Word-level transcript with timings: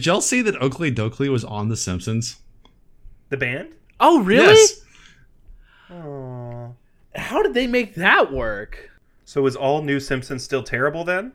Did 0.00 0.06
y'all 0.06 0.22
see 0.22 0.40
that 0.40 0.54
Okilly 0.54 0.94
Dokilly 0.94 1.28
was 1.28 1.44
on 1.44 1.68
The 1.68 1.76
Simpsons? 1.76 2.38
The 3.28 3.36
band? 3.36 3.74
Oh, 4.00 4.22
really? 4.22 4.46
Yes. 4.46 4.80
Oh. 5.90 6.74
How 7.14 7.42
did 7.42 7.52
they 7.52 7.66
make 7.66 7.96
that 7.96 8.32
work? 8.32 8.92
So 9.26 9.44
is 9.44 9.56
all 9.56 9.82
new 9.82 10.00
Simpsons 10.00 10.42
still 10.42 10.62
terrible 10.62 11.04
then? 11.04 11.34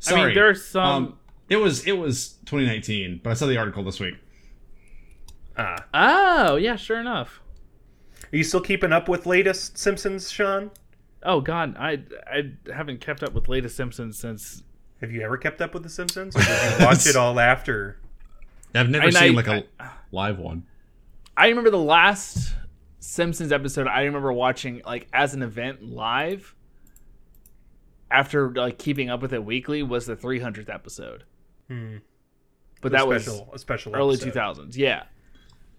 Sorry. 0.00 0.22
I 0.22 0.26
mean, 0.26 0.34
there's 0.34 0.64
some. 0.64 0.82
Um, 0.84 1.18
it 1.48 1.58
was 1.58 1.86
it 1.86 1.92
was 1.92 2.30
2019, 2.46 3.20
but 3.22 3.30
I 3.30 3.34
saw 3.34 3.46
the 3.46 3.56
article 3.56 3.84
this 3.84 4.00
week. 4.00 4.14
Ah. 5.56 5.84
oh, 5.94 6.56
yeah, 6.56 6.74
sure 6.74 6.98
enough. 6.98 7.40
Are 8.32 8.36
you 8.36 8.42
still 8.42 8.60
keeping 8.60 8.92
up 8.92 9.08
with 9.08 9.24
latest 9.24 9.78
Simpsons, 9.78 10.32
Sean? 10.32 10.72
Oh 11.22 11.40
God, 11.40 11.76
I 11.78 12.02
I 12.26 12.50
haven't 12.74 13.00
kept 13.00 13.22
up 13.22 13.34
with 13.34 13.46
latest 13.46 13.76
Simpsons 13.76 14.18
since. 14.18 14.64
Have 15.00 15.12
you 15.12 15.22
ever 15.22 15.36
kept 15.38 15.60
up 15.60 15.72
with 15.74 15.82
The 15.82 15.88
Simpsons? 15.88 16.36
Or 16.36 16.40
did 16.40 16.80
you 16.80 16.84
watch 16.86 17.06
it 17.06 17.16
all 17.16 17.38
after? 17.40 17.98
I've 18.74 18.88
never 18.90 19.06
And 19.06 19.14
seen 19.14 19.32
I- 19.32 19.42
like 19.42 19.46
a 19.46 19.64
live 20.12 20.38
one. 20.38 20.64
I 21.36 21.48
remember 21.48 21.70
the 21.70 21.78
last 21.78 22.54
Simpsons 22.98 23.50
episode. 23.50 23.86
I 23.86 24.02
remember 24.02 24.32
watching 24.32 24.82
like 24.84 25.08
as 25.12 25.32
an 25.34 25.42
event 25.42 25.82
live. 25.82 26.54
After 28.10 28.50
like 28.50 28.76
keeping 28.78 29.08
up 29.08 29.22
with 29.22 29.32
it 29.32 29.44
weekly 29.44 29.82
was 29.84 30.04
the 30.06 30.16
300th 30.16 30.68
episode, 30.68 31.22
Hmm. 31.68 31.98
but 32.80 32.88
A 32.88 32.96
that 32.96 33.06
was 33.08 33.22
special, 33.24 33.50
a 33.54 33.58
special 33.58 33.94
early 33.94 34.14
episode. 34.16 34.32
2000s. 34.34 34.76
Yeah. 34.76 35.04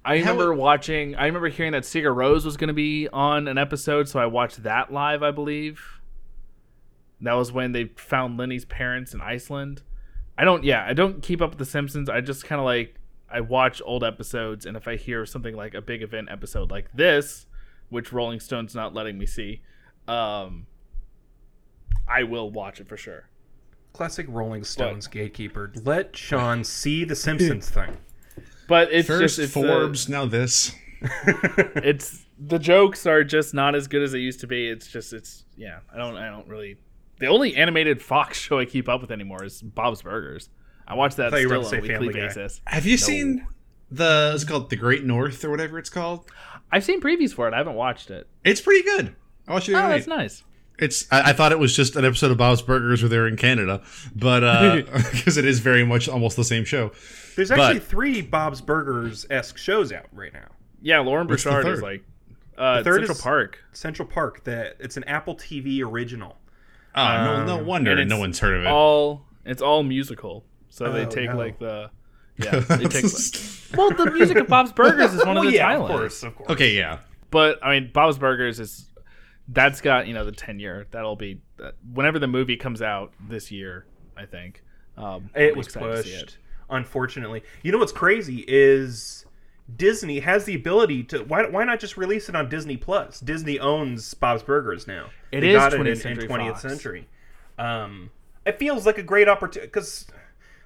I 0.05 0.19
How 0.19 0.31
remember 0.31 0.53
it- 0.53 0.55
watching. 0.55 1.13
I 1.15 1.25
remember 1.25 1.49
hearing 1.49 1.73
that 1.73 1.83
Sigur 1.83 2.15
Rós 2.15 2.45
was 2.45 2.55
going 2.55 2.69
to 2.69 2.73
be 2.73 3.09
on 3.11 3.49
an 3.49 3.57
episode, 3.57 4.07
so 4.07 4.17
I 4.19 4.27
watched 4.27 4.63
that 4.63 4.93
live. 4.93 5.21
I 5.23 5.31
believe 5.31 5.99
that 7.21 7.33
was 7.33 7.51
when 7.51 7.71
they 7.71 7.85
found 7.85 8.37
Lenny's 8.37 8.65
parents 8.65 9.13
in 9.13 9.21
Iceland. 9.21 9.83
I 10.37 10.43
don't. 10.43 10.63
Yeah, 10.63 10.85
I 10.87 10.93
don't 10.93 11.21
keep 11.21 11.41
up 11.41 11.51
with 11.51 11.59
the 11.59 11.65
Simpsons. 11.65 12.09
I 12.09 12.21
just 12.21 12.45
kind 12.45 12.59
of 12.59 12.65
like 12.65 12.95
I 13.29 13.41
watch 13.41 13.81
old 13.85 14.03
episodes, 14.03 14.65
and 14.65 14.75
if 14.75 14.87
I 14.87 14.95
hear 14.95 15.25
something 15.25 15.55
like 15.55 15.73
a 15.73 15.81
big 15.81 16.01
event 16.01 16.29
episode 16.31 16.71
like 16.71 16.91
this, 16.93 17.45
which 17.89 18.11
Rolling 18.11 18.39
Stone's 18.39 18.73
not 18.73 18.93
letting 18.93 19.17
me 19.17 19.25
see, 19.25 19.61
um, 20.07 20.65
I 22.07 22.23
will 22.23 22.49
watch 22.49 22.79
it 22.79 22.87
for 22.87 22.97
sure. 22.97 23.29
Classic 23.93 24.25
Rolling 24.29 24.63
Stones 24.63 25.07
gatekeeper. 25.07 25.71
Let 25.83 26.15
Sean 26.15 26.63
see 26.63 27.03
the 27.03 27.15
Simpsons 27.15 27.69
thing. 27.71 27.97
But 28.67 28.91
it's 28.91 29.07
First 29.07 29.21
just 29.21 29.39
it's 29.39 29.53
Forbes, 29.53 30.07
now 30.09 30.25
this. 30.25 30.73
it's 31.01 32.25
the 32.39 32.57
jokes 32.57 33.05
are 33.05 33.23
just 33.23 33.53
not 33.53 33.75
as 33.75 33.87
good 33.87 34.01
as 34.01 34.13
they 34.13 34.19
used 34.19 34.39
to 34.41 34.47
be. 34.47 34.67
It's 34.69 34.87
just 34.87 35.13
it's 35.13 35.43
yeah. 35.57 35.79
I 35.93 35.97
don't 35.97 36.15
I 36.15 36.29
don't 36.29 36.47
really. 36.47 36.77
The 37.21 37.27
only 37.27 37.55
animated 37.55 38.01
Fox 38.01 38.37
show 38.41 38.59
I 38.59 38.65
keep 38.65 38.89
up 38.89 38.99
with 39.01 39.11
anymore 39.11 39.43
is 39.45 39.61
Bob's 39.61 40.01
Burgers. 40.01 40.49
I 40.87 40.95
watch 40.95 41.15
that 41.15 41.31
thought 41.31 41.39
you 41.39 41.47
were 41.47 41.63
still 41.63 41.67
on 41.67 41.73
a 41.75 41.81
weekly 41.81 41.95
Family 41.95 42.13
Guy. 42.13 42.27
basis. 42.27 42.59
Have 42.67 42.85
you 42.85 42.97
seen 42.97 43.47
the 43.89 44.33
is 44.35 44.43
it 44.43 44.47
called 44.47 44.69
The 44.69 44.75
Great 44.75 45.05
North 45.05 45.45
or 45.45 45.49
whatever 45.49 45.79
it's 45.79 45.89
called? 45.89 46.25
I've 46.71 46.83
seen 46.83 46.99
previews 46.99 47.33
for 47.33 47.47
it. 47.47 47.53
I 47.53 47.57
haven't 47.57 47.75
watched 47.75 48.09
it. 48.11 48.27
It's 48.43 48.59
pretty 48.59 48.83
good. 48.83 49.15
I 49.47 49.53
watched 49.53 49.69
it 49.69 49.75
Oh, 49.75 49.79
other 49.79 49.89
that's 49.89 50.07
nice. 50.07 50.43
It's 50.79 51.05
I, 51.11 51.29
I 51.29 51.33
thought 51.33 51.51
it 51.51 51.59
was 51.59 51.75
just 51.75 51.95
an 51.95 52.03
episode 52.05 52.31
of 52.31 52.37
Bob's 52.37 52.61
Burgers 52.63 53.03
where 53.03 53.09
they're 53.09 53.27
in 53.27 53.37
Canada, 53.37 53.83
but 54.15 54.39
because 55.11 55.37
it 55.37 55.45
is 55.45 55.59
very 55.59 55.85
much 55.85 56.09
almost 56.09 56.35
the 56.37 56.43
same 56.43 56.65
show. 56.65 56.91
There's 57.35 57.49
But- 57.49 57.59
actually 57.59 57.79
three 57.81 58.21
Bob's 58.21 58.61
Burgers 58.61 59.25
esque 59.29 59.57
shows 59.57 59.91
out 59.91 60.07
right 60.11 60.33
now. 60.33 60.47
Yeah, 60.81 60.99
Loren 61.01 61.27
What's 61.27 61.43
the 61.43 61.51
Bouchard 61.51 61.67
is 61.75 61.81
like 61.83 62.03
uh, 62.57 62.77
The 62.79 62.83
third 62.85 62.93
Central 62.95 63.15
is- 63.17 63.21
Park. 63.21 63.59
Central 63.73 64.07
Park. 64.07 64.43
That 64.45 64.77
it's 64.79 64.97
an 64.97 65.03
Apple 65.03 65.35
TV 65.35 65.83
original. 65.85 66.37
Oh, 66.95 67.23
no, 67.23 67.45
no 67.45 67.59
Um, 67.59 67.65
wonder 67.65 67.91
and 67.93 68.09
no 68.09 68.19
one's 68.19 68.39
heard 68.39 68.57
of 68.57 68.63
it. 68.63 68.67
All 68.67 69.25
it's 69.45 69.61
all 69.61 69.83
musical. 69.83 70.43
So 70.69 70.91
they 70.91 71.05
Oh, 71.05 71.09
take 71.09 71.29
no. 71.29 71.37
like 71.37 71.59
the 71.59 71.89
yeah 72.37 72.59
they 72.59 72.85
take 72.85 73.05
well 73.77 73.91
the 73.91 74.09
music 74.11 74.37
of 74.37 74.47
Bob's 74.47 74.71
Burgers 74.71 75.13
is 75.13 75.19
one 75.25 75.37
of 75.37 75.43
Well, 75.43 75.51
the 75.51 75.57
yeah, 75.57 75.73
timelines. 75.75 75.81
of 75.83 75.87
course, 75.89 76.23
of 76.23 76.35
course. 76.35 76.49
okay, 76.51 76.75
yeah. 76.75 76.99
But 77.29 77.59
I 77.63 77.79
mean, 77.79 77.91
Bob's 77.93 78.17
Burgers 78.17 78.59
is 78.59 78.89
that's 79.47 79.81
got 79.81 80.07
you 80.07 80.13
know 80.13 80.25
the 80.25 80.31
ten 80.31 80.59
year. 80.59 80.87
That'll 80.91 81.15
be 81.15 81.41
that, 81.57 81.75
whenever 81.93 82.19
the 82.19 82.27
movie 82.27 82.57
comes 82.57 82.81
out 82.81 83.13
this 83.29 83.51
year. 83.51 83.85
I 84.17 84.25
think 84.25 84.63
um, 84.97 85.29
It 85.35 85.53
be 85.53 85.57
was 85.57 85.67
excited 85.67 85.87
to 85.95 86.03
see 86.03 86.19
pushed. 86.19 86.37
Unfortunately, 86.69 87.43
you 87.63 87.71
know 87.71 87.77
what's 87.77 87.91
crazy 87.91 88.43
is 88.47 89.25
Disney 89.77 90.19
has 90.21 90.45
the 90.45 90.55
ability 90.55 91.03
to. 91.05 91.19
Why, 91.23 91.45
why 91.47 91.63
not 91.63 91.79
just 91.79 91.97
release 91.97 92.29
it 92.29 92.35
on 92.35 92.49
Disney 92.49 92.77
Plus? 92.77 93.19
Disney 93.19 93.59
owns 93.59 94.13
Bob's 94.13 94.43
Burgers 94.43 94.87
now. 94.87 95.07
It 95.31 95.41
They 95.41 95.51
is 95.51 95.55
got 95.57 95.71
20th 95.73 95.79
in- 95.81 95.87
in, 95.87 95.95
Century 95.97 96.27
20th 96.27 96.49
Fox. 96.51 96.61
century. 96.61 97.07
Um, 97.59 98.09
it 98.45 98.57
feels 98.59 98.85
like 98.85 98.97
a 98.97 99.03
great 99.03 99.27
opportunity 99.29 99.67
because 99.67 100.07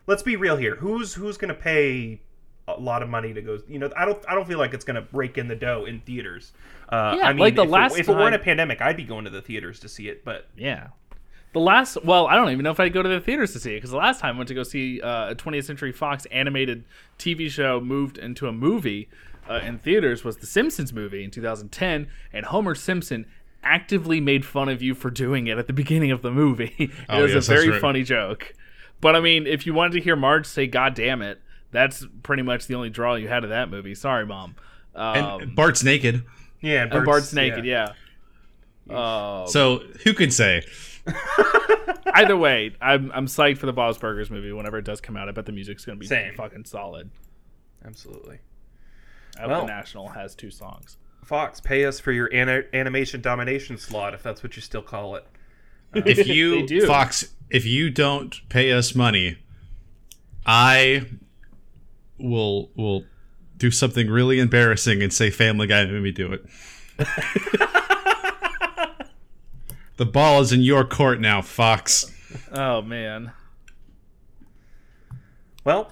let's 0.07 0.23
be 0.23 0.35
real 0.35 0.55
here. 0.57 0.75
Who's 0.75 1.13
who's 1.13 1.37
going 1.37 1.49
to 1.49 1.59
pay 1.59 2.21
a 2.67 2.79
lot 2.79 3.03
of 3.03 3.09
money 3.09 3.33
to 3.33 3.41
go? 3.41 3.59
You 3.67 3.79
know, 3.79 3.89
I 3.97 4.05
don't 4.05 4.23
I 4.29 4.33
don't 4.35 4.47
feel 4.47 4.59
like 4.59 4.73
it's 4.73 4.85
going 4.85 4.95
to 4.95 5.01
break 5.01 5.37
in 5.37 5.47
the 5.47 5.55
dough 5.55 5.85
in 5.85 5.99
theaters. 6.01 6.53
Uh, 6.87 7.15
Yeah, 7.19 7.27
I 7.27 7.33
mean, 7.33 7.39
like 7.39 7.55
the 7.55 7.63
if, 7.63 7.69
last 7.69 7.95
it, 7.97 8.01
if 8.01 8.09
it 8.09 8.13
weren't 8.13 8.35
a 8.35 8.39
pandemic, 8.39 8.81
I'd 8.81 8.95
be 8.97 9.03
going 9.03 9.25
to 9.25 9.29
the 9.31 9.41
theaters 9.41 9.79
to 9.81 9.89
see 9.89 10.07
it. 10.07 10.23
But 10.23 10.47
Yeah. 10.55 10.87
The 11.55 11.61
last, 11.61 12.03
well, 12.03 12.27
I 12.27 12.35
don't 12.35 12.49
even 12.49 12.63
know 12.65 12.71
if 12.71 12.81
I'd 12.81 12.91
go 12.91 13.01
to 13.01 13.07
the 13.07 13.21
theaters 13.21 13.53
to 13.53 13.59
see 13.61 13.71
it 13.71 13.77
because 13.77 13.91
the 13.91 13.95
last 13.97 14.19
time 14.19 14.35
I 14.35 14.37
went 14.37 14.49
to 14.49 14.53
go 14.53 14.63
see 14.63 14.99
uh, 14.99 15.31
a 15.31 15.35
20th 15.35 15.63
Century 15.63 15.93
Fox 15.93 16.25
animated 16.25 16.83
TV 17.17 17.49
show 17.49 17.79
moved 17.79 18.17
into 18.17 18.49
a 18.49 18.51
movie 18.51 19.07
uh, 19.49 19.61
in 19.63 19.79
theaters 19.79 20.25
was 20.25 20.35
the 20.35 20.47
Simpsons 20.47 20.91
movie 20.91 21.23
in 21.23 21.31
2010, 21.31 22.07
and 22.33 22.45
Homer 22.47 22.75
Simpson 22.75 23.25
actively 23.63 24.19
made 24.19 24.43
fun 24.45 24.67
of 24.67 24.81
you 24.81 24.93
for 24.93 25.09
doing 25.09 25.47
it 25.47 25.57
at 25.57 25.67
the 25.67 25.71
beginning 25.71 26.11
of 26.11 26.21
the 26.21 26.29
movie. 26.29 26.75
it 26.77 26.91
Oh, 27.07 27.21
was 27.21 27.33
yes, 27.33 27.47
a 27.47 27.51
very 27.53 27.69
right. 27.69 27.79
funny 27.79 28.03
joke. 28.03 28.53
But 28.99 29.15
I 29.15 29.21
mean, 29.21 29.47
if 29.47 29.65
you 29.65 29.73
wanted 29.73 29.93
to 29.93 30.01
hear 30.01 30.17
Marge 30.17 30.45
say 30.47 30.67
"God 30.67 30.93
damn 30.93 31.21
it," 31.21 31.39
that's 31.71 32.05
pretty 32.21 32.43
much 32.43 32.67
the 32.67 32.75
only 32.75 32.89
draw 32.89 33.15
you 33.15 33.29
had 33.29 33.45
of 33.45 33.49
that 33.51 33.69
movie. 33.69 33.95
Sorry, 33.95 34.25
mom. 34.25 34.55
Um, 34.93 35.41
And 35.41 35.55
Bart's 35.55 35.85
naked. 35.85 36.25
yeah, 36.59 36.83
and 36.83 36.91
and 36.93 37.05
Bart's 37.05 37.31
naked, 37.33 37.63
yeah. 37.65 37.93
Um, 38.89 39.47
So 39.47 39.79
who 40.03 40.13
could 40.13 40.33
say? 40.33 40.63
either 42.13 42.35
way, 42.37 42.75
I'm 42.81 43.11
I'm 43.13 43.27
psyched 43.27 43.57
for 43.57 43.65
the 43.65 43.73
Bob's 43.73 43.97
Burgers 43.97 44.29
movie 44.31 44.51
whenever 44.51 44.77
it 44.77 44.85
does 44.85 45.01
come 45.01 45.15
out. 45.17 45.29
I 45.29 45.31
bet 45.31 45.45
the 45.45 45.51
music's 45.51 45.85
gonna 45.85 45.97
be 45.97 46.07
Same. 46.07 46.33
fucking 46.35 46.65
solid. 46.65 47.09
absolutely. 47.85 48.39
I 49.37 49.41
hope 49.41 49.49
Well- 49.49 49.61
the 49.61 49.67
National 49.67 50.07
has 50.09 50.33
two 50.35 50.49
songs. 50.51 50.97
Fox, 51.23 51.59
pay 51.59 51.85
us 51.85 51.99
for 51.99 52.11
your 52.11 52.31
ana- 52.33 52.63
animation 52.73 53.19
domination 53.19 53.77
slot, 53.77 54.13
if 54.13 54.21
that's 54.21 54.43
what 54.43 54.55
you 54.55 54.61
still 54.61 54.83
call 54.83 55.15
it. 55.15 55.25
Uh, 55.95 56.01
if 56.05 56.27
you 56.27 56.67
do. 56.67 56.85
Fox, 56.85 57.33
if 57.49 57.65
you 57.65 57.89
don't 57.89 58.41
pay 58.49 58.73
us 58.73 58.95
money, 58.95 59.37
I 60.45 61.05
will 62.17 62.69
will 62.75 63.05
do 63.55 63.71
something 63.71 64.09
really 64.09 64.39
embarrassing 64.39 65.01
and 65.01 65.13
say 65.13 65.29
Family 65.29 65.67
Guy 65.67 65.85
made 65.85 66.01
me 66.01 66.11
do 66.11 66.33
it. 66.33 66.45
the 69.97 70.05
ball 70.05 70.41
is 70.41 70.51
in 70.51 70.61
your 70.61 70.83
court 70.83 71.19
now, 71.19 71.41
Fox. 71.41 72.11
Oh 72.51 72.81
man. 72.81 73.31
Well, 75.63 75.91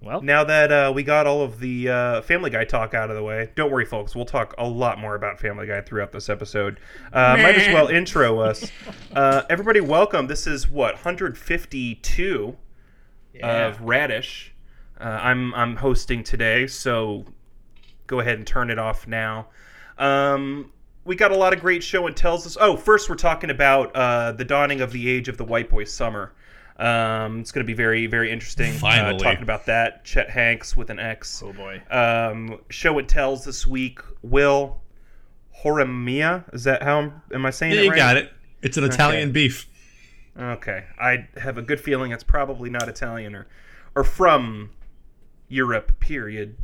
Well, 0.00 0.20
now 0.20 0.42
that 0.44 0.72
uh, 0.72 0.92
we 0.94 1.02
got 1.04 1.26
all 1.26 1.42
of 1.42 1.60
the 1.60 1.88
uh, 1.88 2.22
Family 2.22 2.50
Guy 2.50 2.64
talk 2.64 2.92
out 2.92 3.08
of 3.10 3.16
the 3.16 3.22
way, 3.22 3.50
don't 3.54 3.70
worry, 3.70 3.84
folks. 3.84 4.16
We'll 4.16 4.24
talk 4.24 4.52
a 4.58 4.66
lot 4.66 4.98
more 4.98 5.14
about 5.14 5.38
Family 5.38 5.66
Guy 5.66 5.80
throughout 5.80 6.10
this 6.10 6.28
episode. 6.28 6.80
Uh, 7.12 7.36
might 7.40 7.54
as 7.56 7.72
well 7.72 7.88
intro 7.88 8.40
us. 8.40 8.70
Uh, 9.14 9.42
everybody, 9.50 9.78
welcome. 9.80 10.26
This 10.26 10.46
is 10.46 10.70
what 10.70 10.94
152 10.94 12.56
of 13.42 13.80
Radish. 13.82 14.54
Uh, 14.98 15.04
I'm 15.04 15.54
I'm 15.54 15.76
hosting 15.76 16.24
today, 16.24 16.66
so 16.66 17.26
go 18.06 18.20
ahead 18.20 18.38
and 18.38 18.46
turn 18.46 18.70
it 18.70 18.78
off 18.78 19.06
now. 19.06 19.48
Um, 19.98 20.72
we 21.04 21.16
got 21.16 21.32
a 21.32 21.36
lot 21.36 21.52
of 21.52 21.60
great 21.60 21.82
show 21.82 22.06
and 22.06 22.16
tells 22.16 22.46
us. 22.46 22.56
Oh, 22.60 22.76
first 22.76 23.08
we're 23.08 23.16
talking 23.16 23.50
about 23.50 23.94
uh, 23.94 24.32
the 24.32 24.44
dawning 24.44 24.80
of 24.80 24.92
the 24.92 25.08
age 25.08 25.28
of 25.28 25.36
the 25.36 25.44
white 25.44 25.68
boy 25.68 25.84
summer. 25.84 26.32
Um, 26.78 27.40
it's 27.40 27.52
going 27.52 27.64
to 27.64 27.70
be 27.70 27.74
very 27.74 28.06
very 28.06 28.30
interesting. 28.30 28.72
Finally. 28.72 29.16
uh, 29.16 29.18
talking 29.18 29.42
about 29.42 29.66
that. 29.66 30.04
Chet 30.04 30.30
Hanks 30.30 30.76
with 30.76 30.90
an 30.90 30.98
X. 30.98 31.42
oh 31.44 31.52
boy. 31.52 31.82
Um, 31.90 32.60
show 32.70 32.98
and 32.98 33.08
tells 33.08 33.44
this 33.44 33.66
week. 33.66 34.00
Will 34.22 34.80
Horimiya 35.62 36.52
is 36.54 36.64
that 36.64 36.82
how 36.82 36.98
I'm, 37.00 37.22
am 37.32 37.46
I 37.46 37.50
saying 37.50 37.74
Yeah, 37.74 37.80
it 37.80 37.84
you 37.84 37.90
right? 37.90 37.96
got 37.96 38.16
it. 38.16 38.32
It's 38.62 38.76
an 38.76 38.84
Italian 38.84 39.32
beef. 39.32 39.68
Okay, 40.38 40.84
I 40.98 41.28
have 41.36 41.58
a 41.58 41.62
good 41.62 41.80
feeling 41.80 42.10
it's 42.12 42.24
probably 42.24 42.70
not 42.70 42.88
Italian 42.88 43.34
or, 43.34 43.46
or 43.94 44.02
from 44.02 44.70
Europe. 45.48 46.00
Period. 46.00 46.56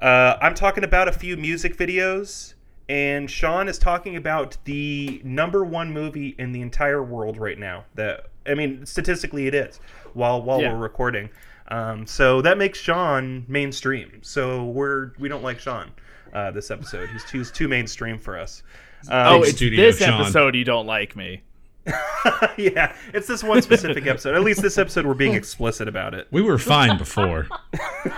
Uh, 0.00 0.38
I'm 0.40 0.54
talking 0.54 0.84
about 0.84 1.06
a 1.08 1.12
few 1.12 1.36
music 1.36 1.76
videos, 1.76 2.54
and 2.90 3.30
Sean 3.30 3.68
is 3.68 3.78
talking 3.78 4.16
about 4.16 4.56
the 4.64 5.20
number 5.24 5.64
one 5.64 5.92
movie 5.92 6.34
in 6.38 6.50
the 6.50 6.60
entire 6.60 7.02
world 7.02 7.38
right 7.38 7.56
now. 7.58 7.84
That 7.94 8.26
I 8.46 8.54
mean, 8.54 8.84
statistically, 8.84 9.46
it 9.46 9.54
is. 9.54 9.78
While 10.12 10.42
while 10.42 10.60
Yeah. 10.60 10.72
we're 10.72 10.80
recording, 10.80 11.30
um, 11.68 12.04
so 12.06 12.42
that 12.42 12.58
makes 12.58 12.78
Sean 12.80 13.44
mainstream. 13.46 14.18
So 14.22 14.64
we're 14.64 15.12
we 15.20 15.28
don't 15.28 15.44
like 15.44 15.60
Sean 15.60 15.92
uh, 16.34 16.50
this 16.50 16.70
episode. 16.72 17.08
He's 17.10 17.24
too, 17.24 17.38
he's 17.38 17.50
too 17.52 17.68
mainstream 17.68 18.18
for 18.18 18.36
us. 18.38 18.62
Um, 19.08 19.34
Oh, 19.34 19.42
it's 19.42 19.52
studio, 19.56 19.80
this 19.80 19.98
Sean. 19.98 20.20
episode 20.20 20.54
you 20.56 20.64
don't 20.64 20.86
like 20.86 21.14
me. 21.14 21.42
yeah, 22.58 22.94
it's 23.14 23.26
this 23.28 23.42
one 23.44 23.62
specific 23.62 24.06
episode. 24.08 24.34
At 24.34 24.42
least 24.42 24.62
this 24.62 24.78
episode, 24.78 25.06
we're 25.06 25.14
being 25.14 25.34
explicit 25.34 25.86
about 25.88 26.12
it. 26.12 26.26
We 26.30 26.42
were 26.42 26.58
fine 26.58 26.98
before. 26.98 27.46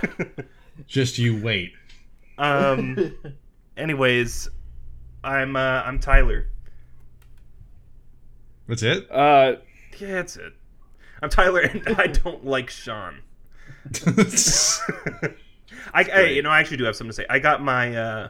Just 0.87 1.19
you 1.19 1.41
wait. 1.43 1.73
Um. 2.39 3.15
anyways, 3.77 4.49
I'm 5.25 5.57
uh, 5.57 5.83
I'm 5.85 5.99
Tyler. 5.99 6.47
That's 8.69 8.83
it. 8.83 9.11
Uh, 9.11 9.57
Yeah, 9.99 10.13
that's 10.15 10.37
it. 10.37 10.53
I'm 11.23 11.29
Tyler, 11.31 11.61
and 11.61 11.83
I 11.99 12.07
don't 12.09 12.45
like 12.45 12.71
Sean. 12.71 13.21
I, 15.95 16.05
I 16.13 16.21
you 16.27 16.43
know 16.43 16.51
I 16.51 16.61
actually 16.61 16.77
do 16.79 16.85
have 16.85 16.97
something 16.97 17.11
to 17.11 17.15
say. 17.15 17.27
I 17.29 17.39
got 17.39 17.63
my 17.63 17.97
uh, 17.97 18.29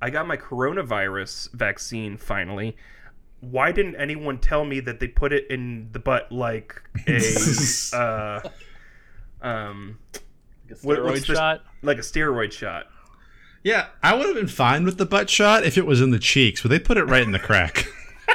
I 0.00 0.10
got 0.10 0.26
my 0.26 0.36
coronavirus 0.36 1.52
vaccine 1.52 2.16
finally. 2.16 2.76
Why 3.40 3.72
didn't 3.72 3.96
anyone 3.96 4.38
tell 4.38 4.64
me 4.64 4.80
that 4.80 5.00
they 5.00 5.08
put 5.08 5.32
it 5.32 5.46
in 5.50 5.88
the 5.92 5.98
butt 5.98 6.32
like 6.32 6.82
a 7.06 7.20
uh, 7.96 8.40
um 9.46 9.98
What- 10.82 10.98
steroid 10.98 11.04
what's 11.04 11.26
the- 11.26 11.34
shot. 11.34 11.62
like 11.82 11.98
a 11.98 12.02
steroid 12.02 12.52
shot? 12.52 12.86
Yeah, 13.64 13.86
I 14.02 14.14
would 14.14 14.26
have 14.26 14.36
been 14.36 14.46
fine 14.46 14.84
with 14.84 14.98
the 14.98 15.06
butt 15.06 15.28
shot 15.28 15.64
if 15.64 15.76
it 15.76 15.86
was 15.86 16.00
in 16.00 16.10
the 16.10 16.20
cheeks, 16.20 16.62
but 16.62 16.68
they 16.68 16.78
put 16.78 16.96
it 16.96 17.04
right 17.04 17.22
in 17.22 17.32
the 17.32 17.40
crack. 17.40 17.86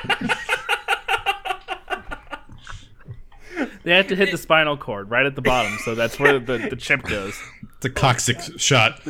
They 3.83 3.95
have 3.95 4.07
to 4.07 4.15
hit 4.15 4.29
the 4.31 4.37
spinal 4.37 4.77
cord 4.77 5.09
right 5.09 5.25
at 5.25 5.35
the 5.35 5.41
bottom, 5.41 5.77
so 5.83 5.95
that's 5.95 6.19
where 6.19 6.37
the, 6.37 6.57
the 6.69 6.75
chip 6.75 7.01
goes. 7.03 7.41
It's 7.77 7.85
a 7.85 7.89
coccyx 7.89 8.51
shot. 8.57 9.01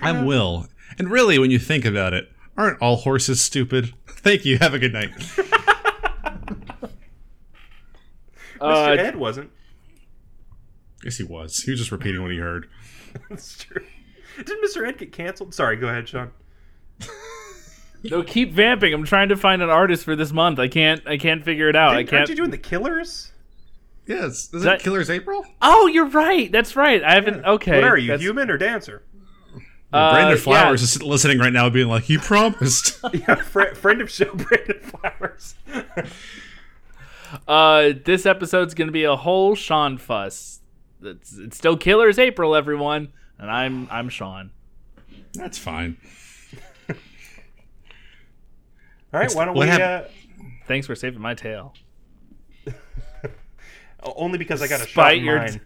I'm 0.00 0.24
Will. 0.26 0.68
And 0.98 1.10
really, 1.10 1.38
when 1.38 1.50
you 1.50 1.58
think 1.58 1.84
about 1.84 2.12
it, 2.12 2.30
aren't 2.56 2.80
all 2.80 2.96
horses 2.96 3.40
stupid? 3.40 3.94
Thank 4.06 4.44
you. 4.44 4.58
Have 4.58 4.74
a 4.74 4.78
good 4.78 4.92
night. 4.92 5.10
Mr. 5.16 6.90
Uh, 8.60 8.90
Ed 8.92 9.16
wasn't. 9.16 9.50
Yes, 11.02 11.16
he 11.16 11.24
was. 11.24 11.62
He 11.62 11.70
was 11.70 11.80
just 11.80 11.90
repeating 11.90 12.22
what 12.22 12.30
he 12.30 12.38
heard. 12.38 12.68
That's 13.30 13.58
true. 13.58 13.84
Didn't 14.36 14.64
Mr. 14.64 14.86
Ed 14.86 14.98
get 14.98 15.12
canceled? 15.12 15.54
Sorry, 15.54 15.76
go 15.76 15.88
ahead, 15.88 16.08
Sean. 16.08 16.30
no, 18.04 18.22
keep 18.22 18.52
vamping. 18.52 18.92
I'm 18.92 19.04
trying 19.04 19.28
to 19.28 19.36
find 19.36 19.62
an 19.62 19.70
artist 19.70 20.04
for 20.04 20.16
this 20.16 20.32
month. 20.32 20.58
I 20.58 20.68
can't. 20.68 21.06
I 21.06 21.16
can't 21.18 21.44
figure 21.44 21.68
it 21.68 21.76
out. 21.76 21.92
I 21.94 21.98
Didn't- 21.98 22.10
can't. 22.10 22.18
Aren't 22.20 22.28
you 22.30 22.36
doing 22.36 22.50
the 22.50 22.58
Killers? 22.58 23.32
Yes. 24.06 24.44
Is 24.44 24.50
that- 24.50 24.60
that 24.64 24.80
Killer's 24.80 25.08
April? 25.10 25.44
Oh, 25.62 25.86
you're 25.86 26.06
right. 26.08 26.50
That's 26.52 26.76
right. 26.76 27.02
I 27.02 27.14
haven't. 27.14 27.44
Okay. 27.44 27.76
What 27.80 27.84
are 27.84 27.96
you, 27.96 28.08
that's- 28.08 28.22
human 28.22 28.50
or 28.50 28.58
dancer? 28.58 29.02
uh, 29.92 30.12
Brandon 30.12 30.36
yeah. 30.36 30.42
Flowers 30.42 30.82
is 30.82 31.00
listening 31.02 31.38
right 31.38 31.52
now, 31.52 31.70
being 31.70 31.88
like, 31.88 32.04
"He 32.04 32.18
promised." 32.18 32.98
Yeah, 33.14 33.36
fr- 33.36 33.74
friend 33.74 34.00
of 34.00 34.10
show, 34.10 34.34
Brandon 34.34 34.80
Flowers. 34.80 35.54
Uh, 37.48 37.92
this 38.04 38.26
episode's 38.26 38.74
gonna 38.74 38.92
be 38.92 39.04
a 39.04 39.16
whole 39.16 39.54
Sean 39.54 39.98
fuss. 39.98 40.60
It's, 41.04 41.36
it's 41.36 41.56
still 41.56 41.76
Killer's 41.76 42.18
April, 42.18 42.54
everyone, 42.54 43.12
and 43.38 43.50
I'm 43.50 43.88
I'm 43.90 44.08
Sean. 44.08 44.50
That's 45.34 45.58
fine. 45.58 45.96
All 46.88 46.96
right, 49.20 49.32
why 49.34 49.44
don't 49.44 49.54
what 49.54 49.64
we? 49.66 49.70
hap- 49.70 50.04
Uh, 50.04 50.08
Thanks 50.66 50.86
for 50.86 50.94
saving 50.94 51.20
my 51.20 51.34
tail. 51.34 51.74
only 54.02 54.38
because 54.38 54.62
I 54.62 54.66
got 54.66 54.80
a 54.82 54.86
shot 54.86 55.14
in 55.14 55.24
your 55.24 55.38
mine. 55.38 55.60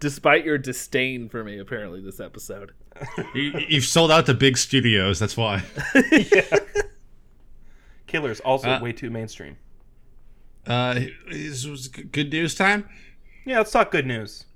despite 0.00 0.44
your 0.44 0.58
disdain 0.58 1.28
for 1.28 1.44
me, 1.44 1.58
apparently 1.58 2.00
this 2.00 2.20
episode. 2.20 2.72
You, 3.34 3.52
you've 3.68 3.84
sold 3.84 4.10
out 4.10 4.26
to 4.26 4.34
big 4.34 4.58
studios. 4.58 5.20
That's 5.20 5.36
why. 5.36 5.62
Killers 8.08 8.40
also 8.40 8.70
Uh, 8.70 8.80
way 8.80 8.92
too 8.92 9.10
mainstream. 9.10 9.56
Uh, 10.66 11.00
this 11.30 11.64
was 11.64 11.86
good 11.88 12.32
news 12.32 12.54
time. 12.56 12.88
Yeah, 13.46 13.58
let's 13.58 13.70
talk 13.70 13.92
good 13.92 14.06
news. 14.06 14.46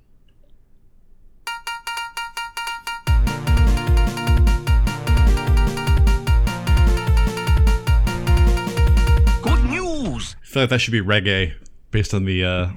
Feel 10.53 10.63
like 10.63 10.69
that 10.69 10.79
should 10.81 10.91
be 10.91 11.01
reggae 11.01 11.53
based 11.91 12.13
on 12.13 12.25
the 12.25 12.43
uh, 12.45 12.69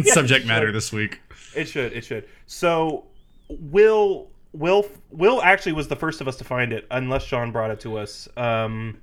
subject 0.04 0.46
matter 0.46 0.72
this 0.72 0.92
week. 0.92 1.20
It 1.54 1.66
should. 1.68 1.92
It 1.92 2.04
should. 2.04 2.28
So, 2.46 3.04
Will. 3.48 4.28
Will. 4.52 4.86
Will 5.10 5.40
actually 5.42 5.72
was 5.72 5.88
the 5.88 5.96
first 5.96 6.20
of 6.20 6.28
us 6.28 6.36
to 6.36 6.44
find 6.44 6.72
it, 6.72 6.86
unless 6.90 7.22
Sean 7.24 7.52
brought 7.52 7.70
it 7.70 7.80
to 7.80 7.96
us, 7.98 8.28
um, 8.36 8.98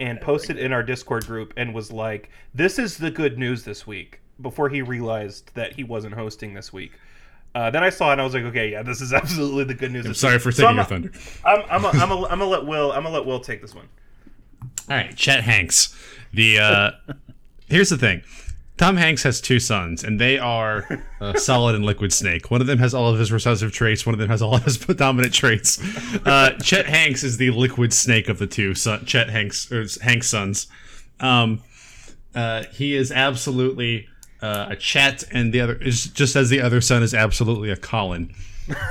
and 0.00 0.20
posted 0.20 0.58
in 0.58 0.72
our 0.72 0.82
Discord 0.82 1.26
group 1.26 1.52
and 1.56 1.74
was 1.74 1.90
like, 1.92 2.30
"This 2.54 2.78
is 2.78 2.96
the 2.96 3.10
good 3.10 3.38
news 3.38 3.64
this 3.64 3.86
week." 3.86 4.20
Before 4.40 4.68
he 4.68 4.82
realized 4.82 5.50
that 5.54 5.72
he 5.72 5.82
wasn't 5.82 6.14
hosting 6.14 6.54
this 6.54 6.72
week. 6.72 6.92
Uh, 7.56 7.70
then 7.70 7.82
I 7.82 7.90
saw 7.90 8.10
it 8.10 8.12
and 8.12 8.20
I 8.20 8.24
was 8.24 8.34
like, 8.34 8.44
"Okay, 8.44 8.70
yeah, 8.70 8.82
this 8.82 9.00
is 9.00 9.12
absolutely 9.22 9.64
the 9.64 9.74
good 9.74 9.90
news." 9.90 10.06
I'm 10.06 10.14
sorry 10.14 10.34
week." 10.34 10.42
for 10.42 10.52
So 10.52 10.62
taking 10.62 10.68
I'm 10.68 10.76
your 10.76 10.84
a- 10.84 10.86
thunder. 10.86 11.12
I'm. 11.44 11.62
I'm. 11.70 11.84
A, 11.84 11.88
I'm. 11.88 12.10
A, 12.12 12.22
I'm 12.26 12.38
gonna 12.38 12.46
let 12.46 12.66
Will. 12.66 12.92
I'm 12.92 13.02
gonna 13.02 13.14
let 13.14 13.26
Will 13.26 13.40
take 13.40 13.60
this 13.62 13.74
one. 13.74 13.88
All 14.62 14.96
right, 14.96 15.14
Chet 15.16 15.42
Hanks. 15.42 15.94
The 16.32 16.58
uh, 16.58 16.90
here's 17.68 17.90
the 17.90 17.98
thing. 17.98 18.22
Tom 18.76 18.96
Hanks 18.96 19.24
has 19.24 19.40
two 19.40 19.58
sons, 19.58 20.04
and 20.04 20.20
they 20.20 20.38
are 20.38 20.86
uh, 21.20 21.34
Solid 21.34 21.74
and 21.74 21.84
Liquid 21.84 22.12
Snake. 22.12 22.50
One 22.50 22.60
of 22.60 22.68
them 22.68 22.78
has 22.78 22.94
all 22.94 23.12
of 23.12 23.18
his 23.18 23.32
recessive 23.32 23.72
traits. 23.72 24.06
One 24.06 24.14
of 24.14 24.20
them 24.20 24.30
has 24.30 24.40
all 24.40 24.54
of 24.54 24.64
his 24.64 24.78
dominant 24.96 25.34
traits. 25.34 25.78
Uh, 26.24 26.52
Chet 26.62 26.86
Hanks 26.86 27.24
is 27.24 27.36
the 27.36 27.50
Liquid 27.50 27.92
Snake 27.92 28.28
of 28.28 28.38
the 28.38 28.46
two. 28.46 28.74
Son, 28.74 29.04
Chet 29.04 29.30
Hanks, 29.30 29.70
or 29.72 29.84
Hanks' 30.02 30.28
sons. 30.28 30.68
Um, 31.18 31.62
uh, 32.34 32.64
he 32.70 32.94
is 32.94 33.10
absolutely 33.10 34.06
uh, 34.40 34.66
a 34.70 34.76
Chet, 34.76 35.24
and 35.32 35.52
the 35.52 35.60
other 35.60 35.74
is 35.74 36.04
just 36.06 36.36
as 36.36 36.48
the 36.48 36.60
other 36.60 36.80
son 36.80 37.02
is 37.02 37.14
absolutely 37.14 37.70
a 37.70 37.76
Colin. 37.76 38.32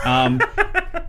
Um, 0.04 0.42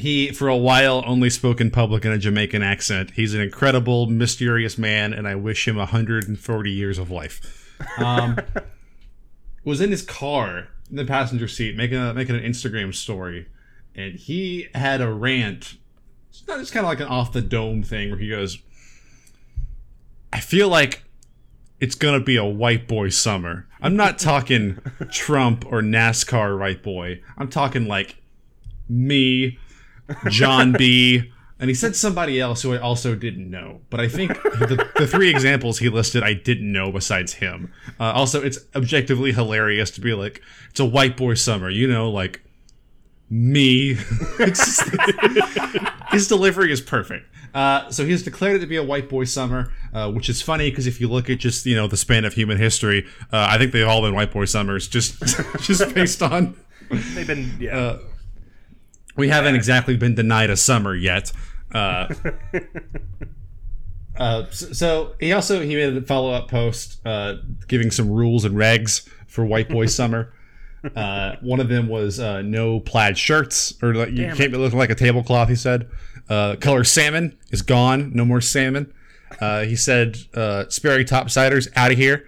he, 0.00 0.32
for 0.32 0.48
a 0.48 0.56
while, 0.56 1.02
only 1.06 1.30
spoke 1.30 1.60
in 1.60 1.70
public 1.70 2.04
in 2.04 2.12
a 2.12 2.18
Jamaican 2.18 2.62
accent. 2.62 3.12
He's 3.12 3.34
an 3.34 3.40
incredible, 3.40 4.06
mysterious 4.06 4.76
man, 4.78 5.12
and 5.12 5.26
I 5.26 5.34
wish 5.34 5.66
him 5.66 5.76
140 5.76 6.70
years 6.70 6.98
of 6.98 7.10
life. 7.10 7.76
Um, 7.98 8.38
was 9.64 9.80
in 9.80 9.90
his 9.90 10.02
car 10.02 10.68
in 10.90 10.96
the 10.96 11.04
passenger 11.04 11.48
seat 11.48 11.76
making 11.76 11.98
a, 11.98 12.12
making 12.14 12.36
an 12.36 12.42
Instagram 12.42 12.94
story, 12.94 13.46
and 13.94 14.14
he 14.14 14.68
had 14.74 15.00
a 15.00 15.12
rant. 15.12 15.76
It's 16.30 16.46
not 16.46 16.58
just 16.58 16.72
kind 16.72 16.84
of 16.84 16.90
like 16.90 17.00
an 17.00 17.08
off 17.08 17.32
the 17.32 17.42
dome 17.42 17.82
thing 17.82 18.10
where 18.10 18.18
he 18.18 18.28
goes, 18.28 18.58
"I 20.32 20.40
feel 20.40 20.68
like 20.68 21.04
it's 21.78 21.94
gonna 21.94 22.20
be 22.20 22.36
a 22.36 22.44
white 22.44 22.88
boy 22.88 23.08
summer. 23.08 23.66
I'm 23.80 23.96
not 23.96 24.18
talking 24.18 24.78
Trump 25.10 25.64
or 25.66 25.80
NASCAR 25.82 26.58
white 26.58 26.82
boy. 26.82 27.20
I'm 27.38 27.48
talking 27.48 27.86
like 27.86 28.16
me." 28.88 29.58
Jon 30.28 30.72
B. 30.72 31.32
And 31.58 31.68
he 31.68 31.74
said 31.74 31.94
somebody 31.94 32.40
else 32.40 32.62
who 32.62 32.72
I 32.72 32.78
also 32.78 33.14
didn't 33.14 33.50
know. 33.50 33.82
But 33.90 34.00
I 34.00 34.08
think 34.08 34.32
the, 34.42 34.88
the 34.96 35.06
three 35.06 35.28
examples 35.28 35.78
he 35.78 35.90
listed, 35.90 36.22
I 36.22 36.32
didn't 36.32 36.72
know 36.72 36.90
besides 36.90 37.34
him. 37.34 37.72
Uh, 37.98 38.12
also, 38.12 38.42
it's 38.42 38.58
objectively 38.74 39.32
hilarious 39.32 39.90
to 39.92 40.00
be 40.00 40.14
like, 40.14 40.40
it's 40.70 40.80
a 40.80 40.86
white 40.86 41.18
boy 41.18 41.34
summer, 41.34 41.68
you 41.68 41.86
know, 41.86 42.10
like 42.10 42.40
me. 43.28 43.94
his 46.12 46.28
delivery 46.28 46.72
is 46.72 46.80
perfect. 46.80 47.26
Uh, 47.52 47.90
so 47.90 48.06
he's 48.06 48.22
declared 48.22 48.56
it 48.56 48.60
to 48.60 48.66
be 48.66 48.76
a 48.76 48.82
white 48.82 49.10
boy 49.10 49.24
summer, 49.24 49.70
uh, 49.92 50.10
which 50.10 50.30
is 50.30 50.40
funny 50.40 50.70
because 50.70 50.86
if 50.86 50.98
you 50.98 51.08
look 51.08 51.28
at 51.28 51.40
just 51.40 51.66
you 51.66 51.74
know 51.74 51.88
the 51.88 51.96
span 51.96 52.24
of 52.24 52.32
human 52.32 52.56
history, 52.56 53.04
uh, 53.32 53.48
I 53.50 53.58
think 53.58 53.72
they've 53.72 53.88
all 53.88 54.00
been 54.02 54.14
white 54.14 54.32
boy 54.32 54.44
summers, 54.44 54.86
just 54.86 55.18
just 55.60 55.92
based 55.92 56.22
on 56.22 56.56
They've 56.90 57.26
been. 57.26 57.56
Yeah. 57.58 57.98
We 59.20 59.28
haven't 59.28 59.54
exactly 59.54 59.96
been 59.96 60.14
denied 60.14 60.50
a 60.50 60.56
summer 60.56 60.94
yet. 60.94 61.30
Uh, 61.72 62.12
uh, 64.16 64.46
so, 64.50 64.72
so 64.72 65.14
he 65.20 65.32
also 65.32 65.60
he 65.60 65.76
made 65.76 65.96
a 65.96 66.02
follow 66.02 66.32
up 66.32 66.48
post 66.48 67.00
uh, 67.06 67.34
giving 67.68 67.90
some 67.90 68.10
rules 68.10 68.44
and 68.44 68.56
regs 68.56 69.08
for 69.28 69.44
white 69.44 69.68
boy 69.68 69.86
summer. 70.00 70.32
Uh, 70.96 71.36
one 71.42 71.60
of 71.60 71.68
them 71.68 71.88
was 71.88 72.18
uh, 72.18 72.40
no 72.40 72.80
plaid 72.80 73.18
shirts 73.18 73.74
or 73.82 73.94
like 73.94 74.08
you 74.10 74.26
Damn 74.26 74.36
can't 74.36 74.50
be 74.50 74.56
looking 74.56 74.78
like 74.78 74.90
a 74.90 74.94
tablecloth. 74.94 75.50
He 75.50 75.54
said 75.54 75.90
uh, 76.30 76.56
color 76.56 76.84
salmon 76.84 77.38
is 77.50 77.60
gone. 77.62 78.12
No 78.14 78.24
more 78.24 78.40
salmon. 78.40 78.92
Uh, 79.40 79.62
he 79.62 79.76
said 79.76 80.16
uh, 80.34 80.64
Sperry 80.68 81.04
topsiders 81.04 81.68
out 81.76 81.92
of 81.92 81.98
here. 81.98 82.26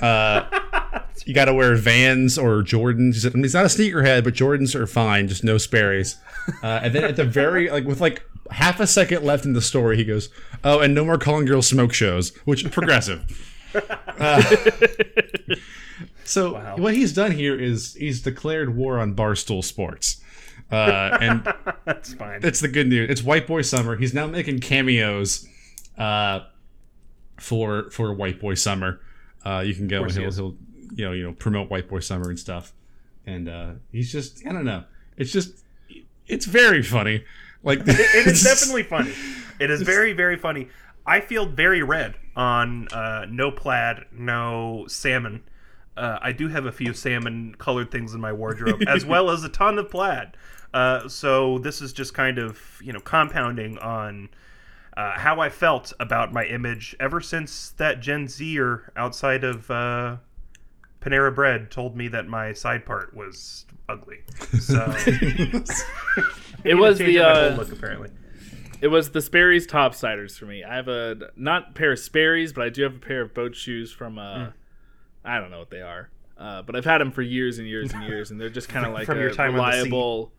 Uh, 0.00 1.00
you 1.24 1.34
got 1.34 1.46
to 1.46 1.54
wear 1.54 1.74
Vans 1.74 2.38
or 2.38 2.62
Jordans. 2.62 3.14
He 3.14 3.20
said, 3.20 3.34
he's 3.34 3.54
not 3.54 3.64
a 3.64 3.68
sneakerhead, 3.68 4.24
but 4.24 4.34
Jordans 4.34 4.74
are 4.74 4.86
fine, 4.86 5.28
just 5.28 5.42
no 5.42 5.58
Sperry's. 5.58 6.16
Uh, 6.62 6.80
and 6.82 6.94
then 6.94 7.04
at 7.04 7.16
the 7.16 7.24
very 7.24 7.68
like 7.70 7.84
with 7.84 8.00
like 8.00 8.22
half 8.50 8.80
a 8.80 8.86
second 8.86 9.24
left 9.24 9.44
in 9.44 9.52
the 9.52 9.62
story, 9.62 9.96
he 9.96 10.04
goes, 10.04 10.28
"Oh, 10.62 10.80
and 10.80 10.94
no 10.94 11.04
more 11.04 11.18
calling 11.18 11.46
girls 11.46 11.66
smoke 11.66 11.92
shows," 11.92 12.34
which 12.44 12.68
progressive. 12.70 13.24
Uh, 14.18 14.42
so 16.24 16.54
what 16.76 16.94
he's 16.94 17.12
done 17.12 17.30
here 17.30 17.58
is 17.58 17.94
he's 17.94 18.22
declared 18.22 18.74
war 18.74 18.98
on 18.98 19.14
barstool 19.14 19.62
sports, 19.62 20.22
uh, 20.72 21.18
and 21.20 21.46
That's 21.84 22.14
fine. 22.14 22.40
it's 22.42 22.60
the 22.60 22.68
good 22.68 22.88
news. 22.88 23.10
It's 23.10 23.22
White 23.22 23.46
Boy 23.46 23.60
Summer. 23.62 23.96
He's 23.96 24.14
now 24.14 24.26
making 24.26 24.60
cameos 24.60 25.46
uh, 25.98 26.40
for 27.38 27.90
for 27.90 28.14
White 28.14 28.40
Boy 28.40 28.54
Summer. 28.54 29.00
Uh, 29.44 29.62
you 29.66 29.74
can 29.74 29.88
go 29.88 30.04
and 30.04 30.12
he 30.12 30.20
he'll, 30.20 30.28
is. 30.28 30.36
he'll 30.36 30.56
you 30.94 31.04
know 31.04 31.12
you 31.12 31.22
know 31.24 31.32
promote 31.32 31.68
White 31.68 31.88
Boy 31.88 32.00
Summer 32.00 32.30
and 32.30 32.38
stuff. 32.38 32.72
And 33.26 33.48
uh, 33.48 33.72
he's 33.92 34.10
just 34.10 34.46
I 34.46 34.52
don't 34.52 34.64
know. 34.64 34.84
It's 35.16 35.32
just 35.32 35.64
it's 36.26 36.46
very 36.46 36.82
funny. 36.82 37.24
Like 37.62 37.80
it 37.86 38.26
is 38.26 38.42
definitely 38.42 38.84
funny. 38.84 39.12
It 39.58 39.70
is 39.70 39.82
very, 39.82 40.12
very 40.12 40.36
funny. 40.36 40.68
I 41.06 41.20
feel 41.20 41.46
very 41.46 41.82
red 41.82 42.14
on 42.34 42.88
uh, 42.88 43.26
no 43.28 43.50
plaid, 43.50 44.04
no 44.12 44.84
salmon. 44.88 45.42
Uh, 45.96 46.18
I 46.20 46.32
do 46.32 46.48
have 46.48 46.66
a 46.66 46.72
few 46.72 46.92
salmon 46.92 47.54
colored 47.58 47.90
things 47.90 48.12
in 48.12 48.20
my 48.20 48.32
wardrobe, 48.32 48.82
as 48.86 49.06
well 49.06 49.30
as 49.30 49.44
a 49.44 49.48
ton 49.48 49.78
of 49.78 49.90
plaid. 49.90 50.36
Uh, 50.74 51.08
so 51.08 51.58
this 51.58 51.80
is 51.80 51.92
just 51.92 52.12
kind 52.12 52.38
of 52.38 52.60
you 52.82 52.92
know 52.92 53.00
compounding 53.00 53.78
on 53.78 54.28
uh, 54.96 55.12
how 55.12 55.40
I 55.40 55.48
felt 55.48 55.92
about 56.00 56.32
my 56.32 56.44
image 56.44 56.96
ever 57.00 57.20
since 57.20 57.70
that 57.78 58.00
Gen 58.00 58.28
Zer 58.28 58.92
outside 58.96 59.44
of 59.44 59.70
uh, 59.70 60.16
Panera 61.06 61.34
Bread 61.34 61.70
told 61.70 61.96
me 61.96 62.08
that 62.08 62.26
my 62.26 62.52
side 62.52 62.84
part 62.84 63.14
was 63.14 63.64
ugly. 63.88 64.18
So 64.58 64.92
It 66.64 66.74
was 66.74 66.98
the 66.98 67.18
my 67.18 67.22
whole 67.22 67.44
uh, 67.52 67.56
look 67.56 67.70
apparently. 67.72 68.10
it 68.80 68.88
was 68.88 69.10
the 69.10 69.20
Sperry's 69.20 69.66
top 69.66 69.92
topsiders 69.92 70.36
for 70.36 70.46
me. 70.46 70.64
I 70.64 70.74
have 70.74 70.88
a 70.88 71.30
not 71.36 71.74
pair 71.74 71.92
of 71.92 71.98
Sperry's, 71.98 72.52
but 72.52 72.64
I 72.64 72.70
do 72.70 72.82
have 72.82 72.96
a 72.96 72.98
pair 72.98 73.22
of 73.22 73.34
boat 73.34 73.54
shoes 73.54 73.92
from 73.92 74.18
uh, 74.18 74.48
I 75.24 75.38
don't 75.38 75.50
know 75.50 75.60
what 75.60 75.70
they 75.70 75.82
are, 75.82 76.10
uh, 76.38 76.62
but 76.62 76.74
I've 76.74 76.84
had 76.84 76.98
them 77.00 77.12
for 77.12 77.22
years 77.22 77.58
and 77.58 77.68
years 77.68 77.92
and 77.92 78.02
years, 78.08 78.30
and 78.30 78.40
they're 78.40 78.50
just 78.50 78.68
kind 78.68 78.84
of 78.84 78.92
like 78.92 79.06
From 79.06 79.18
a 79.18 79.20
your 79.20 79.30
time 79.32 79.50
on 79.50 79.54
the 79.54 79.62
reliable. 79.62 80.32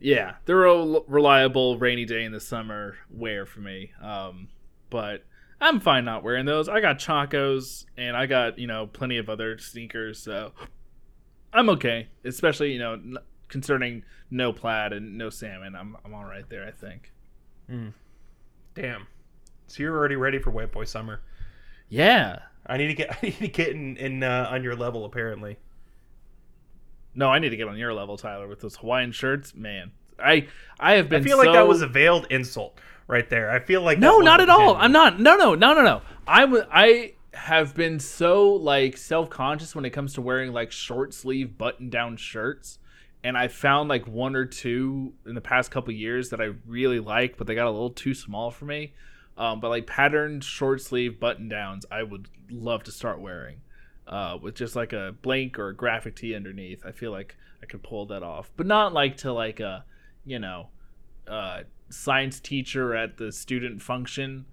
Yeah, 0.00 0.34
they're 0.46 0.64
a 0.64 1.00
reliable 1.08 1.76
rainy 1.76 2.04
day 2.04 2.24
in 2.24 2.32
the 2.32 2.40
summer 2.40 2.96
wear 3.10 3.44
for 3.46 3.60
me. 3.60 3.90
Um, 4.00 4.48
but 4.90 5.24
I'm 5.60 5.80
fine 5.80 6.04
not 6.04 6.22
wearing 6.22 6.46
those. 6.46 6.68
I 6.68 6.80
got 6.80 6.98
Chacos 6.98 7.84
and 7.96 8.16
I 8.16 8.26
got 8.26 8.58
you 8.58 8.66
know 8.66 8.86
plenty 8.86 9.18
of 9.18 9.28
other 9.28 9.58
sneakers, 9.58 10.22
so 10.22 10.52
I'm 11.52 11.68
okay. 11.70 12.08
Especially 12.24 12.72
you 12.72 12.78
know 12.78 12.92
n- 12.94 13.18
concerning 13.48 14.04
no 14.30 14.52
plaid 14.52 14.92
and 14.92 15.18
no 15.18 15.30
salmon. 15.30 15.74
I'm 15.74 15.96
I'm 16.04 16.14
all 16.14 16.24
right 16.24 16.48
there. 16.48 16.66
I 16.66 16.70
think. 16.70 17.12
Damn. 18.74 19.06
So 19.66 19.82
you're 19.82 19.96
already 19.96 20.16
ready 20.16 20.38
for 20.38 20.50
White 20.50 20.72
Boy 20.72 20.84
Summer. 20.84 21.20
Yeah. 21.88 22.38
I 22.66 22.76
need 22.76 22.88
to 22.88 22.94
get 22.94 23.10
I 23.22 23.26
need 23.26 23.38
to 23.38 23.48
get 23.48 23.70
in, 23.70 23.96
in 23.96 24.22
uh, 24.22 24.48
on 24.50 24.62
your 24.62 24.76
level 24.76 25.04
apparently. 25.04 25.58
No, 27.14 27.28
I 27.30 27.40
need 27.40 27.48
to 27.50 27.56
get 27.56 27.66
on 27.66 27.76
your 27.76 27.92
level, 27.92 28.16
Tyler, 28.16 28.46
with 28.46 28.60
those 28.60 28.76
Hawaiian 28.76 29.10
shirts. 29.10 29.54
Man, 29.54 29.90
I 30.18 30.46
I 30.78 30.92
have 30.94 31.08
been 31.08 31.22
I 31.22 31.24
feel 31.24 31.38
like 31.38 31.52
that 31.52 31.66
was 31.66 31.82
a 31.82 31.88
veiled 31.88 32.26
insult 32.30 32.78
right 33.08 33.28
there. 33.28 33.50
I 33.50 33.58
feel 33.58 33.82
like 33.82 33.98
no, 33.98 34.18
not 34.18 34.40
at 34.40 34.48
all. 34.48 34.58
genuine. 34.58 34.80
I'm 34.82 34.92
not. 34.92 35.18
No, 35.18 35.36
no, 35.36 35.54
no, 35.56 35.74
no, 35.74 35.82
no. 35.82 36.02
I 36.26 36.42
w- 36.42 36.64
I 36.70 37.14
have 37.34 37.74
been 37.74 37.98
so 37.98 38.52
like 38.52 38.96
self 38.96 39.28
conscious 39.30 39.74
when 39.74 39.84
it 39.84 39.90
comes 39.90 40.14
to 40.14 40.20
wearing 40.20 40.52
like 40.52 40.70
short 40.70 41.12
sleeve 41.12 41.58
button 41.58 41.90
down 41.90 42.16
shirts, 42.16 42.78
and 43.24 43.36
I 43.36 43.48
found 43.48 43.88
like 43.88 44.06
one 44.06 44.36
or 44.36 44.44
two 44.44 45.14
in 45.26 45.34
the 45.34 45.40
past 45.40 45.70
couple 45.70 45.92
years 45.92 46.30
that 46.30 46.40
I 46.40 46.52
really 46.66 47.00
like, 47.00 47.36
but 47.36 47.46
they 47.48 47.56
got 47.56 47.66
a 47.66 47.70
little 47.70 47.90
too 47.90 48.14
small 48.14 48.50
for 48.52 48.66
me. 48.66 48.92
Um, 49.36 49.60
but 49.60 49.68
like 49.70 49.86
patterned 49.86 50.44
short 50.44 50.80
sleeve 50.80 51.18
button 51.18 51.48
downs, 51.48 51.86
I 51.90 52.02
would 52.02 52.28
love 52.50 52.84
to 52.84 52.92
start 52.92 53.20
wearing. 53.20 53.60
Uh, 54.06 54.38
with 54.40 54.54
just 54.54 54.74
like 54.74 54.94
a 54.94 55.14
blank 55.20 55.58
or 55.58 55.68
a 55.68 55.74
graphic 55.76 56.16
tee 56.16 56.34
underneath, 56.34 56.84
I 56.84 56.92
feel 56.92 57.12
like 57.12 57.36
I 57.62 57.66
could 57.66 57.82
pull 57.82 58.06
that 58.06 58.22
off, 58.22 58.50
but 58.56 58.66
not 58.66 58.94
like 58.94 59.18
to 59.18 59.32
like 59.32 59.60
a, 59.60 59.84
you 60.24 60.38
know, 60.38 60.68
uh, 61.28 61.64
science 61.90 62.40
teacher 62.40 62.94
at 62.94 63.16
the 63.16 63.32
student 63.32 63.82
function 63.82 64.46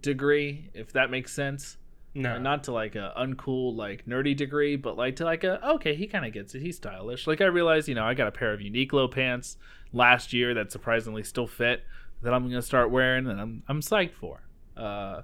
degree, 0.00 0.70
if 0.74 0.92
that 0.92 1.10
makes 1.10 1.32
sense. 1.32 1.76
No. 2.14 2.34
And 2.34 2.44
not 2.44 2.64
to 2.64 2.72
like 2.72 2.94
a 2.94 3.12
uncool 3.18 3.74
like 3.74 4.06
nerdy 4.06 4.36
degree, 4.36 4.76
but 4.76 4.96
like 4.96 5.16
to 5.16 5.24
like 5.24 5.42
a 5.42 5.66
okay, 5.70 5.94
he 5.96 6.06
kind 6.06 6.24
of 6.24 6.32
gets 6.32 6.54
it. 6.54 6.62
He's 6.62 6.76
stylish. 6.76 7.26
Like 7.26 7.40
I 7.40 7.46
realized, 7.46 7.88
you 7.88 7.96
know, 7.96 8.04
I 8.04 8.14
got 8.14 8.28
a 8.28 8.32
pair 8.32 8.52
of 8.52 8.60
Uniqlo 8.60 9.10
pants 9.10 9.56
last 9.92 10.32
year 10.32 10.54
that 10.54 10.70
surprisingly 10.70 11.24
still 11.24 11.48
fit 11.48 11.82
that 12.22 12.32
I'm 12.32 12.44
gonna 12.44 12.62
start 12.62 12.90
wearing, 12.90 13.26
and 13.26 13.40
I'm 13.40 13.62
I'm 13.68 13.80
psyched 13.80 14.14
for. 14.14 14.42
Uh, 14.76 15.22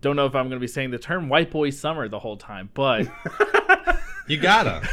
don't 0.00 0.16
know 0.16 0.26
if 0.26 0.34
I'm 0.34 0.48
gonna 0.48 0.58
be 0.58 0.66
saying 0.66 0.90
the 0.90 0.98
term 0.98 1.28
"white 1.28 1.50
boy 1.50 1.68
summer" 1.68 2.08
the 2.08 2.18
whole 2.18 2.38
time, 2.38 2.70
but 2.72 3.06
you 4.28 4.38
gotta. 4.38 4.88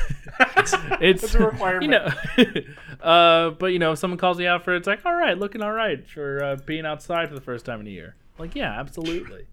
it's 0.58 0.74
It's 1.02 1.36
a 1.36 1.40
requirement. 1.40 1.84
You 1.84 1.90
know, 1.90 3.02
uh, 3.04 3.50
but 3.52 3.68
you 3.68 3.80
know, 3.80 3.94
if 3.94 4.00
someone 4.00 4.18
calls 4.18 4.38
me 4.38 4.48
out 4.48 4.64
for 4.64 4.74
it, 4.74 4.78
it's 4.78 4.88
like, 4.88 5.06
all 5.06 5.16
right, 5.16 5.38
looking 5.38 5.62
all 5.62 5.74
right 5.74 6.06
for 6.08 6.44
uh, 6.44 6.56
being 6.66 6.86
outside 6.86 7.30
for 7.30 7.36
the 7.36 7.42
first 7.42 7.66
time 7.66 7.82
in 7.82 7.88
a 7.88 7.92
year. 7.92 8.16
Like, 8.38 8.56
yeah, 8.56 8.80
absolutely. 8.80 9.46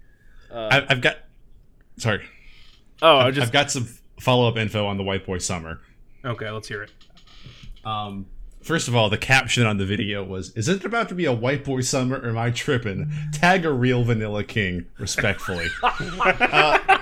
I, 0.52 0.87
I've 0.88 1.00
got. 1.00 1.16
Sorry, 1.99 2.23
Oh, 3.02 3.18
I 3.18 3.30
just 3.30 3.47
I've 3.49 3.52
got 3.52 3.71
some 3.71 3.88
follow 4.21 4.49
up 4.49 4.56
info 4.56 4.87
on 4.87 4.97
the 4.97 5.02
White 5.02 5.26
Boy 5.26 5.38
Summer. 5.38 5.80
Okay, 6.25 6.50
let's 6.50 6.68
hear 6.68 6.83
it. 6.83 6.90
Um, 7.85 8.26
first 8.62 8.88
of 8.88 8.97
all, 8.97 9.11
the 9.11 9.18
caption 9.18 9.66
on 9.66 9.76
the 9.76 9.85
video 9.85 10.25
was, 10.25 10.50
"Is 10.56 10.68
it 10.68 10.85
about 10.85 11.09
to 11.11 11.14
be 11.14 11.25
a 11.26 11.33
white 11.33 11.64
boy 11.64 11.83
summer, 11.83 12.16
or 12.16 12.30
am 12.30 12.38
I 12.38 12.50
tripping?" 12.50 13.11
Tag 13.33 13.64
a 13.64 13.73
real 13.73 14.02
Vanilla 14.02 14.45
King, 14.45 14.87
respectfully. 14.99 15.68
Uh, 15.83 16.96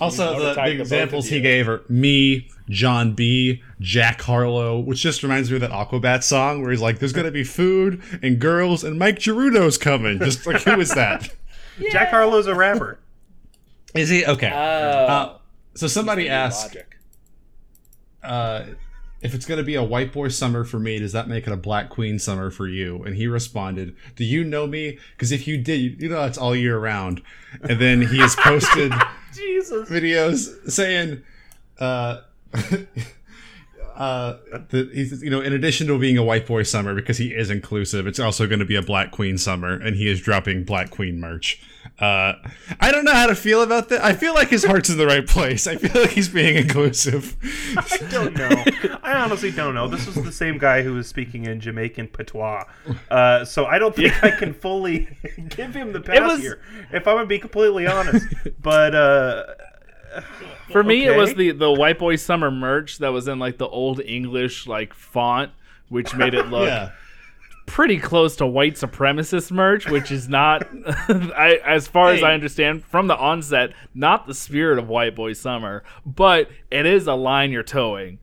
also, 0.00 0.38
the, 0.38 0.54
gonna 0.54 0.54
the 0.54 0.54
the 0.54 0.80
examples 0.80 1.28
he 1.28 1.40
gave 1.40 1.68
are 1.68 1.82
me, 1.88 2.48
Jon 2.68 3.14
B, 3.14 3.62
Jack 3.80 4.20
Harlow, 4.22 4.78
which 4.78 5.00
just 5.00 5.22
reminds 5.22 5.50
me 5.50 5.56
of 5.56 5.60
that 5.62 5.70
Aquabat 5.70 6.22
song 6.22 6.62
where 6.62 6.70
he's 6.70 6.80
like, 6.80 6.98
"There's 6.98 7.12
gonna 7.12 7.30
be 7.30 7.44
food 7.44 8.02
and 8.22 8.38
girls, 8.38 8.84
and 8.84 8.98
Mike 8.98 9.18
Gerudo's 9.18 9.78
coming." 9.78 10.18
Just 10.18 10.46
like, 10.46 10.62
who 10.62 10.80
is 10.80 10.90
that? 10.90 11.32
Jack 11.90 12.10
Harlow's 12.10 12.46
a 12.46 12.54
rapper. 12.54 12.98
Is 13.94 14.08
he 14.08 14.24
okay? 14.26 14.50
Oh. 14.52 14.56
Uh, 14.56 15.38
so 15.74 15.86
somebody 15.86 16.28
asked, 16.28 16.76
uh, 18.22 18.64
if 19.26 19.34
it's 19.34 19.44
going 19.44 19.58
to 19.58 19.64
be 19.64 19.74
a 19.74 19.82
white 19.82 20.12
boy 20.12 20.28
summer 20.28 20.64
for 20.64 20.78
me, 20.78 21.00
does 21.00 21.10
that 21.10 21.28
make 21.28 21.48
it 21.48 21.52
a 21.52 21.56
black 21.56 21.90
queen 21.90 22.18
summer 22.20 22.48
for 22.48 22.68
you? 22.68 23.02
And 23.02 23.16
he 23.16 23.26
responded, 23.26 23.96
Do 24.14 24.24
you 24.24 24.44
know 24.44 24.68
me? 24.68 24.98
Because 25.16 25.32
if 25.32 25.48
you 25.48 25.58
did, 25.58 26.00
you 26.00 26.08
know 26.08 26.22
that's 26.22 26.38
all 26.38 26.54
year 26.54 26.78
round. 26.78 27.22
And 27.62 27.80
then 27.80 28.02
he 28.02 28.18
has 28.18 28.36
posted 28.36 28.92
Jesus. 29.34 29.90
videos 29.90 30.70
saying, 30.70 31.22
uh, 31.80 32.20
uh, 33.96 34.36
that 34.70 34.90
he's, 34.92 35.22
you 35.22 35.30
know, 35.30 35.40
in 35.40 35.52
addition 35.52 35.88
to 35.88 35.98
being 35.98 36.16
a 36.16 36.22
white 36.22 36.46
boy 36.46 36.62
summer, 36.62 36.94
because 36.94 37.18
he 37.18 37.34
is 37.34 37.50
inclusive, 37.50 38.06
it's 38.06 38.20
also 38.20 38.46
going 38.46 38.60
to 38.60 38.64
be 38.64 38.76
a 38.76 38.82
black 38.82 39.10
queen 39.10 39.38
summer, 39.38 39.72
and 39.72 39.96
he 39.96 40.08
is 40.08 40.20
dropping 40.20 40.62
black 40.62 40.90
queen 40.90 41.18
merch. 41.18 41.60
Uh, 41.98 42.34
I 42.78 42.92
don't 42.92 43.04
know 43.06 43.14
how 43.14 43.26
to 43.26 43.34
feel 43.34 43.62
about 43.62 43.88
that. 43.88 44.04
I 44.04 44.12
feel 44.12 44.34
like 44.34 44.48
his 44.48 44.64
heart's 44.64 44.90
in 44.90 44.98
the 44.98 45.06
right 45.06 45.26
place. 45.26 45.66
I 45.66 45.76
feel 45.76 46.02
like 46.02 46.10
he's 46.10 46.28
being 46.28 46.56
inclusive. 46.56 47.36
I 47.76 47.96
don't 48.10 48.36
know. 48.36 48.64
I 49.02 49.14
honestly 49.14 49.50
don't 49.50 49.74
know. 49.74 49.88
This 49.88 50.04
was 50.06 50.16
the 50.16 50.32
same 50.32 50.58
guy 50.58 50.82
who 50.82 50.92
was 50.92 51.06
speaking 51.06 51.46
in 51.46 51.58
Jamaican 51.58 52.08
patois. 52.08 52.64
Uh, 53.10 53.46
so 53.46 53.64
I 53.64 53.78
don't 53.78 53.96
think 53.96 54.22
I 54.22 54.30
can 54.30 54.52
fully 54.52 55.08
give 55.48 55.74
him 55.74 55.92
the 55.94 56.00
pass 56.00 56.20
was- 56.32 56.40
here, 56.40 56.60
if 56.92 57.08
I'm 57.08 57.14
going 57.14 57.24
to 57.24 57.28
be 57.28 57.38
completely 57.38 57.86
honest. 57.86 58.26
But 58.60 58.94
uh, 58.94 59.44
For 60.70 60.82
me, 60.82 61.06
it 61.06 61.16
was 61.16 61.34
the 61.34 61.52
the 61.52 61.72
white 61.72 61.98
boy 61.98 62.16
summer 62.16 62.50
merch 62.50 62.98
that 62.98 63.08
was 63.12 63.26
in 63.26 63.38
like 63.38 63.56
the 63.56 63.68
old 63.68 64.00
English 64.00 64.66
like 64.66 64.92
font, 64.92 65.50
which 65.88 66.14
made 66.14 66.34
it 66.34 66.48
look 66.48 66.68
yeah. 66.68 66.90
Pretty 67.66 67.98
close 67.98 68.36
to 68.36 68.46
white 68.46 68.74
supremacist 68.74 69.50
merch, 69.50 69.88
which 69.88 70.10
is 70.10 70.28
not, 70.28 70.66
I, 70.86 71.60
as 71.64 71.86
far 71.88 72.12
as 72.12 72.22
I 72.22 72.32
understand 72.32 72.84
from 72.84 73.06
the 73.08 73.16
onset, 73.16 73.72
not 73.94 74.26
the 74.26 74.34
spirit 74.34 74.78
of 74.78 74.88
White 74.88 75.14
Boy 75.14 75.32
Summer, 75.32 75.82
but 76.06 76.48
it 76.70 76.86
is 76.86 77.06
a 77.06 77.14
line 77.14 77.50
you're 77.50 77.62
towing. 77.62 78.18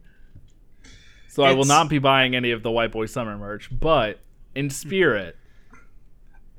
So 1.28 1.44
I 1.44 1.54
will 1.54 1.66
not 1.66 1.90
be 1.90 2.00
buying 2.00 2.36
any 2.36 2.52
of 2.52 2.64
the 2.64 2.72
White 2.72 2.92
Boy 2.92 3.06
Summer 3.08 3.38
merch, 3.38 3.70
but 3.72 4.20
in 4.56 4.70
spirit, 4.70 5.36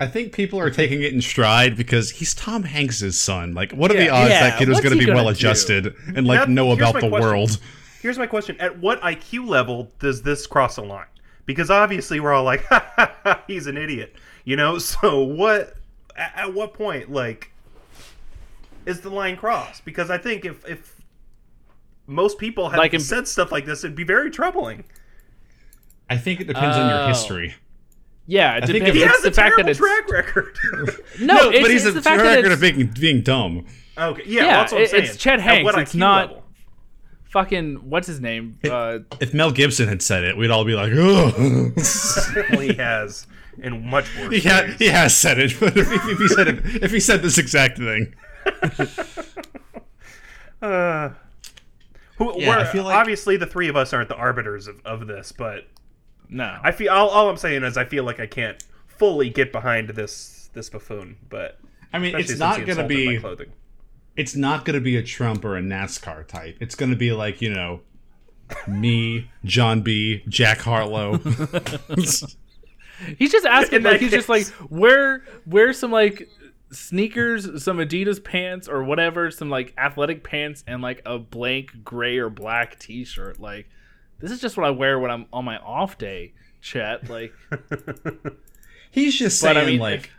I 0.01 0.09
think 0.09 0.33
people 0.33 0.59
are 0.59 0.71
taking 0.71 1.03
it 1.03 1.13
in 1.13 1.21
stride 1.23 1.77
because 1.77 2.11
he's 2.11 2.35
Tom 2.35 2.65
Hanks's 2.65 3.19
son. 3.19 3.55
Like, 3.55 3.71
what 3.73 3.91
are 3.93 3.95
the 3.97 4.09
odds 4.09 4.31
Yeah, 4.31 4.51
that 4.51 4.59
kid 4.59 4.69
was 4.69 4.81
going 4.81 4.99
to 4.99 5.05
be 5.05 5.11
well 5.11 5.29
adjusted 5.29 5.95
and 6.15 6.27
like 6.27 6.41
That- 6.41 6.49
know 6.51 6.73
about 6.73 6.95
the 6.95 7.09
question. 7.09 7.21
world? 7.21 7.59
here's 8.03 8.19
my 8.19 8.27
question: 8.27 8.57
At 8.61 8.81
what 8.81 9.01
IQ 9.01 9.49
level 9.49 9.93
does 10.01 10.23
this 10.23 10.47
cross 10.47 10.77
a 10.77 10.83
line? 10.83 11.07
Because 11.47 11.71
obviously 11.71 12.21
we're 12.21 12.33
all 12.33 12.45
like, 12.45 12.65
ha, 12.67 12.85
ha, 12.97 13.13
ha, 13.23 13.43
"He's 13.47 13.67
an 13.67 13.77
idiot," 13.77 14.15
you 14.45 14.57
know. 14.57 14.79
So 14.79 15.21
what? 15.23 15.75
At, 16.17 16.33
at 16.37 16.55
what 16.55 16.73
point, 16.75 17.11
like, 17.13 17.51
is 18.87 19.01
the 19.01 19.11
line 19.11 19.37
crossed? 19.37 19.85
Because 19.85 20.11
I 20.11 20.19
think 20.19 20.45
if 20.45 20.65
if 20.69 20.95
most 22.07 22.39
people 22.39 22.71
had 22.71 22.79
Like 22.79 22.95
in- 22.95 23.01
said 23.01 23.27
stuff 23.29 23.51
like 23.53 23.67
this, 23.67 23.85
it'd 23.85 23.97
be 23.97 24.05
very 24.05 24.31
troubling. 24.31 24.85
I 26.11 26.17
think 26.19 26.41
it 26.41 26.47
depends 26.47 26.77
on 26.77 26.89
your 26.91 26.99
Oh. 27.01 27.07
history. 27.09 27.55
yeah, 28.27 28.57
it 28.57 28.65
I 28.65 28.67
think 28.67 28.85
depends. 28.85 28.89
if- 28.91 28.95
He 29.03 29.09
has 29.09 29.23
the 29.23 29.29
a 29.29 29.33
fact 29.33 29.57
that 29.57 29.63
terrible 29.67 29.71
it's 29.71 29.79
track 29.79 30.11
record. 30.11 30.59
no, 31.21 31.51
it's, 31.51 31.61
but 31.63 31.71
he's 31.71 31.85
it's 31.87 31.91
a 31.97 31.99
the 31.99 32.03
fact 32.03 32.21
track 32.21 32.37
that 32.43 32.49
record 32.49 32.53
of 32.53 32.61
being 32.61 32.87
being 33.01 33.23
dumb. 33.23 33.67
okay, 33.99 34.23
yeah, 34.27 34.43
Yeah, 34.45 34.47
that's 34.59 34.73
what 34.73 34.79
I'm 34.79 34.85
it- 34.85 34.91
saying. 34.91 35.05
it's 35.05 35.17
Chet 35.17 35.41
Hanks, 35.41 35.75
it's 35.77 35.95
not- 35.95 36.29
level? 36.31 36.44
Fucking 37.35 37.75
what's 37.91 38.07
his 38.07 38.21
name? 38.21 38.59
Uh, 38.65 39.01
If 39.21 39.35
Mel 39.35 39.51
Gibson 39.53 39.89
had 39.89 40.01
said 40.01 40.25
it, 40.25 40.37
we'd 40.39 40.51
all 40.51 40.65
be 40.65 40.75
like, 40.75 40.93
"Oh." 40.95 41.33
well, 42.51 42.61
he 42.61 42.73
has 42.75 43.27
in 43.59 43.87
much 43.87 44.07
worse. 44.17 44.33
he, 44.33 44.49
ha- 44.49 44.75
he 44.79 44.87
has 44.87 45.15
said 45.17 45.39
it, 45.39 45.53
but 45.61 45.77
if, 45.77 45.89
if 45.93 46.19
he 46.19 46.29
said 46.29 46.49
it, 46.49 46.83
if 46.83 46.91
he 46.93 47.01
said 47.01 47.21
this 47.23 47.37
exact 47.37 47.77
thing, 47.79 48.15
Uh, 50.63 51.11
who, 52.17 52.41
Yeah, 52.41 52.49
we're- 52.49 52.63
I 52.63 52.65
feel 52.73 52.85
like- 52.85 52.97
obviously 52.97 53.37
the 53.37 53.47
three 53.47 53.69
of 53.69 53.77
us 53.77 53.93
aren't 53.93 54.09
the 54.09 54.17
arbiters 54.17 54.67
of, 54.67 54.81
of 54.87 55.07
this, 55.07 55.31
but 55.33 55.67
no, 56.31 56.59
I 56.63 56.71
feel 56.73 56.91
all, 56.91 57.09
all 57.11 57.29
I'm 57.29 57.37
saying 57.37 57.65
is 57.65 57.77
I 57.77 57.85
feel 57.85 58.05
like 58.05 58.19
I 58.19 58.27
can't 58.27 58.63
fully 58.87 59.29
get 59.29 59.53
behind 59.53 59.91
this 59.91 60.49
this 60.55 60.71
buffoon, 60.71 61.17
but 61.29 61.59
I 61.93 61.99
mean, 61.99 62.15
especially 62.15 62.33
it's 62.33 62.39
not 62.41 62.55
going 62.57 62.67
to 62.67 62.71
insulted 62.85 63.07
my 63.07 63.13
be 63.13 63.19
clothing. 63.19 63.53
It's 64.17 64.37
not 64.37 64.65
going 64.65 64.75
to 64.75 64.81
be 64.81 64.97
a 64.97 65.03
Trump 65.03 65.45
or 65.45 65.57
a 65.57 65.61
NASCAR 65.61 66.27
type. 66.27 66.57
It's 66.61 66.75
going 66.75 66.91
to 66.91 66.97
be 66.97 67.13
like 67.13 67.43
you 67.43 67.53
know, 67.53 67.81
me, 68.67 69.31
Jon 69.45 69.83
B, 69.83 70.23
Jack 70.29 70.59
Harlow. 70.59 71.19
he's 73.19 73.33
just 73.33 73.47
asking 73.47 73.79
In 73.79 73.83
like 73.83 74.01
that 74.01 74.01
he's 74.01 74.11
just 74.13 74.29
like 74.29 74.45
case. 74.47 74.53
wear 74.71 75.25
wear 75.47 75.73
some 75.73 75.91
like 75.91 76.29
sneakers, 76.71 77.63
some 77.63 77.79
Adidas 77.79 78.23
pants 78.23 78.69
or 78.69 78.83
whatever, 78.85 79.31
some 79.31 79.51
like 79.51 79.75
athletic 79.79 80.25
pants 80.25 80.65
and 80.67 80.83
like 80.83 81.03
a 81.07 81.19
blank 81.19 81.85
gray 81.85 82.19
or 82.19 82.31
black 82.31 82.79
T-shirt. 82.79 83.41
Like 83.41 83.69
this 84.21 84.31
is 84.31 84.41
just 84.41 84.57
what 84.57 84.67
I 84.67 84.71
wear 84.71 84.99
when 84.99 85.11
I'm 85.11 85.27
on 85.33 85.45
my 85.45 85.59
off 85.59 85.99
day. 85.99 86.35
Chet, 86.61 87.11
like 87.11 87.33
He's 88.91 89.15
just 89.19 89.43
But, 89.43 89.55
saying 89.55 89.59
I 89.59 89.71
mean, 89.71 89.81
like. 89.81 90.11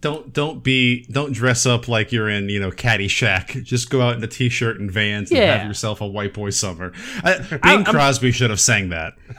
Don't 0.00 0.32
don't 0.32 0.62
be 0.62 1.04
don't 1.10 1.32
dress 1.32 1.66
up 1.66 1.88
like 1.88 2.12
you're 2.12 2.28
in 2.28 2.48
you 2.48 2.60
know 2.60 2.70
Caddyshack. 2.70 3.64
Just 3.64 3.90
go 3.90 4.00
out 4.00 4.16
in 4.16 4.22
a 4.22 4.28
t-shirt 4.28 4.78
and 4.78 4.90
Vans 4.90 5.30
and 5.30 5.40
have 5.40 5.66
yourself 5.66 6.00
a 6.00 6.06
white 6.06 6.34
boy 6.34 6.50
summer. 6.50 6.92
I, 7.24 7.38
Bing 7.50 7.58
I'm- 7.62 7.84
Crosby 7.84 8.30
should 8.30 8.50
have 8.50 8.60
sang 8.60 8.90
that. 8.90 9.14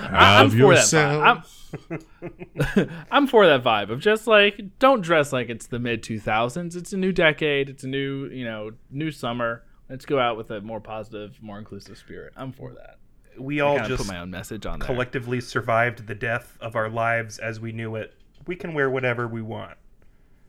I- 0.00 0.40
I'm 0.42 0.50
for 0.50 0.74
that 0.74 0.84
vibe. 0.84 1.44
I'm, 1.88 2.90
I'm 3.10 3.26
for 3.26 3.46
that 3.46 3.62
vibe 3.64 3.90
of 3.90 4.00
just 4.00 4.26
like 4.26 4.78
don't 4.78 5.00
dress 5.00 5.32
like 5.32 5.48
it's 5.48 5.66
the 5.66 5.78
mid 5.78 6.02
2000s. 6.02 6.76
It's 6.76 6.92
a 6.92 6.96
new 6.96 7.12
decade. 7.12 7.68
It's 7.68 7.84
a 7.84 7.88
new 7.88 8.26
you 8.26 8.44
know 8.44 8.72
new 8.90 9.10
summer. 9.10 9.64
Let's 9.88 10.04
go 10.06 10.18
out 10.18 10.36
with 10.36 10.50
a 10.50 10.60
more 10.60 10.80
positive, 10.80 11.38
more 11.42 11.58
inclusive 11.58 11.98
spirit. 11.98 12.32
I'm 12.36 12.52
for 12.52 12.72
that. 12.74 12.96
We 13.38 13.60
all 13.60 13.78
just 13.78 14.04
put 14.04 14.06
my 14.06 14.20
own 14.20 14.30
message 14.30 14.66
on 14.66 14.78
there. 14.78 14.86
collectively 14.86 15.40
survived 15.40 16.06
the 16.06 16.14
death 16.14 16.56
of 16.60 16.76
our 16.76 16.88
lives 16.88 17.38
as 17.38 17.60
we 17.60 17.72
knew 17.72 17.96
it. 17.96 18.14
We 18.46 18.56
can 18.56 18.74
wear 18.74 18.90
whatever 18.90 19.26
we 19.26 19.42
want. 19.42 19.76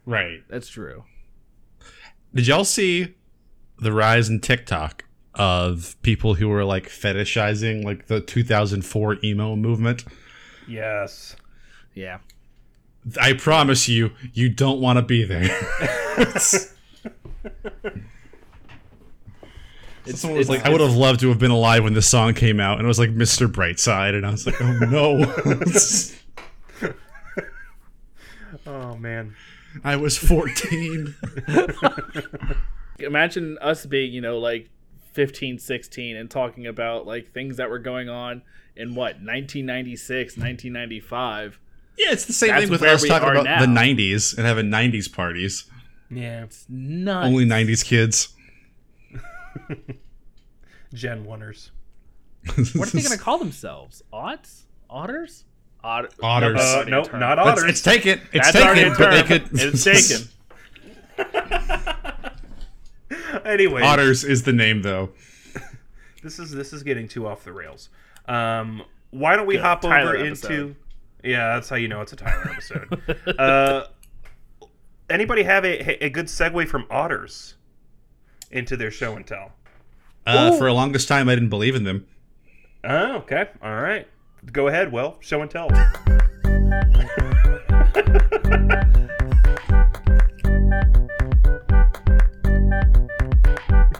Right. 0.06 0.44
That's 0.50 0.68
true. 0.68 1.06
Did 2.34 2.48
y'all 2.48 2.66
see 2.66 3.16
the 3.80 3.92
rise 3.92 4.30
in 4.30 4.42
TikTok 4.42 5.06
of 5.34 5.96
people 6.02 6.36
who 6.36 6.48
were 6.50 6.64
like 6.64 6.88
fetishizing 6.88 7.84
like 7.84 8.08
the 8.08 8.22
2004 8.22 9.18
emo 9.24 9.56
movement? 9.56 10.06
Yes. 10.68 11.36
Yeah. 11.94 12.20
I 13.22 13.34
promise 13.34 13.88
you, 13.88 14.12
you 14.34 14.50
don't 14.50 14.82
want 14.82 14.98
to 14.98 15.04
be 15.04 15.24
there. 15.24 15.50
Someone 20.08 20.38
was 20.38 20.48
it's- 20.50 20.50
like, 20.50 20.66
I 20.66 20.70
would 20.72 20.82
have 20.82 20.96
loved 20.96 21.20
to 21.22 21.30
have 21.30 21.40
been 21.40 21.52
alive 21.52 21.84
when 21.84 21.94
this 21.94 22.08
song 22.08 22.34
came 22.34 22.60
out, 22.60 22.78
and 22.78 22.86
it 22.86 22.88
was 22.88 23.00
like 23.00 23.12
Mr. 23.12 23.48
Brightside, 23.48 24.16
and 24.16 24.26
I 24.26 24.32
was 24.32 24.46
like, 24.46 24.62
oh 24.62 24.80
no, 24.90 26.92
Oh 28.68 28.96
man. 28.98 29.36
I 29.84 29.96
was 29.98 30.18
14. 30.18 31.14
Imagine 33.00 33.58
us 33.60 33.86
being, 33.86 34.14
you 34.14 34.22
know, 34.22 34.38
like 34.40 34.70
15, 35.14 35.60
16 35.60 36.16
and 36.16 36.32
talking 36.32 36.66
about 36.66 37.06
like 37.06 37.32
things 37.34 37.58
that 37.58 37.70
were 37.70 37.80
going 37.80 38.08
on 38.10 38.42
in 38.76 38.96
what, 38.96 39.16
1996, 39.22 40.38
1995. 40.38 41.60
Yeah, 41.98 42.12
it's 42.12 42.26
the 42.26 42.34
same 42.34 42.50
That's 42.50 42.64
thing 42.64 42.72
with 42.72 42.82
us 42.84 43.04
we 43.04 43.10
talking 43.10 43.30
about 43.30 43.46
now. 43.46 43.60
the 43.60 43.68
90s 43.68 44.38
and 44.38 44.46
having 44.46 44.68
90s 44.68 45.12
parties. 45.12 45.70
Yeah. 46.10 46.44
It's 46.46 46.66
nuts. 46.70 47.28
Only 47.28 47.46
90s 47.46 47.84
kids. 47.86 48.30
Gen 50.94 51.26
oneers. 51.26 51.72
What 52.76 52.88
are 52.88 52.92
they 52.98 53.02
going 53.02 53.18
to 53.18 53.24
call 53.24 53.38
themselves? 53.40 54.04
Aughts? 54.14 54.62
Otters? 54.90 55.46
Otter- 55.84 56.10
Otters. 56.22 56.56
No, 56.56 56.62
Uh, 56.62 56.66
already 56.76 56.88
a 56.88 56.92
nope, 56.92 57.06
term. 57.08 57.20
not 57.20 57.36
That's- 57.36 57.58
otters. 57.60 57.70
It's 57.72 57.82
taken. 57.82 58.22
It's 58.34 58.52
That's 58.52 58.76
taken, 58.76 58.94
a 58.94 58.98
but 58.98 59.12
they 59.12 59.24
could. 59.24 59.50
It's 59.54 59.84
taken. 59.84 60.28
anyway, 63.46 63.82
Otters 63.82 64.24
is 64.24 64.44
the 64.44 64.54
name, 64.54 64.82
though. 64.82 65.10
this 66.24 66.40
is 66.40 66.52
this 66.52 66.74
is 66.74 66.84
getting 66.84 67.08
too 67.08 67.28
off 67.28 67.44
the 67.44 67.54
rails. 67.54 67.90
Um, 68.28 68.84
why 69.12 69.36
don't 69.36 69.48
we 69.48 69.58
hop 69.58 69.82
Tyler 69.82 70.16
over 70.16 70.26
episode. 70.26 70.52
into? 70.52 70.76
Yeah, 71.24 71.56
that's 71.56 71.70
how 71.70 71.76
you 71.76 71.88
know 71.88 72.02
it's 72.02 72.14
a 72.14 72.16
Tyler 72.16 72.52
episode. 72.52 73.18
uh, 73.40 73.86
anybody 75.10 75.44
have 75.44 75.66
a 75.66 76.04
a 76.04 76.10
good 76.10 76.26
segue 76.28 76.68
from 76.68 76.86
otters 76.90 77.55
into 78.52 78.78
their 78.78 78.92
show 78.92 79.16
and 79.16 79.26
tell? 79.26 79.52
Uh, 80.26 80.58
for 80.58 80.66
the 80.66 80.74
longest 80.74 81.08
time, 81.08 81.30
I 81.30 81.36
didn't 81.36 81.50
believe 81.50 81.76
in 81.76 81.84
them. 81.84 82.08
Oh, 82.84 83.18
okay, 83.18 83.50
all 83.62 83.76
right. 83.76 84.08
Go 84.52 84.68
ahead. 84.68 84.92
Well, 84.92 85.18
show 85.22 85.42
and 85.42 85.50
tell. 85.50 85.70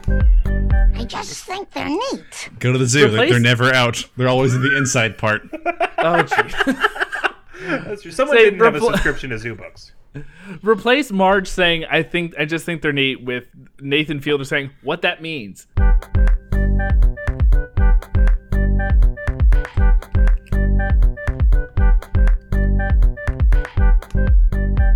I 0.08 1.04
just 1.08 1.44
think 1.44 1.70
they're 1.72 1.88
neat. 1.88 2.50
Go 2.58 2.72
to 2.72 2.78
the 2.78 2.86
zoo. 2.86 3.00
They're, 3.00 3.10
Replace- 3.10 3.30
they're 3.30 3.40
never 3.40 3.72
out. 3.72 4.04
They're 4.16 4.28
always 4.28 4.54
in 4.54 4.62
the 4.62 4.76
inside 4.76 5.18
part. 5.18 5.42
Oh, 5.98 6.22
gee. 6.22 6.72
That's 7.66 8.02
true. 8.02 8.10
Someone 8.12 8.36
Say, 8.36 8.44
didn't 8.44 8.60
have 8.60 8.74
a 8.76 8.78
repl- 8.80 8.90
subscription 8.92 9.30
to 9.30 9.38
Zoo 9.38 9.54
Books. 9.54 9.92
Replace 10.62 11.10
Marge 11.10 11.48
saying, 11.48 11.84
I 11.90 12.02
think, 12.02 12.34
I 12.38 12.44
just 12.44 12.64
think 12.64 12.82
they're 12.82 12.92
neat 12.92 13.22
with 13.22 13.48
Nathan 13.80 14.20
Fielder 14.20 14.44
saying 14.44 14.70
what 14.82 15.02
that 15.02 15.22
means. 15.22 15.66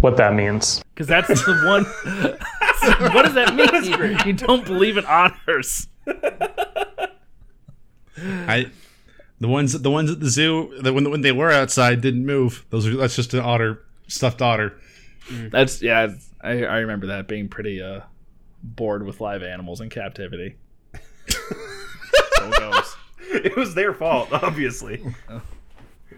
what 0.00 0.16
that 0.16 0.34
means. 0.34 0.82
Because 0.94 1.06
that's 1.06 1.28
the 1.28 1.52
one. 1.64 1.84
what 3.14 3.24
does 3.24 3.34
that 3.34 3.54
mean? 3.54 4.18
You 4.26 4.32
don't 4.32 4.64
believe 4.64 4.96
in 4.96 5.04
otters. 5.06 5.86
I, 8.16 8.70
the 9.40 9.48
ones, 9.48 9.72
the 9.80 9.90
ones 9.90 10.10
at 10.10 10.20
the 10.20 10.28
zoo 10.28 10.74
that 10.82 10.92
when 10.92 11.10
when 11.10 11.20
they 11.20 11.32
were 11.32 11.50
outside 11.50 12.00
didn't 12.00 12.26
move. 12.26 12.64
Those 12.70 12.86
are 12.86 12.96
that's 12.96 13.16
just 13.16 13.34
an 13.34 13.40
otter, 13.40 13.82
stuffed 14.08 14.42
otter. 14.42 14.74
That's 15.30 15.82
yeah. 15.82 16.08
I, 16.40 16.64
I 16.64 16.78
remember 16.78 17.08
that 17.08 17.28
being 17.28 17.48
pretty 17.48 17.80
uh 17.82 18.00
bored 18.62 19.04
with 19.04 19.20
live 19.20 19.42
animals 19.42 19.80
in 19.80 19.88
captivity. 19.90 20.56
so 21.28 21.38
it 22.40 22.58
goes. 22.58 22.96
It 23.32 23.56
was 23.56 23.74
their 23.74 23.94
fault, 23.94 24.32
obviously. 24.32 25.02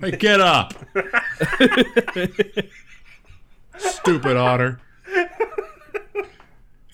Hey, 0.01 0.13
get 0.13 0.41
up, 0.41 0.75
stupid 3.79 4.37
otter. 4.37 4.81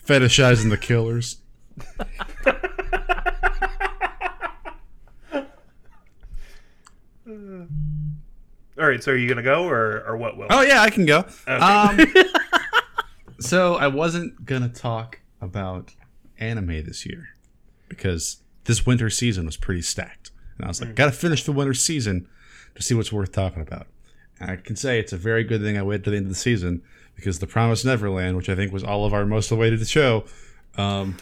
Fetishizing 0.05 0.71
the 0.71 0.79
killers. 0.79 1.37
All 8.79 8.87
right, 8.87 9.03
so 9.03 9.13
are 9.13 9.17
you 9.17 9.29
gonna 9.29 9.43
go 9.43 9.65
or 9.69 10.05
or 10.07 10.17
what? 10.17 10.37
Will? 10.37 10.47
Oh 10.51 10.61
yeah, 10.63 10.83
I 10.83 10.91
can 10.91 11.05
go. 11.07 11.25
Um, 11.47 11.99
so 13.41 13.75
I 13.77 13.89
wasn't 13.89 14.45
gonna 14.45 14.69
talk 14.69 15.21
about 15.41 15.95
anime 16.39 16.85
this 16.85 17.05
year 17.07 17.29
because 17.89 18.39
this 18.65 18.87
winter 18.87 19.11
season 19.11 19.47
was 19.47 19.57
pretty 19.57 19.83
stacked, 19.83 20.31
and 20.57 20.65
I 20.65 20.69
was 20.69 20.81
like, 20.81 20.95
gotta 20.95 21.13
finish 21.13 21.45
the 21.45 21.53
winter 21.53 21.75
season 21.75 22.29
to 22.75 22.83
see 22.83 22.95
what's 22.95 23.13
worth 23.13 23.33
talking 23.33 23.63
about. 23.63 23.87
And 24.41 24.51
I 24.51 24.57
can 24.57 24.77
say 24.77 25.01
it's 25.01 25.13
a 25.13 25.17
very 25.17 25.43
good 25.43 25.61
thing 25.63 25.77
I 25.77 25.83
waited 25.83 26.05
to 26.05 26.11
the 26.11 26.17
end 26.17 26.27
of 26.27 26.31
the 26.31 26.37
season 26.39 26.83
because 27.17 27.41
The 27.41 27.47
Promised 27.49 27.85
Neverland, 27.85 28.37
which 28.37 28.49
I 28.49 28.55
think 28.55 28.73
was 28.73 28.85
all 28.85 29.05
of 29.05 29.13
our 29.13 29.27
most 29.27 29.51
awaited 29.51 29.85
show, 29.89 30.25
um, 30.77 31.17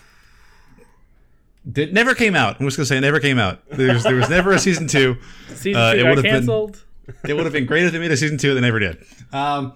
did 1.70 1.94
never 1.94 2.14
came 2.14 2.36
out. 2.36 2.60
I'm 2.60 2.66
just 2.66 2.76
gonna 2.76 2.86
say 2.86 2.98
it 2.98 3.00
never 3.00 3.20
came 3.20 3.38
out. 3.38 3.62
There's, 3.70 4.02
there 4.02 4.16
was 4.16 4.28
never 4.28 4.52
a 4.52 4.58
season 4.58 4.86
two. 4.86 5.16
Season 5.54 5.76
Uh, 5.80 5.92
two 5.94 5.98
it 5.98 6.02
got 6.02 6.08
would've 6.10 6.22
been- 6.24 6.32
canceled. 6.34 6.82
It 7.28 7.34
would 7.34 7.44
have 7.44 7.52
been 7.52 7.66
great 7.66 7.84
if 7.84 7.92
they 7.92 7.98
made 7.98 8.10
a 8.10 8.16
season 8.16 8.38
two. 8.38 8.54
They 8.54 8.60
never 8.60 8.78
did. 8.78 9.04
Um, 9.32 9.74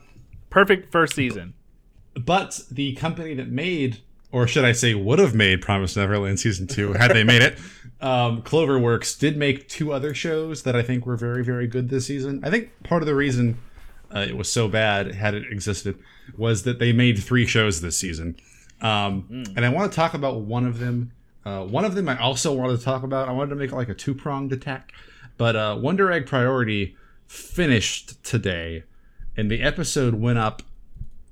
Perfect 0.50 0.90
first 0.90 1.14
season. 1.14 1.54
But 2.14 2.60
the 2.70 2.94
company 2.96 3.34
that 3.34 3.48
made, 3.48 3.98
or 4.32 4.46
should 4.48 4.64
I 4.64 4.72
say, 4.72 4.94
would 4.94 5.20
have 5.20 5.34
made 5.34 5.62
Promise 5.62 5.96
Neverland 5.96 6.40
season 6.40 6.66
two 6.66 6.92
had 6.92 7.12
they 7.12 7.22
made 7.22 7.42
it, 7.42 7.58
um, 8.00 8.42
Cloverworks 8.42 9.16
did 9.18 9.36
make 9.36 9.68
two 9.68 9.92
other 9.92 10.12
shows 10.12 10.64
that 10.64 10.74
I 10.74 10.82
think 10.82 11.06
were 11.06 11.16
very, 11.16 11.44
very 11.44 11.66
good 11.68 11.88
this 11.88 12.06
season. 12.06 12.40
I 12.44 12.50
think 12.50 12.70
part 12.82 13.02
of 13.02 13.06
the 13.06 13.14
reason 13.14 13.58
uh, 14.14 14.26
it 14.28 14.36
was 14.36 14.50
so 14.50 14.66
bad, 14.66 15.14
had 15.14 15.34
it 15.34 15.44
existed, 15.50 15.98
was 16.36 16.64
that 16.64 16.78
they 16.80 16.92
made 16.92 17.18
three 17.22 17.46
shows 17.46 17.80
this 17.80 17.96
season. 17.96 18.36
Um, 18.82 19.44
And 19.56 19.64
I 19.64 19.68
want 19.68 19.92
to 19.92 19.96
talk 19.96 20.14
about 20.14 20.40
one 20.40 20.66
of 20.66 20.78
them. 20.80 21.12
Uh, 21.44 21.64
one 21.64 21.84
of 21.84 21.94
them 21.94 22.08
I 22.08 22.18
also 22.18 22.52
wanted 22.52 22.78
to 22.78 22.84
talk 22.84 23.02
about. 23.02 23.28
I 23.28 23.32
wanted 23.32 23.50
to 23.50 23.56
make 23.56 23.72
like 23.72 23.88
a 23.88 23.94
two 23.94 24.14
pronged 24.14 24.52
attack. 24.52 24.92
But 25.36 25.54
uh, 25.56 25.78
Wonder 25.80 26.10
Egg 26.10 26.26
Priority 26.26 26.96
finished 27.30 28.22
today, 28.24 28.82
and 29.36 29.48
the 29.48 29.62
episode 29.62 30.14
went 30.14 30.36
up 30.36 30.62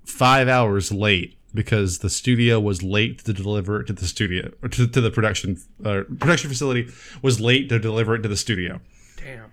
five 0.05 0.47
hours 0.47 0.93
late 0.93 1.37
because 1.53 1.99
the 1.99 2.09
studio 2.09 2.61
was 2.61 2.85
late 2.85 3.25
to 3.25 3.33
deliver 3.33 3.81
it 3.81 3.89
to 3.89 3.93
the 3.93 4.07
studio 4.07 4.53
or 4.63 4.69
to, 4.69 4.87
to 4.87 5.01
the 5.01 5.11
production 5.11 5.59
uh, 5.85 6.03
production 6.21 6.49
facility 6.49 6.89
was 7.21 7.41
late 7.41 7.69
to 7.69 7.81
deliver 7.81 8.15
it 8.15 8.23
to 8.23 8.29
the 8.29 8.37
studio. 8.37 8.81
Damn. 9.17 9.51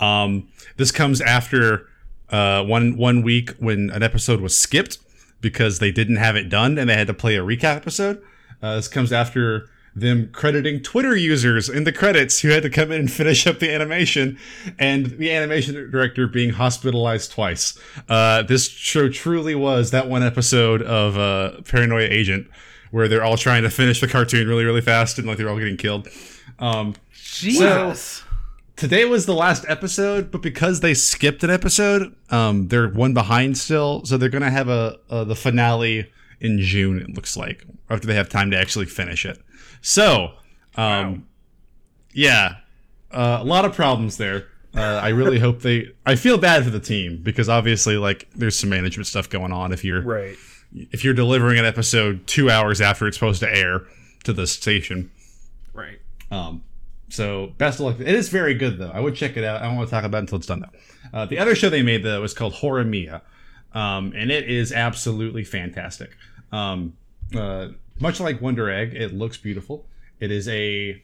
Um, 0.00 0.48
this 0.78 0.90
comes 0.90 1.20
after 1.20 1.86
uh, 2.30 2.64
one 2.64 2.96
one 2.96 3.22
week 3.22 3.50
when 3.58 3.90
an 3.90 4.02
episode 4.02 4.40
was 4.40 4.56
skipped 4.56 4.96
because 5.42 5.80
they 5.80 5.92
didn't 5.92 6.16
have 6.16 6.34
it 6.34 6.48
done 6.48 6.78
and 6.78 6.88
they 6.88 6.94
had 6.94 7.08
to 7.08 7.14
play 7.14 7.36
a 7.36 7.42
recap 7.42 7.76
episode. 7.76 8.22
Uh, 8.62 8.76
this 8.76 8.88
comes 8.88 9.12
after 9.12 9.68
them 10.00 10.30
crediting 10.32 10.80
Twitter 10.80 11.16
users 11.16 11.68
in 11.68 11.84
the 11.84 11.92
credits 11.92 12.40
who 12.40 12.48
had 12.48 12.62
to 12.62 12.70
come 12.70 12.92
in 12.92 13.00
and 13.00 13.12
finish 13.12 13.46
up 13.46 13.58
the 13.58 13.72
animation, 13.72 14.38
and 14.78 15.06
the 15.18 15.30
animation 15.32 15.74
director 15.90 16.26
being 16.26 16.50
hospitalized 16.50 17.32
twice. 17.32 17.78
Uh, 18.08 18.42
this 18.42 18.68
show 18.68 19.08
truly 19.08 19.54
was 19.54 19.90
that 19.90 20.08
one 20.08 20.22
episode 20.22 20.82
of 20.82 21.16
uh, 21.18 21.60
Paranoia 21.62 22.08
Agent 22.08 22.48
where 22.90 23.08
they're 23.08 23.24
all 23.24 23.36
trying 23.36 23.62
to 23.62 23.70
finish 23.70 24.00
the 24.00 24.08
cartoon 24.08 24.48
really, 24.48 24.64
really 24.64 24.80
fast 24.80 25.18
and 25.18 25.26
like 25.26 25.36
they're 25.36 25.48
all 25.48 25.58
getting 25.58 25.76
killed. 25.76 26.08
Um, 26.58 26.94
Jesus. 27.12 28.24
today 28.76 29.04
was 29.04 29.26
the 29.26 29.34
last 29.34 29.64
episode, 29.68 30.30
but 30.30 30.40
because 30.40 30.80
they 30.80 30.94
skipped 30.94 31.44
an 31.44 31.50
episode, 31.50 32.14
um, 32.30 32.68
they're 32.68 32.88
one 32.88 33.12
behind 33.12 33.58
still. 33.58 34.04
So 34.04 34.16
they're 34.16 34.28
gonna 34.28 34.50
have 34.50 34.68
a, 34.68 34.98
a 35.10 35.24
the 35.24 35.36
finale 35.36 36.10
in 36.40 36.60
June. 36.60 36.98
It 37.00 37.14
looks 37.14 37.36
like 37.36 37.64
after 37.90 38.06
they 38.06 38.14
have 38.14 38.28
time 38.28 38.50
to 38.52 38.58
actually 38.58 38.86
finish 38.86 39.26
it. 39.26 39.38
So, 39.80 40.32
um, 40.76 41.26
yeah, 42.12 42.56
uh, 43.10 43.38
a 43.40 43.44
lot 43.44 43.64
of 43.64 43.74
problems 43.74 44.16
there. 44.16 44.46
Uh, 44.74 45.00
I 45.02 45.08
really 45.08 45.38
hope 45.38 45.62
they. 45.62 45.88
I 46.04 46.14
feel 46.14 46.38
bad 46.38 46.62
for 46.64 46.70
the 46.70 46.80
team 46.80 47.20
because 47.22 47.48
obviously, 47.48 47.96
like, 47.96 48.28
there's 48.36 48.56
some 48.58 48.70
management 48.70 49.06
stuff 49.06 49.28
going 49.30 49.52
on. 49.52 49.72
If 49.72 49.84
you're 49.84 50.02
Right. 50.02 50.36
if 50.92 51.02
you're 51.04 51.14
delivering 51.14 51.58
an 51.58 51.64
episode 51.64 52.26
two 52.26 52.50
hours 52.50 52.80
after 52.80 53.06
it's 53.08 53.16
supposed 53.16 53.40
to 53.40 53.54
air 53.54 53.82
to 54.24 54.32
the 54.34 54.46
station, 54.46 55.10
Right. 55.72 55.98
um, 56.30 56.62
so 57.08 57.54
best 57.56 57.80
of 57.80 57.86
luck. 57.86 57.96
It 58.00 58.08
is 58.08 58.28
very 58.28 58.52
good 58.54 58.78
though. 58.78 58.90
I 58.92 59.00
would 59.00 59.14
check 59.14 59.36
it 59.38 59.44
out. 59.44 59.62
I 59.62 59.64
don't 59.66 59.76
want 59.76 59.88
to 59.88 59.94
talk 59.94 60.04
about 60.04 60.18
it 60.18 60.20
until 60.22 60.36
it's 60.38 60.46
done 60.46 60.60
though. 60.60 61.18
Uh, 61.18 61.24
the 61.24 61.38
other 61.38 61.54
show 61.54 61.70
they 61.70 61.82
made 61.82 62.02
though 62.02 62.20
was 62.20 62.34
called 62.34 62.52
Horimiya, 62.52 63.22
um, 63.72 64.12
and 64.14 64.30
it 64.30 64.48
is 64.50 64.70
absolutely 64.72 65.44
fantastic. 65.44 66.10
Um, 66.52 66.92
uh, 67.34 67.68
much 68.00 68.20
like 68.20 68.40
Wonder 68.40 68.70
Egg, 68.70 68.94
it 68.94 69.14
looks 69.14 69.36
beautiful. 69.36 69.86
It 70.20 70.30
is 70.30 70.48
a. 70.48 71.02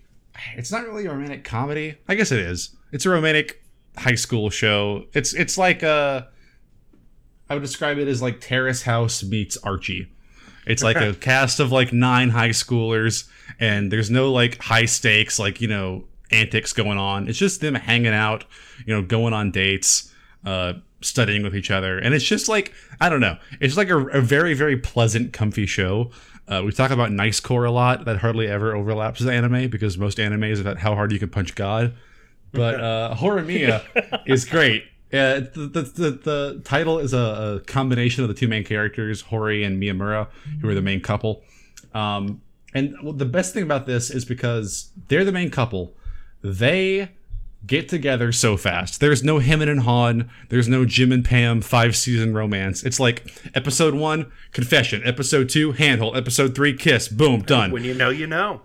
It's 0.56 0.72
not 0.72 0.84
really 0.84 1.06
a 1.06 1.10
romantic 1.12 1.44
comedy. 1.44 1.96
I 2.08 2.14
guess 2.14 2.32
it 2.32 2.40
is. 2.40 2.74
It's 2.92 3.06
a 3.06 3.10
romantic 3.10 3.62
high 3.96 4.16
school 4.16 4.50
show. 4.50 5.04
It's 5.12 5.32
it's 5.34 5.56
like 5.56 5.82
a. 5.82 6.28
I 7.48 7.54
would 7.54 7.62
describe 7.62 7.98
it 7.98 8.08
as 8.08 8.22
like 8.22 8.40
Terrace 8.40 8.82
House 8.82 9.22
meets 9.22 9.56
Archie. 9.58 10.10
It's 10.66 10.82
like 10.82 10.96
a 10.96 11.14
cast 11.20 11.60
of 11.60 11.72
like 11.72 11.92
nine 11.92 12.30
high 12.30 12.50
schoolers, 12.50 13.28
and 13.60 13.92
there's 13.92 14.10
no 14.10 14.32
like 14.32 14.60
high 14.62 14.86
stakes, 14.86 15.38
like, 15.38 15.60
you 15.60 15.68
know, 15.68 16.04
antics 16.30 16.72
going 16.72 16.98
on. 16.98 17.28
It's 17.28 17.38
just 17.38 17.60
them 17.60 17.74
hanging 17.74 18.14
out, 18.14 18.44
you 18.86 18.94
know, 18.94 19.02
going 19.02 19.32
on 19.32 19.50
dates, 19.50 20.12
uh, 20.44 20.74
studying 21.00 21.42
with 21.42 21.54
each 21.54 21.70
other. 21.70 21.98
And 21.98 22.14
it's 22.14 22.24
just 22.24 22.48
like, 22.48 22.72
I 23.00 23.08
don't 23.08 23.20
know, 23.20 23.36
it's 23.60 23.76
like 23.76 23.90
a, 23.90 24.06
a 24.08 24.20
very, 24.20 24.54
very 24.54 24.76
pleasant, 24.76 25.32
comfy 25.32 25.66
show. 25.66 26.10
Uh, 26.46 26.62
we 26.64 26.72
talk 26.72 26.90
about 26.90 27.10
nice 27.10 27.40
core 27.40 27.64
a 27.64 27.70
lot 27.70 28.04
that 28.04 28.18
hardly 28.18 28.46
ever 28.46 28.74
overlaps 28.74 29.20
with 29.20 29.28
anime 29.28 29.70
because 29.70 29.96
most 29.96 30.20
anime 30.20 30.44
is 30.44 30.60
about 30.60 30.78
how 30.78 30.94
hard 30.94 31.10
you 31.12 31.18
can 31.18 31.30
punch 31.30 31.54
God. 31.54 31.94
But 32.52 32.80
uh, 32.80 33.14
Horimiya 33.18 33.82
is 34.26 34.44
great. 34.44 34.84
Uh, 35.12 35.40
the, 35.54 35.70
the, 35.72 35.82
the, 35.82 36.10
the 36.10 36.62
title 36.64 36.98
is 36.98 37.14
a, 37.14 37.18
a 37.18 37.60
combination 37.66 38.24
of 38.24 38.28
the 38.28 38.34
two 38.34 38.48
main 38.48 38.64
characters, 38.64 39.20
Hori 39.22 39.62
and 39.62 39.80
Miyamura, 39.80 40.28
who 40.60 40.68
are 40.68 40.74
the 40.74 40.82
main 40.82 41.00
couple. 41.00 41.42
Um, 41.94 42.42
and 42.74 42.96
the 43.18 43.24
best 43.24 43.54
thing 43.54 43.62
about 43.62 43.86
this 43.86 44.10
is 44.10 44.24
because 44.24 44.90
they're 45.08 45.24
the 45.24 45.32
main 45.32 45.50
couple, 45.50 45.94
they 46.42 47.10
get 47.66 47.88
together 47.88 48.32
so 48.32 48.56
fast. 48.56 49.00
There's 49.00 49.22
no 49.22 49.38
him 49.38 49.62
and 49.62 49.80
Han. 49.80 50.30
There's 50.48 50.68
no 50.68 50.84
Jim 50.84 51.12
and 51.12 51.24
Pam 51.24 51.60
five 51.60 51.96
season 51.96 52.34
romance. 52.34 52.82
It's 52.82 53.00
like 53.00 53.32
episode 53.54 53.94
one, 53.94 54.30
confession. 54.52 55.02
Episode 55.04 55.48
two, 55.48 55.72
handhold. 55.72 56.16
Episode 56.16 56.54
three, 56.54 56.74
kiss. 56.76 57.08
Boom, 57.08 57.42
done 57.42 57.70
When 57.70 57.84
you 57.84 57.94
know, 57.94 58.10
you 58.10 58.26
know. 58.26 58.62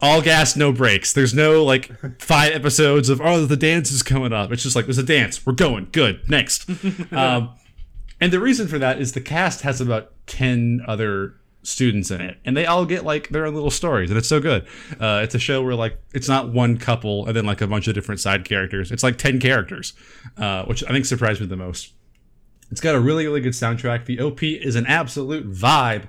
all 0.00 0.22
gas, 0.22 0.56
no 0.56 0.72
brakes. 0.72 1.12
There's 1.12 1.34
no 1.34 1.64
like 1.64 1.90
five 2.20 2.52
episodes 2.52 3.08
of 3.08 3.20
oh 3.20 3.44
the 3.46 3.56
dance 3.56 3.90
is 3.90 4.02
coming 4.02 4.32
up. 4.32 4.52
It's 4.52 4.62
just 4.62 4.76
like 4.76 4.86
there's 4.86 4.98
a 4.98 5.02
dance. 5.02 5.44
We're 5.44 5.52
going 5.52 5.88
good 5.92 6.28
next. 6.28 6.68
um, 7.12 7.50
and 8.20 8.32
the 8.32 8.40
reason 8.40 8.68
for 8.68 8.78
that 8.78 9.00
is 9.00 9.12
the 9.12 9.20
cast 9.20 9.62
has 9.62 9.80
about 9.80 10.12
ten 10.26 10.82
other 10.86 11.34
students 11.64 12.10
in 12.10 12.20
it, 12.20 12.38
and 12.44 12.56
they 12.56 12.66
all 12.66 12.84
get 12.84 13.04
like 13.04 13.28
their 13.30 13.46
own 13.46 13.54
little 13.54 13.70
stories, 13.70 14.10
and 14.10 14.18
it's 14.18 14.28
so 14.28 14.40
good. 14.40 14.66
Uh, 15.00 15.20
it's 15.22 15.34
a 15.34 15.38
show 15.38 15.62
where 15.62 15.74
like 15.74 15.98
it's 16.12 16.28
not 16.28 16.52
one 16.52 16.76
couple 16.76 17.26
and 17.26 17.36
then 17.36 17.44
like 17.44 17.60
a 17.60 17.66
bunch 17.66 17.88
of 17.88 17.94
different 17.94 18.20
side 18.20 18.44
characters. 18.44 18.92
It's 18.92 19.02
like 19.02 19.18
ten 19.18 19.40
characters, 19.40 19.94
uh, 20.36 20.64
which 20.64 20.84
I 20.84 20.88
think 20.88 21.04
surprised 21.04 21.40
me 21.40 21.46
the 21.46 21.56
most. 21.56 21.92
It's 22.70 22.80
got 22.80 22.94
a 22.94 23.00
really, 23.00 23.26
really 23.26 23.40
good 23.40 23.52
soundtrack. 23.52 24.06
The 24.06 24.20
OP 24.20 24.42
is 24.42 24.74
an 24.74 24.86
absolute 24.86 25.50
vibe. 25.50 26.04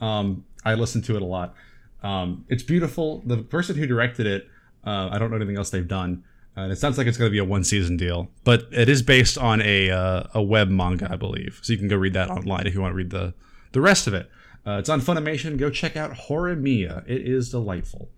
Um, 0.00 0.44
I 0.64 0.74
listen 0.74 1.02
to 1.02 1.16
it 1.16 1.22
a 1.22 1.24
lot. 1.24 1.54
Um, 2.02 2.44
it's 2.48 2.62
beautiful. 2.62 3.22
The 3.24 3.38
person 3.38 3.76
who 3.76 3.86
directed 3.86 4.26
it, 4.26 4.48
uh, 4.84 5.08
I 5.10 5.18
don't 5.18 5.30
know 5.30 5.36
anything 5.36 5.56
else 5.56 5.70
they've 5.70 5.86
done. 5.86 6.24
Uh, 6.56 6.62
and 6.62 6.72
it 6.72 6.76
sounds 6.76 6.98
like 6.98 7.06
it's 7.06 7.16
going 7.16 7.30
to 7.30 7.32
be 7.32 7.38
a 7.38 7.44
one 7.44 7.62
season 7.62 7.96
deal, 7.96 8.28
but 8.44 8.64
it 8.72 8.88
is 8.88 9.02
based 9.02 9.38
on 9.38 9.62
a 9.62 9.90
uh, 9.90 10.24
a 10.34 10.42
web 10.42 10.68
manga, 10.68 11.08
I 11.10 11.16
believe. 11.16 11.60
So 11.62 11.72
you 11.72 11.78
can 11.78 11.88
go 11.88 11.96
read 11.96 12.14
that 12.14 12.28
online 12.28 12.66
if 12.66 12.74
you 12.74 12.80
want 12.80 12.92
to 12.92 12.96
read 12.96 13.10
the 13.10 13.34
the 13.72 13.80
rest 13.80 14.06
of 14.06 14.14
it. 14.14 14.28
Uh, 14.66 14.72
it's 14.78 14.88
on 14.88 15.00
Funimation. 15.00 15.56
Go 15.56 15.70
check 15.70 15.96
out 15.96 16.12
Horimiya. 16.12 17.04
It 17.08 17.26
is 17.26 17.50
delightful. 17.50 18.08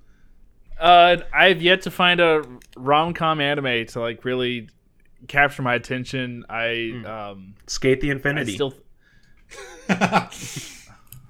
Uh, 0.81 1.18
I've 1.33 1.62
yet 1.62 1.83
to 1.83 1.90
find 1.90 2.20
a 2.20 2.42
rom 2.76 3.14
com 3.14 3.40
anime 3.40 3.87
to 3.87 4.00
like 4.00 4.24
really 4.24 4.68
capture 5.28 5.62
my 5.62 5.74
attention. 5.74 6.44
I 6.48 7.02
um, 7.07 7.55
Skate 7.68 8.00
the 8.00 8.09
I 8.11 8.12
Infinity. 8.14 8.55
still 8.55 8.74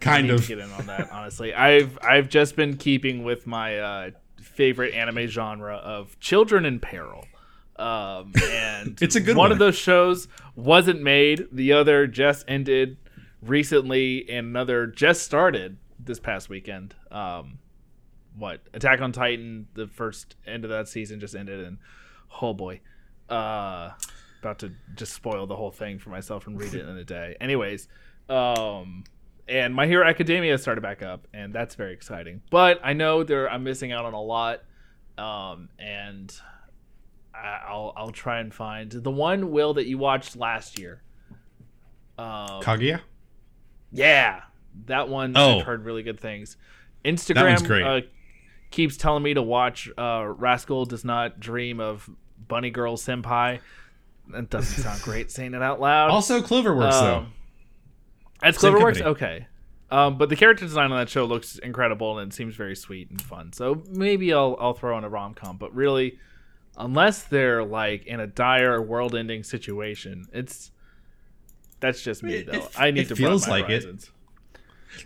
Kind 0.01 0.27
need 0.27 0.35
of. 0.35 0.43
to 0.43 0.49
get 0.49 0.59
in 0.59 0.71
on 0.73 0.87
that. 0.87 1.11
Honestly, 1.13 1.55
I've 1.55 1.99
I've 2.03 2.29
just 2.29 2.57
been 2.57 2.77
keeping 2.77 3.23
with 3.25 3.47
my 3.47 3.79
uh, 3.79 4.11
favorite 4.41 4.95
anime 4.95 5.27
genre 5.29 5.77
of 5.77 6.19
children 6.19 6.65
in 6.65 6.81
peril. 6.81 7.25
Um, 7.77 8.33
and 8.51 8.99
It's 9.01 9.15
a 9.17 9.21
good 9.21 9.37
one 9.37 9.45
one. 9.45 9.53
of 9.53 9.59
those 9.59 9.77
shows 9.77 10.27
wasn't 10.57 11.03
made. 11.03 11.47
The 11.53 11.73
other 11.75 12.07
just 12.07 12.45
ended 12.49 12.97
recently, 13.43 14.29
and 14.31 14.49
another 14.49 14.87
just 14.87 15.23
started 15.23 15.77
this 15.99 16.21
past 16.21 16.49
weekend. 16.49 16.95
Um, 17.11 17.59
what 18.37 18.61
Attack 18.73 19.01
on 19.01 19.13
Titan? 19.13 19.67
The 19.75 19.87
first 19.87 20.37
end 20.47 20.65
of 20.65 20.71
that 20.71 20.89
season 20.89 21.21
just 21.21 21.35
ended, 21.35 21.61
and 21.65 21.79
oh 22.41 22.55
boy, 22.55 22.81
uh, 23.29 23.91
about 24.41 24.59
to 24.61 24.73
just 24.95 25.13
spoil 25.13 25.47
the 25.47 25.57
whole 25.57 25.71
thing 25.71 25.99
for 25.99 26.11
myself 26.11 26.47
and 26.47 26.59
read 26.59 26.75
it 26.75 26.89
in 26.89 26.97
a 26.97 27.05
day. 27.05 27.37
Anyways, 27.41 27.89
um, 28.29 29.05
and 29.49 29.75
My 29.75 29.87
Hero 29.87 30.07
Academia 30.07 30.57
started 30.59 30.81
back 30.81 31.03
up, 31.03 31.27
and 31.35 31.53
that's 31.53 31.75
very 31.75 31.93
exciting. 31.93 32.43
But 32.51 32.81
I 32.83 32.93
know 32.93 33.23
there 33.23 33.51
I'm 33.51 33.65
missing 33.65 33.93
out 33.93 34.05
on 34.05 34.15
a 34.15 34.23
lot, 34.23 34.63
um, 35.19 35.69
and 35.79 36.35
I'll 37.35 37.93
I'll 37.97 38.13
try 38.13 38.41
and 38.41 38.53
find 38.53 38.91
the 38.91 39.11
one 39.11 39.51
will 39.51 39.75
that 39.75 39.87
you 39.87 39.99
watched 39.99 40.37
last 40.37 40.79
year. 40.79 41.03
Um, 42.19 42.63
Kaguya? 42.63 43.01
Yeah, 43.93 44.43
that 44.87 45.09
one 45.09 45.35
Oh. 45.37 45.59
I've 45.59 45.67
heard 45.67 45.85
really 45.85 46.03
good 46.03 46.19
things. 46.21 46.57
Instagram. 47.05 47.85
Uh, 47.85 48.07
keeps 48.71 48.97
telling 48.97 49.23
me 49.23 49.35
to 49.35 49.43
watch 49.43 49.89
uh, 49.99 50.25
Rascal 50.27 50.85
Does 50.87 51.05
Not 51.05 51.39
Dream 51.41 51.79
of 51.81 52.09
Bunny 52.49 52.71
Girl 52.71 52.97
Senpai. 52.97 53.61
That 54.29 54.51
doesn't 54.51 54.83
sound 54.83 55.01
great 55.03 55.31
saying 55.31 55.55
it 55.55 55.63
out 55.63 55.81
loud. 55.81 56.11
Also 56.11 56.41
Cloverworks, 56.41 57.01
though. 57.01 57.17
Um, 57.17 57.33
That's 58.41 58.61
Same 58.61 58.73
Cloverworks? 58.75 58.79
company. 59.03 59.05
Okay. 59.05 59.47
Um, 59.91 60.17
but 60.17 60.31
the 60.31 60.37
character 60.37 60.65
design 60.65 60.91
on 60.91 60.97
that 60.99 61.11
show 61.11 61.27
looks 61.27 61.59
incredible 61.59 62.19
and 62.19 62.33
it 62.33 62.35
seems 62.35 62.55
very 62.55 62.75
sweet 62.75 63.11
and 63.11 63.21
fun. 63.21 63.53
So 63.53 63.83
maybe 63.91 64.33
I'll 64.33 64.57
I'll 64.59 64.73
throw 64.73 64.97
in 64.97 65.05
a 65.05 65.09
rom 65.11 65.35
com. 65.35 65.59
But 65.59 65.75
really, 65.75 66.19
unless 66.79 67.25
they're 67.25 67.63
like 67.63 68.07
in 68.07 68.19
a 68.19 68.27
dire 68.27 68.81
world 68.81 69.15
ending 69.15 69.43
situation, 69.43 70.25
it's 70.33 70.71
that's 71.83 72.03
just 72.03 72.23
me 72.23 72.43
though. 72.43 72.53
it- 72.53 72.71
I 72.79 72.91
need 72.91 73.03
it 73.03 73.09
to 73.09 73.17
feels 73.17 73.47
like 73.47 73.69
it. 73.69 73.85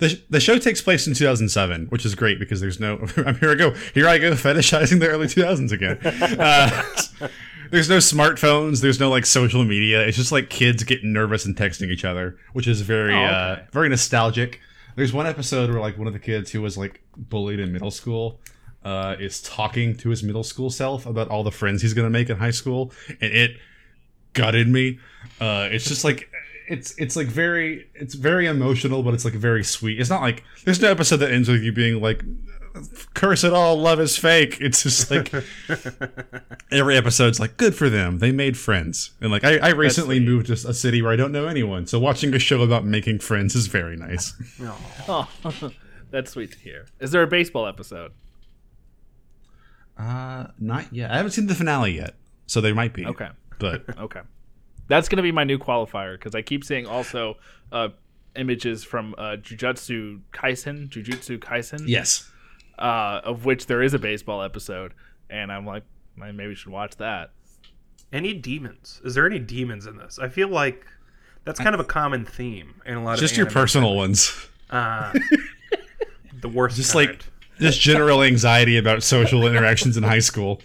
The, 0.01 0.21
the 0.31 0.41
show 0.41 0.59
takes 0.59 0.83
place 0.83 1.07
in 1.07 1.15
2007, 1.15 1.87
which 1.87 2.05
is 2.05 2.15
great 2.17 2.39
because 2.39 2.61
there's 2.61 2.79
no. 2.81 2.99
I'm 3.17 3.37
here 3.39 3.51
I 3.53 3.55
go. 3.55 3.71
Here 3.95 4.09
I 4.09 4.19
go 4.19 4.33
fetishizing 4.33 5.01
the 5.01 5.09
early 5.09 5.27
2000s 5.27 5.73
again. 5.73 5.99
Uh, 6.39 7.29
there's 7.73 7.89
no 7.89 7.97
smartphones. 7.99 8.81
There's 8.81 9.01
no 9.01 9.11
like 9.11 9.27
social 9.27 9.65
media. 9.65 10.07
It's 10.07 10.17
just 10.17 10.31
like 10.31 10.51
kids 10.51 10.85
getting 10.85 11.12
nervous 11.12 11.45
and 11.47 11.57
texting 11.57 11.89
each 11.91 12.05
other, 12.05 12.37
which 12.53 12.69
is 12.69 12.81
very 12.83 13.12
Oh, 13.15 13.17
okay. 13.17 13.27
uh, 13.27 13.57
very 13.73 13.89
nostalgic. 13.89 14.61
There's 14.95 15.12
one 15.12 15.27
episode 15.27 15.71
where 15.71 15.81
like 15.81 15.99
one 15.99 16.07
of 16.07 16.12
the 16.12 16.19
kids 16.21 16.51
who 16.53 16.62
was 16.62 16.77
like 16.79 17.03
bullied 17.17 17.59
in 17.59 17.73
middle 17.73 17.91
school 17.91 18.41
uh, 18.85 19.17
is 19.19 19.41
talking 19.43 19.97
to 19.97 20.11
his 20.11 20.23
middle 20.23 20.45
school 20.45 20.71
self 20.71 21.07
about 21.07 21.29
all 21.29 21.43
the 21.43 21.51
friends 21.51 21.83
he's 21.83 21.93
gonna 21.95 22.11
make 22.11 22.31
in 22.31 22.37
high 22.37 22.51
school, 22.53 22.93
and 23.09 23.33
it 23.33 23.57
gutted 24.33 24.69
me. 24.69 24.99
Uh, 25.41 25.69
it's 25.71 25.87
just 25.89 26.05
like 26.05 26.31
it's 26.69 26.95
it's 26.99 27.17
like 27.17 27.27
very 27.27 27.89
it's 27.95 28.15
very 28.15 28.47
emotional, 28.47 29.03
but 29.03 29.15
it's 29.15 29.25
like 29.25 29.35
very 29.35 29.65
sweet. 29.65 30.01
It's 30.01 30.11
not 30.11 30.23
like 30.23 30.43
there's 30.65 30.81
no 30.81 30.91
episode 30.91 31.19
that 31.19 31.31
ends 31.31 31.49
with 31.49 31.63
you 31.63 31.73
being 31.73 32.01
like 32.01 32.23
curse 33.15 33.45
it 33.45 33.53
all, 33.53 33.79
love 33.79 34.01
is 34.01 34.17
fake. 34.17 34.59
It's 34.61 34.83
just 34.83 35.11
like 35.11 35.33
every 36.71 36.97
episode's 36.97 37.41
like 37.41 37.57
good 37.57 37.75
for 37.75 37.89
them. 37.89 38.19
They 38.19 38.33
made 38.33 38.57
friends, 38.57 39.13
and 39.21 39.31
like 39.31 39.45
I, 39.45 39.59
I 39.59 39.69
recently 39.71 40.21
moved 40.21 40.47
to 40.47 40.53
a 40.55 40.75
city 40.75 41.03
where 41.03 41.13
I 41.13 41.17
don't 41.17 41.33
know 41.33 41.47
anyone, 41.47 41.87
so 41.87 41.99
watching 41.99 42.35
a 42.35 42.39
show 42.39 42.63
about 42.63 42.85
making 42.85 43.21
friends 43.21 43.55
is 43.55 43.67
very 43.67 43.97
nice. 43.97 44.35
Oh, 45.09 45.29
that's 46.11 46.33
sweet 46.33 46.53
to 46.53 46.59
hear. 46.59 46.87
Is 47.01 47.11
there 47.11 47.23
a 47.23 47.27
baseball 47.27 47.67
episode? 47.67 48.13
Uh, 49.97 50.49
not 50.59 50.93
yet. 50.93 51.11
I 51.11 51.17
haven't 51.17 51.33
seen 51.33 51.47
the 51.47 51.55
finale 51.55 51.93
yet, 51.93 52.15
so 52.47 52.61
there 52.61 52.75
might 52.75 52.93
be. 52.93 53.07
Okay. 53.07 53.29
but 53.59 53.99
Okay. 53.99 54.21
That's 54.88 55.09
going 55.09 55.16
to 55.16 55.22
be 55.22 55.33
my 55.33 55.44
new 55.44 55.59
qualifier 55.59 56.14
because 56.18 56.35
I 56.35 56.42
keep 56.42 56.64
seeing 56.64 56.87
also 56.87 57.37
uh, 57.72 57.88
images 58.37 58.85
from 58.85 59.14
uh, 59.18 59.37
Jujutsu 59.37 60.20
Kaisen, 60.33 60.88
Jujutsu 60.88 61.38
Kaisen, 61.38 61.85
yes, 61.87 62.31
uh, 62.79 63.20
of 63.25 63.44
which 63.44 63.66
there 63.66 63.83
is 63.83 63.94
a 63.94 63.99
baseball 63.99 64.42
episode, 64.42 64.94
and 65.31 65.51
I'm 65.51 65.66
like, 65.66 65.83
I 66.20 66.33
maybe 66.33 66.55
should 66.55 66.72
watch 66.72 66.96
that. 66.96 67.31
Any 68.12 68.33
demons? 68.35 69.01
Is 69.05 69.14
there 69.14 69.27
any 69.27 69.40
demons 69.40 69.87
in 69.87 69.96
this? 69.96 70.18
I 70.18 70.29
feel 70.29 70.49
like 70.49 70.87
that's 71.44 71.59
kind 71.59 71.75
of 71.75 71.81
a 71.81 71.85
common 71.85 72.25
theme 72.25 72.81
in 72.87 72.96
a 72.96 73.03
lot 73.03 73.18
just 73.18 73.22
of 73.22 73.29
just 73.29 73.37
your 73.37 73.46
anime. 73.46 73.55
personal 73.55 73.96
ones. 73.96 74.46
Uh, 74.70 75.12
the 76.40 76.49
worst. 76.49 76.77
Just 76.77 76.92
kind. 76.92 77.09
like 77.09 77.25
just 77.59 77.81
general 77.81 78.22
anxiety 78.22 78.77
about 78.77 79.03
social 79.03 79.46
interactions 79.46 79.96
in 79.96 80.03
high 80.03 80.20
school. 80.20 80.61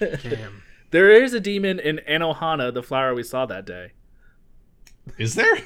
Damn. 0.00 0.62
There 0.92 1.10
is 1.10 1.32
a 1.32 1.40
demon 1.40 1.80
in 1.80 2.00
Anohana, 2.06 2.72
the 2.72 2.82
flower 2.82 3.14
we 3.14 3.22
saw 3.22 3.46
that 3.46 3.64
day. 3.64 3.92
Is 5.16 5.34
there? 5.34 5.58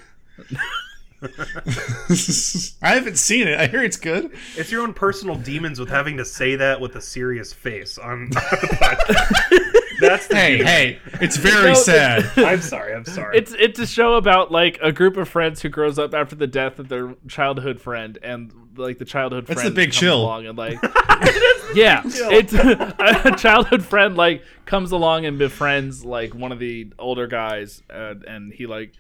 I 2.81 2.95
haven't 2.95 3.19
seen 3.19 3.49
it. 3.49 3.59
I 3.59 3.67
hear 3.67 3.83
it's 3.83 3.97
good. 3.97 4.31
It's 4.57 4.71
your 4.71 4.83
own 4.83 4.95
personal 4.95 5.35
demons 5.35 5.81
with 5.81 5.89
having 5.89 6.17
to 6.19 6.25
say 6.25 6.55
that 6.55 6.81
with 6.81 6.95
a 6.95 7.01
serious 7.01 7.53
face 7.53 7.99
on. 7.99 8.31
That's 10.01 10.27
the 10.27 10.37
Hey, 10.37 10.51
demon. 10.59 10.67
hey, 10.67 10.99
it's 11.21 11.37
very 11.37 11.73
No, 11.73 11.75
sad. 11.75 12.25
I'm 12.37 12.61
sorry. 12.61 12.95
I'm 12.95 13.05
sorry. 13.05 13.37
It's 13.39 13.53
it's 13.59 13.79
a 13.79 13.87
show 13.87 14.15
about 14.15 14.51
like 14.53 14.79
a 14.83 14.93
group 14.93 15.17
of 15.17 15.29
friends 15.29 15.63
who 15.63 15.69
grows 15.69 15.99
up 15.99 16.15
after 16.15 16.35
the 16.37 16.47
death 16.47 16.79
of 16.79 16.89
their 16.89 17.15
childhood 17.29 17.81
friend, 17.81 18.19
and 18.23 18.53
like 18.77 18.99
the 18.99 19.05
childhood 19.05 19.47
That's 19.47 19.61
friend 19.63 19.73
the 19.75 19.75
big 19.75 19.89
comes 19.91 19.97
chill. 19.97 20.21
along 20.21 20.47
and 20.47 20.59
like 20.59 20.79
yeah, 21.75 22.03
it's 22.05 22.53
a 22.55 23.35
childhood 23.37 23.85
friend 23.85 24.17
like 24.17 24.43
comes 24.67 24.93
along 24.93 25.25
and 25.27 25.39
befriends 25.39 26.05
like 26.05 26.35
one 26.35 26.53
of 26.53 26.59
the 26.59 26.93
older 26.99 27.27
guys, 27.27 27.83
uh, 27.91 28.15
and 28.27 28.53
he 28.53 28.67
like 28.67 28.93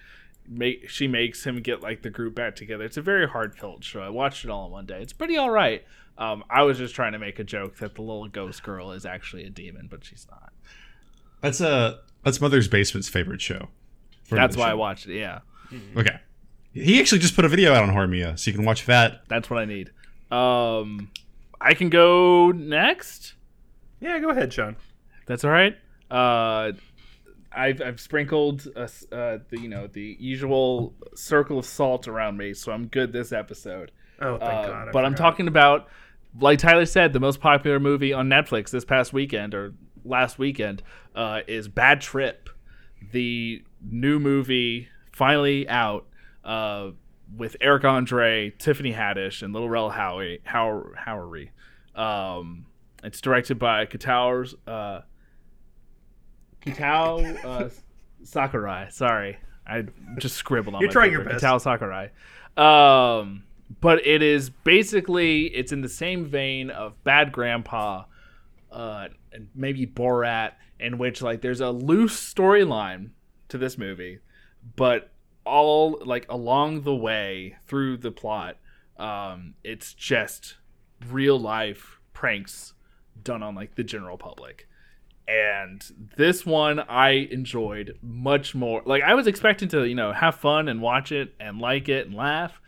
make 0.48 0.88
she 0.88 1.09
makes 1.09 1.44
him 1.44 1.61
get 1.61 1.82
like 1.82 2.02
the 2.02 2.11
group 2.11 2.35
back 2.35 2.56
together. 2.56 2.85
It's 2.85 2.96
a 2.96 3.02
very 3.02 3.28
heart 3.28 3.59
filled 3.59 3.85
show. 3.85 4.00
I 4.00 4.09
watched 4.11 4.44
it 4.44 4.50
all 4.50 4.66
in 4.66 4.72
one 4.72 4.87
day. 4.87 5.02
It's 5.02 5.12
pretty 5.12 5.37
all 5.37 5.50
right. 5.50 5.85
Um, 6.18 6.44
I 6.48 6.62
was 6.62 6.78
just 6.78 6.94
trying 6.94 7.12
to 7.12 7.18
make 7.18 7.38
a 7.38 7.44
joke 7.44 7.76
that 7.76 7.94
the 7.94 8.00
little 8.00 8.26
ghost 8.28 8.62
girl 8.62 8.92
is 8.92 9.04
actually 9.04 9.44
a 9.44 9.50
demon, 9.50 9.87
but 9.90 10.02
she's 10.02 10.26
not. 10.30 10.50
That's 11.40 11.61
a 11.61 12.01
that's 12.25 12.40
Mother's 12.40 12.68
Basement's 12.68 13.09
favorite 13.09 13.40
show. 13.40 13.68
That's 14.31 14.57
the 14.57 14.61
why 14.61 14.70
I 14.70 14.75
watched 14.75 15.07
it. 15.07 15.18
Yeah. 15.18 15.40
Okay. 15.96 16.18
He 16.72 17.01
actually 17.01 17.20
just 17.20 17.35
put 17.37 17.44
a 17.44 17.49
video 17.49 17.72
out 17.72 17.83
on 17.85 17.94
Horimiya, 17.94 18.38
so 18.38 18.51
you 18.51 18.57
can 18.57 18.64
watch 18.66 18.85
that. 18.87 19.22
That's 19.29 19.49
what 19.49 19.59
I 19.59 19.64
need. 19.64 19.90
Um, 20.31 21.11
I 21.61 21.75
can 21.75 21.88
go 21.88 22.51
next. 22.51 23.35
yeah, 24.01 24.18
go 24.18 24.31
ahead, 24.31 24.53
Sean. 24.53 24.77
That's 25.27 25.44
all 25.44 25.51
right. 25.51 25.77
Uh, 26.11 26.72
I've 27.53 27.81
I've 27.81 28.01
sprinkled 28.01 28.68
uh, 28.77 28.81
uh, 29.12 29.38
the 29.49 29.59
you 29.61 29.68
know 29.68 29.87
the 29.87 30.16
usual 30.20 30.94
circle 31.14 31.59
of 31.59 31.64
salt 31.64 32.07
around 32.09 32.37
me, 32.37 32.53
so 32.55 32.72
I'm 32.72 32.88
good 32.88 33.12
this 33.12 33.33
episode. 33.33 33.92
Oh, 34.20 34.37
thank 34.38 34.42
Uh, 34.53 34.66
God. 34.66 34.88
I 34.88 34.92
but 34.92 35.05
I'm 35.05 35.14
talking 35.14 35.49
about, 35.49 35.88
like 36.38 36.59
Tyler 36.59 36.87
said, 36.87 37.12
the 37.12 37.20
most 37.20 37.40
popular 37.40 37.81
movie 37.81 38.12
on 38.12 38.29
Netflix 38.29 38.70
this 38.70 38.85
past 38.85 39.12
weekend 39.12 39.55
or 39.55 39.72
last 40.06 40.38
weekend 40.38 40.82
uh, 41.14 41.40
is 41.46 41.68
Bad 41.68 42.00
Trip, 42.00 42.48
the 43.12 43.62
new 43.82 44.18
movie 44.18 44.88
finally 45.12 45.68
out 45.68 46.06
uh, 46.44 46.90
with 47.36 47.56
Eric 47.60 47.84
Andre, 47.84 48.50
Tiffany 48.58 48.92
Haddish, 48.92 49.42
and 49.42 49.52
Lil 49.52 49.68
Rel 49.68 49.90
Howery. 49.90 50.40
How 50.44 50.84
Howery. 50.98 51.50
Um, 51.94 52.66
it's 53.02 53.20
directed 53.20 53.58
by 53.58 53.86
Kitao 53.86 54.54
uh, 54.66 55.00
Kitao 56.62 57.44
uh, 57.44 57.68
Sakurai. 58.22 58.88
Sorry, 58.90 59.38
I 59.66 59.84
just 60.18 60.36
scribbled 60.36 60.74
on. 60.74 60.80
You're 60.80 60.88
my 60.88 60.92
trying 60.92 61.10
paper. 61.10 61.22
your 61.22 61.32
best. 61.32 61.44
Kitao 61.44 61.60
Sakurai. 61.60 62.10
Um, 62.56 63.44
but 63.80 64.06
it 64.06 64.22
is 64.22 64.50
basically 64.50 65.46
it's 65.46 65.72
in 65.72 65.80
the 65.80 65.88
same 65.88 66.24
vein 66.24 66.70
of 66.70 67.02
Bad 67.04 67.32
Grandpa, 67.32 68.04
uh, 68.70 69.09
and 69.33 69.48
maybe 69.55 69.87
Borat, 69.87 70.52
in 70.79 70.98
which 70.98 71.22
like 71.22 71.40
there's 71.40 71.61
a 71.61 71.70
loose 71.70 72.35
storyline 72.35 73.11
to 73.48 73.59
this 73.59 73.79
movie, 73.79 74.18
but 74.76 75.11
all 75.44 76.00
like 76.05 76.26
along 76.29 76.83
the 76.83 76.94
way 76.94 77.57
through 77.66 77.96
the 77.96 78.11
plot, 78.11 78.57
um, 78.98 79.55
it's 79.62 79.94
just 79.94 80.57
real 81.09 81.38
life 81.38 82.00
pranks 82.12 82.74
done 83.22 83.42
on 83.42 83.55
like 83.55 83.74
the 83.74 83.85
general 83.85 84.18
public. 84.18 84.68
And 85.29 85.83
this 86.16 86.46
one 86.46 86.81
I 86.81 87.11
enjoyed 87.31 87.98
much 88.00 88.55
more. 88.55 88.83
Like 88.85 89.02
I 89.02 89.14
was 89.14 89.26
expecting 89.26 89.68
to, 89.68 89.85
you 89.85 89.94
know, 89.94 90.12
have 90.12 90.37
fun 90.37 90.68
and 90.68 90.81
watch 90.81 91.11
it 91.11 91.35
and 91.40 91.59
like 91.59 91.88
it 91.88 92.07
and 92.07 92.14
laugh. 92.14 92.61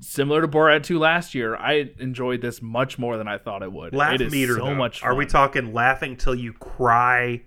Similar 0.00 0.42
to 0.42 0.48
Borat 0.48 0.82
2 0.84 0.98
last 0.98 1.34
year, 1.34 1.56
I 1.56 1.90
enjoyed 1.98 2.40
this 2.40 2.62
much 2.62 2.98
more 2.98 3.16
than 3.16 3.26
I 3.26 3.36
thought 3.38 3.62
it 3.62 3.72
would. 3.72 3.94
Laugh 3.94 4.14
it 4.14 4.20
is 4.20 4.32
meter. 4.32 4.54
so 4.54 4.66
though. 4.66 4.74
much 4.74 5.02
Are 5.02 5.14
we 5.14 5.26
talking 5.26 5.72
laughing 5.74 6.16
till 6.16 6.34
you 6.34 6.52
cry? 6.52 7.42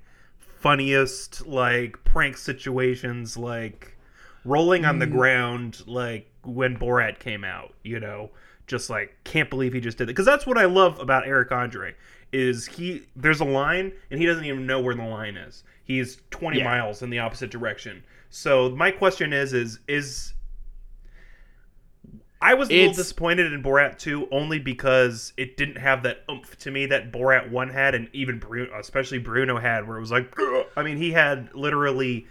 Funniest 0.60 1.48
like 1.48 2.04
prank 2.04 2.38
situations, 2.38 3.36
like 3.38 3.98
rolling 4.46 4.86
on 4.86 5.00
the 5.00 5.08
Mm. 5.08 5.12
ground, 5.12 5.82
like 5.88 6.30
when 6.44 6.78
Borat 6.78 7.20
came 7.20 7.44
out. 7.44 7.74
You 7.84 8.00
know, 8.00 8.30
just 8.68 8.90
like 8.90 9.16
can't 9.24 9.50
believe 9.50 9.74
he 9.74 9.80
just 9.80 9.98
did 9.98 10.04
it. 10.04 10.08
Because 10.08 10.26
that's 10.28 10.46
what 10.46 10.58
I 10.58 10.66
love 10.66 11.00
about 11.00 11.26
Eric 11.26 11.52
Andre 11.52 11.96
is 12.32 12.68
he. 12.68 13.04
There's 13.16 13.40
a 13.40 13.46
line 13.46 13.94
and 14.12 14.20
he 14.20 14.26
doesn't 14.28 14.46
even 14.46 14.68
know 14.68 14.80
where 14.80 14.94
the 14.94 15.04
line 15.04 15.36
is. 15.36 15.64
He's 15.84 16.22
20 16.30 16.60
Yeah. 16.60 16.66
miles 16.66 17.02
in 17.02 17.10
the 17.10 17.20
opposite 17.20 17.50
direction. 17.50 18.04
So 18.30 18.70
my 18.70 18.92
question 18.92 19.34
is, 19.34 19.54
is 19.54 19.80
is 19.88 20.34
I 22.42 22.56
was 22.56 22.70
a 22.70 22.74
little 22.74 22.86
It's- 22.92 22.98
disappointed 22.98 23.54
in 23.54 23.62
Borat 23.62 24.00
2 24.00 24.28
only 24.32 24.58
because 24.58 25.32
it 25.38 25.58
didn't 25.58 25.78
have 25.78 26.02
that 26.04 26.24
oomph 26.30 26.58
to 26.60 26.72
me 26.72 26.88
that 26.88 27.12
Borat 27.12 27.50
1 27.52 27.70
had 27.70 27.94
and 27.94 28.10
even 28.14 28.40
Bruno, 28.40 28.78
especially 28.80 29.20
Bruno 29.20 29.58
had 29.60 29.88
where 29.88 29.98
it 29.98 30.02
was 30.02 30.12
like. 30.12 30.34
I 30.76 30.82
mean 30.84 30.98
he 30.98 31.12
had 31.12 31.54
literally 31.54 32.26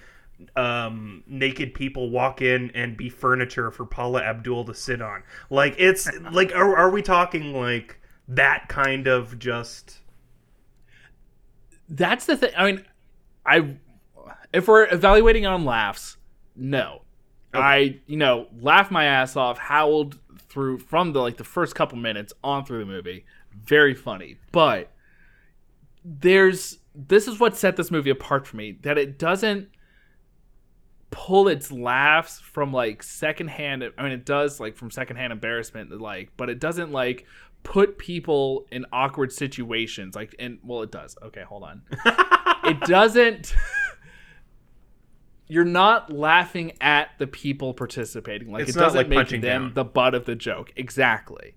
um 0.56 1.22
naked 1.26 1.74
people 1.74 2.08
walk 2.10 2.40
in 2.40 2.70
and 2.72 2.96
be 2.96 3.08
furniture 3.10 3.70
for 3.70 3.84
Paula 3.84 4.22
Abdul 4.22 4.64
to 4.64 4.74
sit 4.74 5.00
on. 5.02 5.22
Like 5.50 5.74
it's 5.78 6.08
like 6.32 6.54
are, 6.56 6.76
are 6.76 6.90
we 6.90 7.02
talking 7.02 7.52
like 7.54 8.00
that 8.26 8.68
kind 8.68 9.06
of 9.06 9.38
just 9.38 9.98
That's 11.88 12.26
the 12.26 12.36
thing. 12.36 12.52
I 12.56 12.64
mean, 12.72 12.84
I 13.44 13.76
if 14.52 14.66
we're 14.68 14.92
evaluating 14.92 15.46
on 15.46 15.64
laughs, 15.64 16.16
no. 16.56 17.02
I 17.52 17.98
you 18.06 18.16
know 18.16 18.46
laughed 18.60 18.90
my 18.90 19.04
ass 19.04 19.36
off, 19.36 19.58
howled 19.58 20.18
through 20.48 20.78
from 20.78 21.12
the 21.12 21.20
like 21.20 21.36
the 21.36 21.44
first 21.44 21.74
couple 21.74 21.98
minutes 21.98 22.32
on 22.42 22.64
through 22.64 22.80
the 22.80 22.86
movie. 22.86 23.24
Very 23.52 23.94
funny, 23.94 24.36
but 24.52 24.90
there's 26.04 26.78
this 26.94 27.28
is 27.28 27.38
what 27.38 27.56
set 27.56 27.76
this 27.76 27.90
movie 27.90 28.10
apart 28.10 28.46
for 28.46 28.56
me 28.56 28.78
that 28.82 28.98
it 28.98 29.18
doesn't 29.18 29.68
pull 31.10 31.48
its 31.48 31.72
laughs 31.72 32.38
from 32.38 32.72
like 32.72 33.02
secondhand 33.02 33.84
I 33.98 34.02
mean 34.02 34.12
it 34.12 34.24
does 34.24 34.60
like 34.60 34.76
from 34.76 34.90
secondhand 34.90 35.32
embarrassment 35.32 35.90
like 36.00 36.30
but 36.36 36.48
it 36.48 36.60
doesn't 36.60 36.92
like 36.92 37.26
put 37.64 37.98
people 37.98 38.66
in 38.70 38.86
awkward 38.92 39.32
situations 39.32 40.14
like 40.14 40.34
and 40.38 40.58
well 40.64 40.82
it 40.82 40.92
does. 40.92 41.16
Okay 41.22 41.42
hold 41.42 41.64
on. 41.64 41.82
It 42.62 42.78
doesn't 42.82 43.54
you're 45.50 45.64
not 45.64 46.12
laughing 46.12 46.72
at 46.80 47.10
the 47.18 47.26
people 47.26 47.74
participating 47.74 48.50
like 48.52 48.62
It's 48.68 48.76
it 48.76 48.78
doesn't 48.78 48.96
like 48.96 49.08
make 49.08 49.18
punching 49.18 49.40
them 49.42 49.62
down. 49.66 49.74
the 49.74 49.84
butt 49.84 50.14
of 50.14 50.24
the 50.24 50.34
joke 50.36 50.72
exactly 50.76 51.54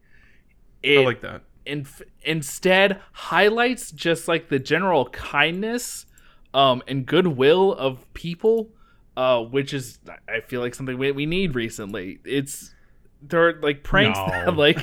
I 0.85 0.97
like 0.97 1.21
that. 1.21 1.43
inf- 1.65 2.01
instead 2.23 2.99
highlights 3.13 3.91
just 3.91 4.27
like 4.27 4.49
the 4.49 4.59
general 4.59 5.07
kindness 5.09 6.05
um, 6.53 6.83
and 6.87 7.05
goodwill 7.05 7.73
of 7.73 8.05
people, 8.13 8.69
uh, 9.17 9.41
which 9.41 9.73
is 9.73 9.97
I 10.27 10.41
feel 10.41 10.59
like 10.61 10.75
something 10.75 10.97
we, 10.97 11.11
we 11.11 11.25
need 11.25 11.55
recently. 11.55 12.19
It's 12.25 12.75
there 13.21 13.47
are 13.47 13.59
like 13.61 13.81
pranks 13.83 14.19
No. 14.19 14.27
that 14.27 14.57
like 14.57 14.77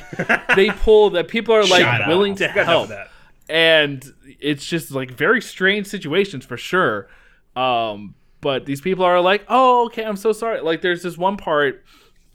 they 0.55 0.69
pull 0.71 1.11
that 1.11 1.27
people 1.27 1.53
are 1.53 1.61
like 1.65 1.83
Shut 1.83 2.01
up. 2.01 2.07
willing 2.07 2.33
to 2.35 2.47
Got 2.53 2.65
help 2.65 2.89
that. 2.89 3.09
and 3.47 4.03
it's 4.39 4.65
just 4.65 4.89
like 4.91 5.11
very 5.11 5.41
strange 5.41 5.85
situations 5.87 6.43
for 6.45 6.57
sure 6.57 7.07
um 7.55 8.15
but 8.41 8.65
these 8.65 8.81
people 8.81 9.05
are 9.05 9.21
like 9.21 9.45
oh 9.47 9.85
okay 9.85 10.03
i'm 10.03 10.17
so 10.17 10.31
sorry. 10.31 10.61
Like 10.61 10.81
there's 10.81 11.03
this 11.03 11.17
one 11.17 11.37
part 11.37 11.83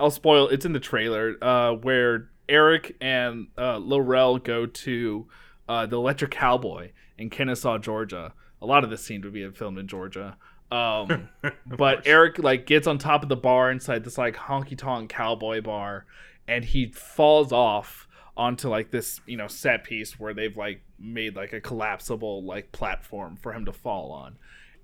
i'll 0.01 0.11
spoil 0.11 0.49
it's 0.49 0.65
in 0.65 0.73
the 0.73 0.81
trailer 0.81 1.37
uh 1.43 1.73
where 1.73 2.31
eric 2.49 2.97
and 3.01 3.49
uh 3.59 3.79
Lil 3.79 4.01
Rel 4.01 4.39
go 4.39 4.67
to 4.67 5.27
uh 5.69 5.87
the 5.87 5.97
electric 5.97 6.31
cowboy 6.31 6.91
in 7.19 7.31
kennesaw 7.31 7.79
georgia. 7.79 8.33
A 8.63 8.67
lot 8.67 8.85
of 8.85 8.91
this 8.91 9.05
scene 9.05 9.21
would 9.23 9.33
be 9.33 9.49
filmed 9.51 9.79
in 9.79 9.89
georgia. 9.89 10.37
Um 10.71 11.29
but 11.67 12.07
eric 12.07 12.39
like 12.39 12.67
gets 12.67 12.87
on 12.87 12.99
top 12.99 13.23
of 13.23 13.29
the 13.29 13.37
bar 13.37 13.71
inside 13.71 14.05
this 14.05 14.19
like 14.19 14.37
honky 14.37 14.77
tonk 14.79 15.11
cowboy 15.11 15.61
bar 15.61 16.07
and 16.49 16.65
he 16.65 16.87
falls 16.93 17.53
off 17.53 18.07
onto 18.37 18.69
like 18.69 18.91
this 18.91 19.21
you 19.27 19.37
know 19.37 19.49
set 19.49 19.85
piece 19.85 20.19
where 20.21 20.35
they've 20.35 20.57
like 20.57 20.83
made 20.99 21.35
like 21.37 21.53
a 21.53 21.61
collapsible 21.61 22.45
like 22.45 22.71
platform 22.73 23.37
for 23.37 23.53
him 23.53 23.65
to 23.65 23.73
fall 23.73 24.13
on 24.13 24.37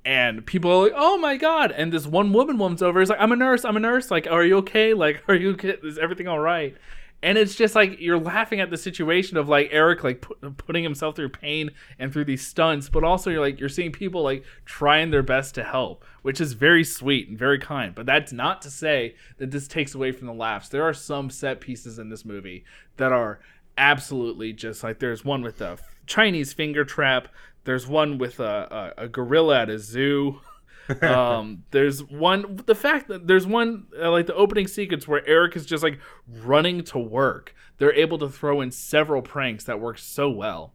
and 0.04 0.44
people 0.46 0.70
are 0.70 0.84
like 0.84 0.92
oh 0.96 1.16
my 1.18 1.36
god 1.36 1.70
and 1.70 1.92
this 1.92 2.06
one 2.06 2.32
woman 2.32 2.58
comes 2.58 2.82
over 2.82 3.00
is 3.00 3.08
like 3.08 3.20
i'm 3.20 3.32
a 3.32 3.36
nurse 3.36 3.64
i'm 3.64 3.76
a 3.76 3.80
nurse 3.80 4.10
like 4.10 4.26
are 4.28 4.44
you 4.44 4.56
okay 4.56 4.94
like 4.94 5.22
are 5.28 5.34
you 5.34 5.52
okay? 5.52 5.76
is 5.82 5.98
everything 5.98 6.26
all 6.26 6.40
right 6.40 6.76
and 7.22 7.38
it's 7.38 7.54
just 7.54 7.74
like 7.74 8.00
you're 8.00 8.18
laughing 8.18 8.60
at 8.60 8.70
the 8.70 8.76
situation 8.76 9.36
of 9.36 9.48
like 9.48 9.68
Eric 9.70 10.02
like 10.02 10.22
pu- 10.22 10.50
putting 10.56 10.82
himself 10.82 11.14
through 11.14 11.28
pain 11.28 11.70
and 11.98 12.12
through 12.12 12.24
these 12.24 12.44
stunts, 12.44 12.88
but 12.88 13.04
also 13.04 13.30
you're 13.30 13.40
like 13.40 13.60
you're 13.60 13.68
seeing 13.68 13.92
people 13.92 14.22
like 14.22 14.44
trying 14.64 15.10
their 15.10 15.22
best 15.22 15.54
to 15.54 15.62
help, 15.62 16.04
which 16.22 16.40
is 16.40 16.54
very 16.54 16.82
sweet 16.82 17.28
and 17.28 17.38
very 17.38 17.60
kind. 17.60 17.94
But 17.94 18.06
that's 18.06 18.32
not 18.32 18.60
to 18.62 18.70
say 18.70 19.14
that 19.38 19.52
this 19.52 19.68
takes 19.68 19.94
away 19.94 20.10
from 20.10 20.26
the 20.26 20.34
laughs. 20.34 20.68
There 20.68 20.82
are 20.82 20.92
some 20.92 21.30
set 21.30 21.60
pieces 21.60 21.98
in 22.00 22.08
this 22.08 22.24
movie 22.24 22.64
that 22.96 23.12
are 23.12 23.38
absolutely 23.78 24.52
just 24.52 24.82
like 24.82 24.98
there's 24.98 25.24
one 25.24 25.42
with 25.42 25.60
a 25.60 25.78
Chinese 26.06 26.52
finger 26.52 26.84
trap. 26.84 27.28
There's 27.64 27.86
one 27.86 28.18
with 28.18 28.40
a, 28.40 28.92
a, 28.98 29.04
a 29.04 29.08
gorilla 29.08 29.62
at 29.62 29.70
a 29.70 29.78
zoo. 29.78 30.40
um 31.02 31.62
there's 31.70 32.02
one 32.02 32.60
the 32.66 32.74
fact 32.74 33.06
that 33.08 33.28
there's 33.28 33.46
one 33.46 33.86
uh, 34.00 34.10
like 34.10 34.26
the 34.26 34.34
opening 34.34 34.66
sequence 34.66 35.06
where 35.06 35.26
eric 35.28 35.54
is 35.54 35.64
just 35.64 35.82
like 35.82 36.00
running 36.26 36.82
to 36.82 36.98
work. 36.98 37.54
They're 37.78 37.94
able 37.94 38.18
to 38.18 38.28
throw 38.28 38.60
in 38.60 38.70
several 38.70 39.22
pranks 39.22 39.64
that 39.64 39.80
work 39.80 39.98
so 39.98 40.28
well. 40.28 40.74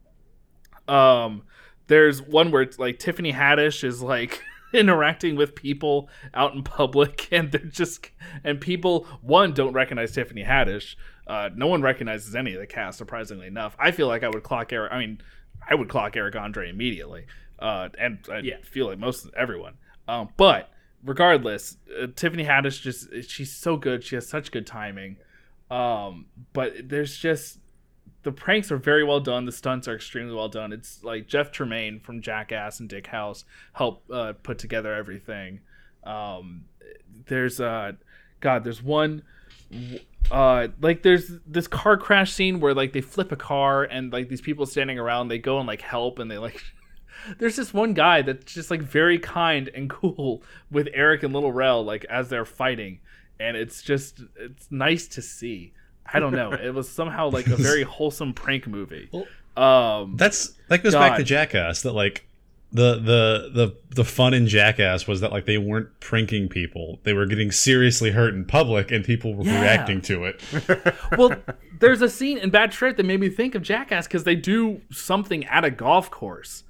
Um 0.87 1.43
there's 1.87 2.21
one 2.21 2.51
where 2.51 2.61
it's 2.61 2.79
like 2.79 2.99
tiffany 2.99 3.33
haddish 3.33 3.83
is 3.83 4.01
like 4.01 4.41
interacting 4.73 5.35
with 5.35 5.55
people 5.55 6.09
out 6.33 6.53
in 6.53 6.63
public 6.63 7.27
and 7.31 7.51
they're 7.51 7.61
just 7.65 8.09
and 8.43 8.61
people 8.61 9.05
one 9.21 9.53
don't 9.53 9.73
recognize 9.73 10.13
tiffany 10.13 10.43
haddish. 10.43 10.95
Uh 11.27 11.49
no 11.53 11.67
one 11.67 11.81
recognizes 11.81 12.33
any 12.33 12.53
of 12.53 12.61
the 12.61 12.67
cast 12.67 12.97
surprisingly 12.97 13.47
enough. 13.47 13.75
I 13.77 13.91
feel 13.91 14.07
like 14.07 14.23
i 14.23 14.29
would 14.29 14.43
clock 14.43 14.71
eric 14.71 14.93
i 14.93 14.99
mean 14.99 15.19
i 15.69 15.73
would 15.75 15.87
clock 15.89 16.15
eric 16.17 16.35
andre 16.35 16.69
immediately 16.69 17.25
uh 17.59 17.89
and 17.99 18.19
i 18.31 18.39
Yeah. 18.39 18.57
feel 18.63 18.87
like 18.87 18.99
most 18.99 19.27
everyone 19.35 19.75
um, 20.09 20.29
but 20.37 20.71
regardless, 21.03 21.77
uh, 22.01 22.07
Tiffany 22.15 22.45
Haddish 22.45 22.81
just 22.81 23.09
she's 23.29 23.51
so 23.53 23.75
good. 23.75 24.03
She 24.05 24.15
has 24.15 24.27
such 24.27 24.51
good 24.51 24.65
timing. 24.65 25.17
Um, 25.69 26.27
but 26.53 26.73
there's 26.87 27.17
just 27.17 27.59
the 28.23 28.31
pranks 28.31 28.71
are 28.71 28.77
very 28.77 29.03
well 29.03 29.19
done. 29.19 29.43
The 29.43 29.51
stunts 29.51 29.85
are 29.89 29.95
extremely 29.95 30.33
well 30.33 30.47
done. 30.47 30.71
It's 30.71 31.03
like 31.03 31.27
Jeff 31.27 31.51
Tremaine 31.51 31.99
from 31.99 32.21
Jackass 32.21 32.79
and 32.79 32.89
Dickhouse 32.89 33.43
help 33.73 34.03
uh, 34.09 34.31
put 34.43 34.59
together 34.59 34.93
everything. 34.93 35.59
Um, 36.05 36.63
there's 37.25 37.59
uh, 37.59 37.91
God, 38.39 38.63
there's 38.63 38.81
one 38.81 39.23
uh 40.31 40.67
like 40.81 41.03
there's 41.03 41.31
this 41.45 41.67
car 41.67 41.95
crash 41.97 42.33
scene 42.33 42.59
where 42.59 42.73
like 42.73 42.91
they 42.93 43.01
flip 43.01 43.31
a 43.31 43.35
car 43.35 43.83
and 43.83 44.11
like 44.11 44.27
these 44.27 44.41
people 44.41 44.65
standing 44.65 44.99
around 44.99 45.29
they 45.29 45.37
go 45.37 45.57
and 45.57 45.67
like 45.67 45.81
help 45.81 46.19
and 46.19 46.29
they 46.29 46.37
like 46.37 46.61
there's 47.39 47.55
this 47.55 47.73
one 47.73 47.93
guy 47.93 48.21
that's 48.21 48.53
just 48.53 48.69
like 48.69 48.81
very 48.81 49.19
kind 49.19 49.69
and 49.73 49.89
cool 50.01 50.43
with 50.69 50.87
Eric 50.93 51.23
and 51.23 51.33
Lil 51.33 51.51
Rel 51.51 51.83
like 51.83 52.05
as 52.05 52.29
they're 52.29 52.45
fighting 52.45 52.99
and 53.39 53.55
it's 53.55 53.81
just 53.81 54.21
it's 54.35 54.67
nice 54.71 55.07
to 55.09 55.21
see. 55.21 55.73
I 56.11 56.19
don't 56.19 56.33
know. 56.33 56.53
It 56.53 56.73
was 56.73 56.89
somehow 56.89 57.29
like 57.29 57.47
a 57.47 57.55
very 57.57 57.83
wholesome 57.83 58.33
prank 58.33 58.67
movie. 58.67 59.09
Um 59.55 60.15
That's 60.15 60.53
that 60.69 60.83
goes 60.83 60.93
back 60.93 61.17
to 61.17 61.23
Jackass. 61.23 61.81
That 61.81 61.93
like 61.93 62.27
the 62.71 62.95
the 62.95 63.49
the 63.53 63.75
the 63.95 64.03
fun 64.03 64.33
in 64.33 64.47
Jackass 64.47 65.07
was 65.07 65.21
that 65.21 65.31
like 65.31 65.45
they 65.45 65.57
weren't 65.57 65.87
pranking 65.99 66.49
people; 66.49 66.99
they 67.03 67.13
were 67.13 67.25
getting 67.25 67.51
seriously 67.51 68.11
hurt 68.11 68.33
in 68.33 68.45
public, 68.45 68.91
and 68.91 69.05
people 69.05 69.33
were 69.35 69.43
Yeah. 69.45 69.61
reacting 69.61 70.01
to 70.01 70.25
it. 70.25 70.41
well, 71.17 71.35
there's 71.79 72.01
a 72.01 72.09
scene 72.09 72.37
in 72.37 72.49
Bad 72.49 72.71
Trip 72.71 72.97
that 72.97 73.05
made 73.05 73.19
me 73.19 73.29
think 73.29 73.55
of 73.55 73.61
Jackass 73.61 74.05
because 74.07 74.25
they 74.25 74.35
do 74.35 74.81
something 74.91 75.45
at 75.45 75.63
a 75.63 75.71
golf 75.71 76.11
course. 76.11 76.63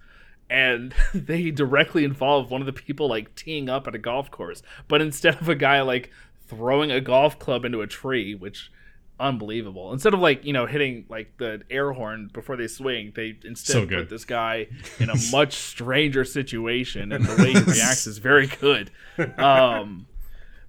And 0.49 0.93
they 1.13 1.51
directly 1.51 2.03
involve 2.05 2.51
one 2.51 2.61
of 2.61 2.67
the 2.67 2.73
people 2.73 3.09
like 3.09 3.35
teeing 3.35 3.67
up 3.67 3.85
at 3.87 3.95
a 3.95 3.99
golf 3.99 4.31
course. 4.31 4.61
But 4.87 5.01
instead 5.01 5.41
of 5.41 5.49
a 5.49 5.55
guy 5.55 5.81
like 5.81 6.09
throwing 6.47 6.89
a 6.91 7.01
golf 7.01 7.37
club 7.37 7.65
into 7.65 7.81
a 7.81 7.87
tree, 7.87 8.33
which 8.33 8.71
unbelievable. 9.19 9.93
Instead 9.93 10.13
of 10.13 10.19
like, 10.19 10.45
you 10.45 10.53
know, 10.53 10.65
hitting 10.65 11.05
like 11.09 11.37
the 11.37 11.61
air 11.69 11.91
horn 11.91 12.29
before 12.33 12.55
they 12.55 12.67
swing, 12.67 13.13
they 13.15 13.37
instead 13.43 13.73
So 13.73 13.87
put 13.87 14.09
this 14.09 14.25
guy 14.25 14.67
in 14.99 15.09
a 15.09 15.15
much 15.31 15.53
stranger 15.53 16.23
situation 16.23 17.11
and 17.11 17.25
the 17.25 17.35
way 17.41 17.53
he 17.53 17.59
reacts 17.59 18.07
is 18.07 18.17
very 18.19 18.47
good. 18.47 18.91
Um 19.37 20.07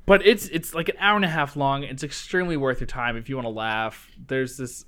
but 0.07 0.27
it's 0.27 0.47
it's 0.49 0.73
like 0.75 0.89
an 0.89 0.97
hour 0.99 1.17
and 1.17 1.25
a 1.25 1.29
half 1.29 1.55
long. 1.57 1.83
It's 1.83 2.03
extremely 2.03 2.57
worth 2.57 2.81
your 2.81 2.87
time 2.87 3.17
if 3.17 3.29
you 3.29 3.37
want 3.37 3.45
to 3.47 3.51
laugh. 3.51 4.11
There's 4.27 4.57
this. 4.57 4.87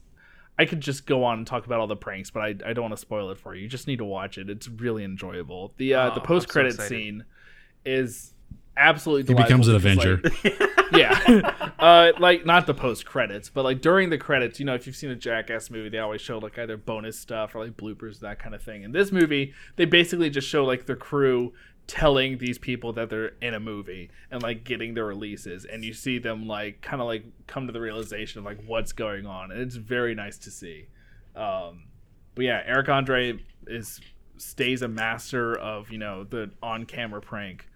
I 0.58 0.64
could 0.66 0.80
just 0.80 1.06
go 1.06 1.24
on 1.24 1.38
and 1.38 1.46
talk 1.46 1.64
about 1.66 1.80
all 1.80 1.86
the 1.86 1.96
pranks, 1.96 2.30
but 2.30 2.40
I, 2.42 2.48
I 2.66 2.72
don't 2.72 2.82
want 2.82 2.92
to 2.92 2.98
spoil 3.00 3.30
it 3.30 3.38
for 3.38 3.54
you. 3.54 3.62
You 3.62 3.68
just 3.68 3.86
need 3.86 3.98
to 3.98 4.04
watch 4.04 4.36
it. 4.38 4.48
It's 4.50 4.68
really 4.68 5.04
enjoyable. 5.04 5.72
The 5.78 5.94
uh, 5.94 6.10
Oh, 6.10 6.14
the 6.14 6.20
post 6.20 6.48
credit 6.48 6.70
excited. 6.74 6.88
scene 6.88 7.24
is 7.84 8.34
absolutely. 8.80 9.34
He 9.34 9.40
becomes 9.40 9.68
an 9.68 9.76
Avenger. 9.76 10.20
like- 10.22 10.60
yeah, 10.92 11.72
uh, 11.78 12.12
like 12.18 12.44
not 12.46 12.66
the 12.66 12.74
post 12.74 13.06
credits, 13.06 13.48
but 13.48 13.64
like 13.64 13.80
during 13.80 14.10
the 14.10 14.18
credits. 14.18 14.58
You 14.58 14.66
know, 14.66 14.74
if 14.74 14.86
you've 14.86 14.96
seen 14.96 15.10
a 15.10 15.16
Jackass 15.16 15.70
movie, 15.70 15.88
they 15.88 15.98
always 15.98 16.20
show 16.20 16.38
like 16.38 16.58
either 16.58 16.76
bonus 16.76 17.18
stuff 17.18 17.54
or 17.54 17.64
like 17.64 17.76
bloopers, 17.76 18.20
that 18.20 18.38
kind 18.38 18.54
of 18.54 18.62
thing. 18.62 18.82
In 18.82 18.92
this 18.92 19.12
movie, 19.12 19.54
they 19.76 19.84
basically 19.84 20.30
just 20.30 20.48
show 20.48 20.64
like 20.64 20.86
the 20.86 20.96
crew 20.96 21.52
telling 21.86 22.38
these 22.38 22.56
people 22.56 22.92
that 22.92 23.10
they're 23.10 23.32
in 23.42 23.52
a 23.52 23.58
movie 23.58 24.10
and 24.30 24.42
like 24.42 24.62
getting 24.62 24.94
their 24.94 25.06
releases 25.06 25.64
and 25.64 25.84
you 25.84 25.92
see 25.92 26.18
them 26.20 26.46
like 26.46 26.80
kind 26.82 27.02
of 27.02 27.08
like 27.08 27.24
come 27.48 27.66
to 27.66 27.72
the 27.72 27.80
realization 27.80 28.38
of 28.38 28.44
like 28.44 28.62
what's 28.64 28.92
going 28.92 29.26
on 29.26 29.50
and 29.50 29.60
it's 29.60 29.74
very 29.74 30.14
nice 30.14 30.38
to 30.38 30.52
see 30.52 30.86
um 31.34 31.82
but 32.36 32.44
yeah 32.44 32.62
eric 32.64 32.88
andre 32.88 33.36
is 33.66 34.00
stays 34.36 34.82
a 34.82 34.88
master 34.88 35.56
of 35.56 35.90
you 35.90 35.98
know 35.98 36.22
the 36.22 36.48
on-camera 36.62 37.20
prank 37.20 37.66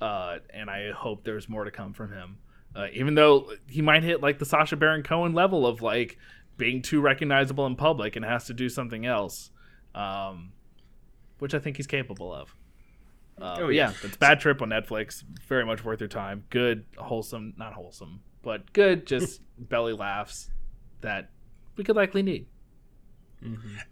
uh 0.00 0.38
and 0.50 0.68
i 0.70 0.90
hope 0.92 1.24
there's 1.24 1.48
more 1.48 1.64
to 1.64 1.70
come 1.70 1.92
from 1.92 2.10
him 2.12 2.38
uh, 2.76 2.88
even 2.92 3.14
though 3.14 3.52
he 3.68 3.80
might 3.80 4.02
hit 4.02 4.20
like 4.20 4.40
the 4.40 4.44
Sacha 4.44 4.74
Baron 4.74 5.04
Cohen 5.04 5.32
level 5.32 5.64
of 5.64 5.80
like 5.80 6.18
being 6.56 6.82
too 6.82 7.00
recognizable 7.00 7.66
in 7.66 7.76
public 7.76 8.16
and 8.16 8.24
has 8.24 8.46
to 8.46 8.52
do 8.52 8.68
something 8.68 9.06
else, 9.06 9.50
um, 9.94 10.50
which 11.38 11.54
I 11.54 11.60
think 11.60 11.76
he's 11.76 11.86
capable 11.86 12.34
of. 12.34 12.52
Uh, 13.40 13.58
Oh, 13.60 13.68
yeah. 13.68 13.90
yeah, 13.90 13.94
it's 14.02 14.16
Bad 14.16 14.40
Trip 14.40 14.60
on 14.60 14.70
Netflix. 14.70 15.22
Very 15.46 15.64
much 15.64 15.84
worth 15.84 16.00
your 16.00 16.08
time. 16.08 16.42
Good, 16.50 16.84
wholesome, 16.96 17.54
not 17.56 17.74
wholesome, 17.74 18.22
but 18.42 18.72
good, 18.72 19.06
just 19.06 19.40
belly 19.58 19.92
laughs 19.92 20.50
that 21.00 21.30
we 21.76 21.84
could 21.84 21.94
likely 21.94 22.22
need. 22.24 22.46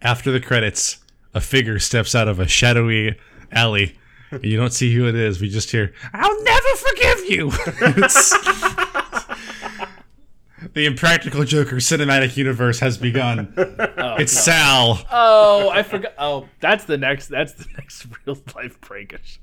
After 0.00 0.32
the 0.32 0.40
credits, 0.40 0.98
a 1.34 1.40
figure 1.40 1.78
steps 1.78 2.16
out 2.16 2.26
of 2.26 2.40
a 2.40 2.48
shadowy 2.48 3.16
alley. 3.52 3.96
You 4.42 4.56
don't 4.56 4.72
see 4.72 4.94
who 4.94 5.06
it 5.08 5.14
is. 5.14 5.40
We 5.40 5.48
just 5.48 5.70
hear, 5.70 5.92
"I'll 6.14 6.42
never 6.42 6.68
forgive 6.76 7.30
you." 7.30 7.52
The 10.74 10.86
Impractical 10.86 11.44
Joker 11.44 11.76
cinematic 11.76 12.36
universe 12.36 12.78
has 12.80 12.96
begun. 12.96 13.52
Oh, 14.04 14.16
it's 14.16 14.32
Sal. 14.32 15.04
Oh, 15.10 15.70
I 15.70 15.82
forgot. 15.82 16.12
Oh, 16.18 16.48
that's 16.60 16.84
the 16.84 16.96
next. 16.98 17.28
That's 17.28 17.52
the 17.52 17.66
next 17.76 18.06
real 18.26 18.36
life 18.54 18.80
breakage. 18.80 19.40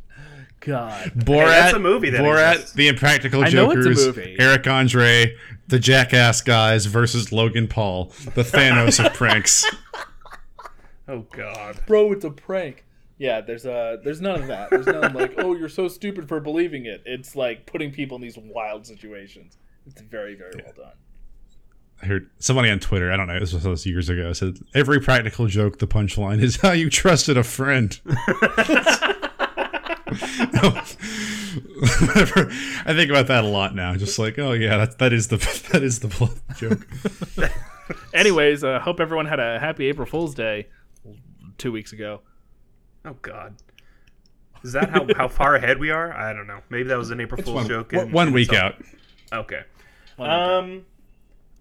God. 0.60 1.12
Borat. 1.16 1.46
that's 1.48 1.74
a 1.76 1.80
movie 1.80 2.10
that 2.10 2.22
Borat, 2.22 2.54
exists. 2.54 2.74
the 2.76 2.88
Impractical 2.88 3.44
I 3.44 3.50
know 3.50 3.72
it's 3.72 3.86
a 3.86 3.90
Jokers, 3.90 4.06
movie. 4.08 4.36
Eric 4.40 4.68
Andre, 4.68 5.36
the 5.68 5.80
Jackass 5.80 6.42
guys 6.42 6.86
versus 6.88 7.32
Logan 7.32 7.68
Paul, 7.68 8.06
the 8.36 8.44
Thanos 8.44 9.04
of 9.04 9.14
pranks. 9.14 9.66
Oh 11.08 11.26
God. 11.32 11.80
bro, 11.88 12.12
it's 12.12 12.26
a 12.26 12.32
prank. 12.32 12.86
Yeah, 13.20 13.42
there's 13.42 13.66
uh 13.66 13.98
there's 14.04 14.22
none 14.22 14.42
of 14.42 14.48
that. 14.48 14.70
There's 14.70 14.88
none 14.88 15.14
like, 15.14 15.34
oh, 15.38 15.54
you're 15.54 15.70
so 15.70 15.88
stupid 15.90 16.28
for 16.28 16.40
believing 16.40 16.86
it. 16.86 17.04
It's 17.06 17.36
like 17.36 17.66
putting 17.66 17.92
people 17.92 18.16
in 18.16 18.22
these 18.22 18.38
wild 18.38 18.88
situations. 18.88 19.58
It's 19.86 20.02
very, 20.02 20.36
very 20.36 20.54
well 20.64 20.74
done. 20.76 20.94
I 22.02 22.06
heard 22.06 22.30
somebody 22.40 22.70
on 22.70 22.80
Twitter, 22.80 23.12
I 23.12 23.18
don't 23.18 23.28
know, 23.28 23.40
this 23.40 23.52
was 23.52 23.64
this 23.64 23.86
years 23.86 24.08
ago, 24.08 24.32
said 24.32 24.60
every 24.74 25.02
practical 25.02 25.48
joke, 25.48 25.80
the 25.80 25.88
punchline 25.88 26.42
is 26.42 26.56
how 26.56 26.72
you 26.72 26.90
trusted 26.90 27.36
a 27.36 27.44
friend. 27.44 28.00
I 32.82 32.94
think 32.96 33.10
about 33.10 33.28
that 33.28 33.44
a 33.44 33.48
lot 33.48 33.76
now. 33.76 33.96
Just 33.96 34.18
like, 34.18 34.40
oh 34.40 34.54
yeah, 34.54 34.78
that 34.78 34.98
that 35.00 35.14
is 35.14 35.28
the 35.28 35.38
that 35.72 35.84
is 35.84 36.00
the 36.00 36.10
joke. 36.58 36.88
Anyways, 38.14 38.64
uh, 38.64 38.80
hope 38.80 39.00
everyone 39.00 39.26
had 39.26 39.40
a 39.40 39.60
happy 39.60 39.88
April 39.88 40.06
Fool's 40.06 40.34
Day 40.34 40.68
two 41.58 41.72
weeks 41.72 41.92
ago. 41.92 42.22
Oh 43.06 43.16
God. 43.22 43.56
Is 44.64 44.74
that 44.74 44.90
how, 44.90 45.08
how 45.16 45.28
far 45.30 45.56
ahead 45.56 45.80
we 45.80 45.90
are? 45.90 46.12
I 46.14 46.34
don't 46.34 46.48
know. 46.48 46.60
Maybe 46.70 46.90
that 46.90 46.98
was 46.98 47.12
an 47.12 47.22
April 47.22 47.42
Fool's 47.42 47.56
one, 47.56 47.68
joke. 47.68 47.92
one- 47.94 48.12
one 48.12 48.32
week 48.34 48.50
some- 48.50 48.58
out. 48.58 48.76
Okay. 49.32 49.62
One 50.18 50.30
week 50.30 50.36
ago. 50.38 50.60
Um, 50.60 50.86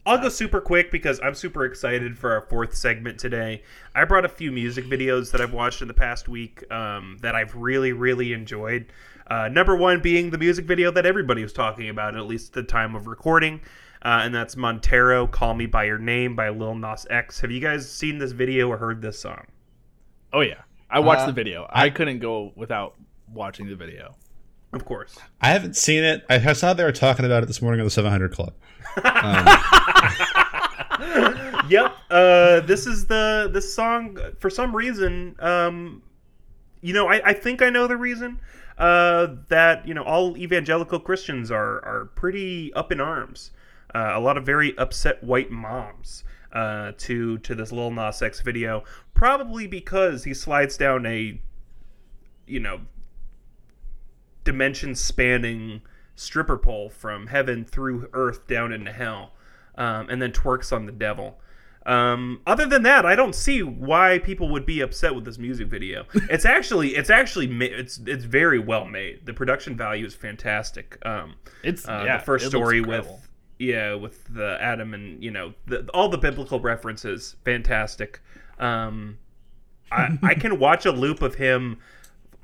I'll 0.05 0.19
go 0.19 0.31
super 0.31 0.61
quick 0.61 0.91
because 0.91 1.21
I'm 1.23 1.35
super 1.35 1.65
excited 1.67 2.17
for 2.19 2.33
our 2.33 2.41
fourth 2.41 2.75
segment 2.75 3.19
today. 3.19 3.63
I 3.95 4.05
brought 4.05 4.25
a 4.25 4.29
few 4.29 4.51
music 4.51 4.87
videos 4.87 5.31
that 5.33 5.41
I've 5.43 5.53
watched 5.53 5.83
in 5.83 5.89
the 5.89 5.95
past 5.95 6.29
week 6.29 6.65
um, 6.73 7.19
that 7.21 7.35
I've 7.35 7.55
really, 7.55 7.93
really 7.93 8.33
enjoyed. 8.33 8.87
Uh, 9.31 9.49
number 9.49 9.77
one 9.77 10.01
being 10.01 10.31
the 10.31 10.39
music 10.39 10.65
video 10.65 10.91
that 10.93 11.05
everybody 11.05 11.43
was 11.43 11.53
talking 11.53 11.91
about, 11.91 12.17
at 12.17 12.27
least 12.27 12.49
at 12.49 12.55
the 12.55 12.63
time 12.63 12.95
of 12.95 13.07
recording, 13.07 13.61
uh, 14.03 14.21
and 14.23 14.35
that's 14.35 14.57
Montero, 14.57 15.27
"Call 15.27 15.53
Me 15.55 15.67
by 15.67 15.85
Your 15.85 15.99
Name" 15.99 16.35
by 16.35 16.49
Lil 16.49 16.75
Nas 16.77 17.07
X. 17.11 17.39
Have 17.41 17.51
you 17.51 17.61
guys 17.61 17.91
seen 17.91 18.17
this 18.17 18.33
video 18.33 18.69
or 18.69 18.79
heard 18.79 19.03
this 19.03 19.19
song? 19.21 19.45
Oh 20.33 20.41
yeah, 20.41 20.63
I 20.91 21.01
watched 21.01 21.23
Uh, 21.23 21.27
the 21.27 21.33
video. 21.33 21.67
I 21.71 21.91
couldn't 21.91 22.19
go 22.21 22.53
without 22.57 22.95
watching 23.33 23.69
the 23.69 23.77
video. 23.77 24.15
Of 24.73 24.85
course. 24.85 25.19
I 25.41 25.49
haven't 25.49 25.77
seen 25.77 26.05
it. 26.05 26.25
I 26.29 26.53
saw 26.53 26.75
they 26.75 26.85
were 26.85 26.93
talking 26.93 27.25
about 27.25 27.43
it 27.43 27.47
this 27.47 27.63
morning 27.63 27.81
on 27.81 27.87
the 27.87 27.91
700 27.91 28.33
Club. 28.33 28.53
yep. 31.69 31.95
Uh, 32.11 32.61
this 32.61 32.87
is 32.87 33.07
the 33.07 33.51
this 33.53 33.73
song 33.75 34.19
for 34.39 34.51
some 34.51 34.75
reason. 34.75 35.37
Um, 35.41 36.03
you 36.81 36.95
know, 36.95 37.09
I, 37.09 37.31
I 37.31 37.33
think 37.33 37.63
I 37.63 37.71
know 37.71 37.87
the 37.87 37.97
reason. 37.97 38.41
Uh, 38.77 39.35
that 39.49 39.87
you 39.89 39.95
know, 39.95 40.05
all 40.05 40.37
evangelical 40.37 41.01
Christians 41.01 41.51
are 41.51 41.85
are 41.85 42.11
pretty 42.15 42.73
up 42.75 42.93
in 42.93 43.01
arms. 43.01 43.51
Uh, 43.95 44.13
a 44.15 44.21
lot 44.21 44.37
of 44.37 44.45
very 44.45 44.77
upset 44.79 45.23
white 45.25 45.51
moms 45.51 46.23
uh, 46.53 46.93
to 46.99 47.39
to 47.39 47.55
this 47.55 47.73
Lil 47.73 47.91
Nas 47.91 48.23
X 48.23 48.41
video, 48.41 48.85
probably 49.15 49.67
because 49.67 50.25
he 50.25 50.35
slides 50.35 50.77
down 50.77 51.07
a, 51.07 51.41
you 52.47 52.61
know, 52.61 52.81
dimension 54.45 54.95
spanning 54.95 55.83
stripper 56.15 56.57
pole 56.57 56.91
from 56.91 57.29
heaven 57.29 57.65
through 57.65 58.09
earth 58.13 58.47
down 58.47 58.73
into 58.73 58.93
hell, 58.93 59.33
um, 59.77 60.09
and 60.09 60.21
then 60.21 60.33
twerks 60.33 60.73
on 60.73 60.87
the 60.87 60.93
devil. 60.93 61.39
Um, 61.87 62.43
other 62.47 62.67
than 62.67 62.83
that, 62.83 63.07
I 63.07 63.17
don't 63.17 63.35
see 63.35 63.63
why 63.63 64.19
people 64.19 64.51
would 64.51 64.67
be 64.67 64.81
upset 64.81 65.15
with 65.15 65.25
this 65.25 65.39
music 65.39 65.69
video. 65.69 66.05
It's 66.29 66.45
actually, 66.45 66.97
it's 66.97 67.09
actually, 67.09 67.47
it's 67.47 67.99
it's 68.05 68.25
very 68.25 68.59
well 68.59 68.85
made. 68.85 69.25
The 69.25 69.33
production 69.33 69.75
value 69.77 70.05
is 70.05 70.15
fantastic. 70.15 70.99
Um, 71.07 71.37
It's 71.63 71.89
uh, 71.89 72.03
yeah, 72.05 72.19
the 72.19 72.25
first 72.25 72.47
story 72.47 72.83
with 72.83 73.09
yeah 73.59 73.95
with 73.95 74.25
the 74.33 74.57
Adam 74.61 74.95
and 74.95 75.23
you 75.23 75.31
know 75.31 75.55
the, 75.67 75.89
all 75.95 76.09
the 76.09 76.19
biblical 76.19 76.61
references, 76.61 77.37
fantastic. 77.45 78.21
Um, 78.59 79.19
I, 79.91 80.19
I 80.23 80.35
can 80.35 80.59
watch 80.61 80.87
a 80.87 80.93
loop 80.93 81.23
of 81.23 81.37
him 81.37 81.79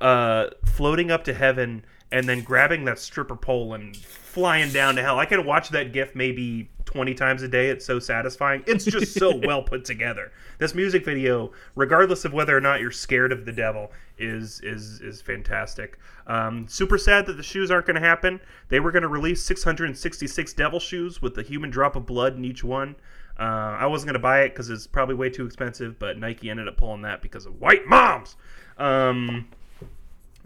uh, 0.01 0.47
floating 0.65 1.11
up 1.11 1.23
to 1.25 1.33
heaven 1.33 1.85
and 2.11 2.27
then 2.27 2.41
grabbing 2.41 2.85
that 2.85 2.99
stripper 2.99 3.35
pole 3.35 3.73
and 3.73 3.97
flying 4.35 4.69
down 4.73 4.95
to 4.95 5.01
hell. 5.01 5.17
I 5.17 5.25
could 5.25 5.45
watch 5.45 5.69
that 5.69 5.93
gif 5.93 6.13
maybe 6.13 6.69
20 6.83 7.13
times 7.13 7.41
a 7.41 7.47
day. 7.47 7.69
It's 7.69 7.85
so 7.85 7.99
satisfying. 7.99 8.65
It's 8.67 8.83
just 8.83 9.17
so 9.17 9.33
well 9.45 9.63
put 9.63 9.85
together. 9.85 10.33
This 10.57 10.75
music 10.75 11.05
video, 11.05 11.53
regardless 11.75 12.25
of 12.25 12.33
whether 12.33 12.55
or 12.55 12.59
not 12.59 12.81
you're 12.81 12.91
scared 12.91 13.31
of 13.31 13.45
the 13.45 13.53
devil, 13.53 13.93
is 14.17 14.59
is 14.61 14.99
is 14.99 15.21
fantastic. 15.21 15.97
Um, 16.27 16.67
super 16.67 16.97
sad 16.97 17.25
that 17.27 17.37
the 17.37 17.43
shoes 17.43 17.71
aren't 17.71 17.85
going 17.85 17.95
to 17.95 18.05
happen. 18.05 18.41
They 18.67 18.81
were 18.81 18.91
going 18.91 19.03
to 19.03 19.07
release 19.07 19.41
666 19.43 20.53
devil 20.53 20.81
shoes 20.81 21.21
with 21.21 21.37
a 21.37 21.41
human 21.41 21.69
drop 21.69 21.95
of 21.95 22.05
blood 22.05 22.35
in 22.35 22.43
each 22.43 22.61
one. 22.61 22.97
Uh, 23.39 23.77
I 23.79 23.85
wasn't 23.85 24.07
going 24.07 24.13
to 24.13 24.19
buy 24.19 24.41
it 24.41 24.49
because 24.49 24.69
it's 24.69 24.85
probably 24.85 25.15
way 25.15 25.29
too 25.29 25.45
expensive, 25.45 25.97
but 25.97 26.17
Nike 26.17 26.49
ended 26.49 26.67
up 26.67 26.75
pulling 26.75 27.03
that 27.03 27.21
because 27.21 27.45
of 27.45 27.61
white 27.61 27.87
moms. 27.87 28.35
Um, 28.77 29.47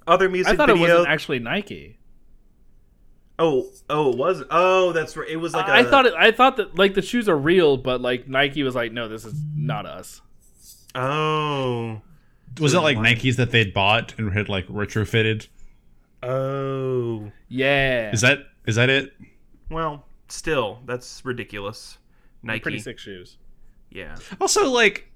other 0.08 0.30
music 0.30 0.54
I 0.54 0.56
thought 0.56 0.70
video. 0.70 0.86
it 0.86 0.90
wasn't 0.90 1.10
actually 1.10 1.40
Nike. 1.40 1.99
Oh, 3.40 3.68
oh, 3.90 4.12
it 4.12 4.18
was. 4.18 4.44
Oh, 4.52 4.92
that's 4.92 5.18
right. 5.18 5.28
It 5.30 5.38
was 5.38 5.54
like 5.54 5.68
I 5.68 5.80
a- 5.80 5.84
thought 5.86 6.06
it, 6.06 6.14
I 6.14 6.32
thought 6.32 6.58
that 6.58 6.76
like 6.78 6.94
the 6.94 7.02
shoes 7.02 7.28
are 7.28 7.38
real, 7.38 7.78
but 7.78 8.02
like 8.02 8.28
Nike 8.28 8.62
was 8.64 8.76
like, 8.76 8.92
no, 8.92 9.08
this 9.08 9.26
is 9.26 9.34
not 9.56 9.86
us. 9.88 10.22
Oh, 10.96 12.02
Was 12.60 12.74
it 12.74 12.80
like 12.80 12.98
Nikes 12.98 13.36
that 13.38 13.52
they'd 13.52 13.74
bought 13.74 14.14
and 14.18 14.32
had 14.34 14.50
like 14.50 14.68
retrofitted? 14.68 15.48
oh. 16.24 17.32
Yeah, 17.48 18.12
Is 18.12 18.22
that 18.22 18.40
is 18.68 18.76
that 18.76 18.90
it? 18.90 19.14
Well, 19.72 20.06
still, 20.28 20.80
that's 20.86 21.24
ridiculous. 21.26 21.98
Nike. 22.44 22.60
pretty 22.60 22.80
sick 22.80 23.00
shoes? 23.00 23.38
Yeah. 23.90 24.16
Also, 24.40 24.70
like 24.70 25.12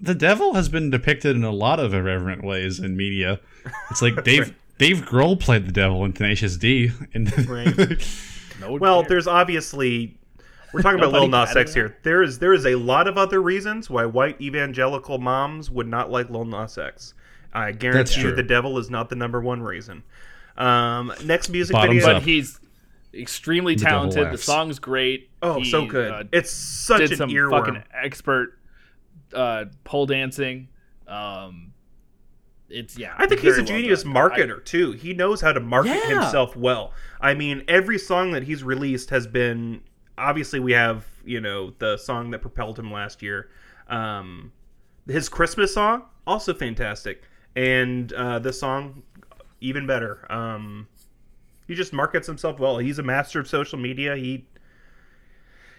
the 0.00 0.14
devil 0.14 0.54
has 0.54 0.68
been 0.68 0.90
depicted 0.90 1.34
in 1.34 1.44
a 1.44 1.50
lot 1.50 1.80
of 1.80 1.94
irreverent 1.94 2.44
ways 2.44 2.78
in 2.78 2.96
media. 2.96 3.40
It's 3.90 4.02
like 4.02 4.22
Dave 4.24 4.54
Dave 4.78 5.02
Grohl 5.02 5.38
played 5.38 5.66
the 5.66 5.72
devil 5.72 6.04
in 6.04 6.12
Tenacious 6.12 6.56
D, 6.56 6.92
and 7.14 7.30
Right. 7.48 8.06
No, 8.60 8.72
Well, 8.74 9.02
there's 9.02 9.26
obviously 9.26 10.16
we're 10.72 10.82
talking 10.82 10.98
about 11.00 11.12
Lil 11.12 11.28
Nas 11.28 11.54
X 11.56 11.74
here. 11.74 11.96
There 12.02 12.22
is 12.22 12.38
there 12.38 12.52
is 12.52 12.66
a 12.66 12.74
lot 12.76 13.06
of 13.08 13.16
other 13.18 13.40
reasons 13.42 13.88
why 13.90 14.04
white 14.06 14.40
evangelical 14.40 15.18
moms 15.18 15.70
would 15.70 15.86
not 15.88 16.10
like 16.10 16.28
Lil 16.30 16.44
Nas 16.44 16.76
X. 16.78 17.14
I 17.52 17.72
guarantee 17.72 18.16
you 18.20 18.26
true. 18.28 18.36
the 18.36 18.42
devil 18.42 18.78
is 18.78 18.90
not 18.90 19.08
the 19.08 19.16
number 19.16 19.40
one 19.40 19.62
reason. 19.62 20.02
Um, 20.56 21.12
next 21.24 21.48
music 21.50 21.72
Bottoms 21.74 22.02
video. 22.02 22.14
but 22.14 22.22
he's 22.22 22.60
extremely 23.14 23.74
The 23.76 23.84
talented. 23.84 24.26
The 24.26 24.30
laughs. 24.32 24.42
song's 24.44 24.78
great. 24.78 25.30
Oh, 25.40 25.60
He, 25.60 25.70
so 25.70 25.86
good. 25.86 26.12
uh, 26.12 26.24
it's 26.32 26.50
such 26.50 26.98
did 27.00 27.12
an 27.12 27.16
some 27.16 27.30
earworm. 27.30 27.50
fucking 27.50 27.82
expert 27.94 28.58
uh, 29.32 29.66
pole 29.84 30.06
dancing. 30.06 30.68
Um, 31.06 31.67
it's 32.70 32.98
yeah. 32.98 33.14
I 33.16 33.26
think 33.26 33.40
he's 33.40 33.56
a 33.56 33.60
well 33.62 33.66
genius 33.66 34.04
marketer 34.04 34.64
too. 34.64 34.92
He 34.92 35.14
knows 35.14 35.40
how 35.40 35.52
to 35.52 35.60
market 35.60 35.96
Yeah. 36.08 36.20
himself 36.22 36.56
well. 36.56 36.92
I 37.20 37.34
mean, 37.34 37.64
every 37.68 37.98
song 37.98 38.32
that 38.32 38.42
he's 38.44 38.62
released 38.62 39.10
has 39.10 39.26
been 39.26 39.82
obviously 40.16 40.60
we 40.60 40.72
have, 40.72 41.06
you 41.24 41.40
know, 41.40 41.70
the 41.78 41.96
song 41.96 42.30
that 42.32 42.40
propelled 42.42 42.78
him 42.78 42.92
last 42.92 43.22
year. 43.22 43.48
Um 43.88 44.52
his 45.06 45.28
Christmas 45.28 45.72
song 45.72 46.02
also 46.26 46.52
fantastic. 46.54 47.22
And 47.56 48.12
uh 48.12 48.38
this 48.38 48.60
song 48.60 49.02
even 49.60 49.86
better. 49.86 50.30
Um 50.30 50.88
he 51.66 51.74
just 51.74 51.92
markets 51.92 52.26
himself 52.26 52.58
well. 52.58 52.78
He's 52.78 52.98
a 52.98 53.02
master 53.02 53.38
of 53.40 53.46
social 53.48 53.78
media. 53.78 54.16
He 54.16 54.46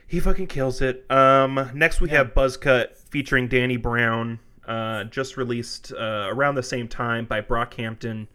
he 0.07 0.19
fucking 0.19 0.47
kills 0.47 0.81
it. 0.81 1.05
Um, 1.11 1.69
next 1.75 2.01
we 2.01 2.09
have 2.09 2.33
Buzzcut 2.33 2.97
featuring 2.97 3.47
Danny 3.47 3.77
Brown, 3.77 4.39
uh, 4.70 5.03
just 5.05 5.36
released 5.36 5.91
uh, 5.91 6.28
around 6.30 6.55
the 6.55 6.63
same 6.63 6.88
time 6.88 7.26
by 7.26 7.41
Brockhampton. 7.41 8.28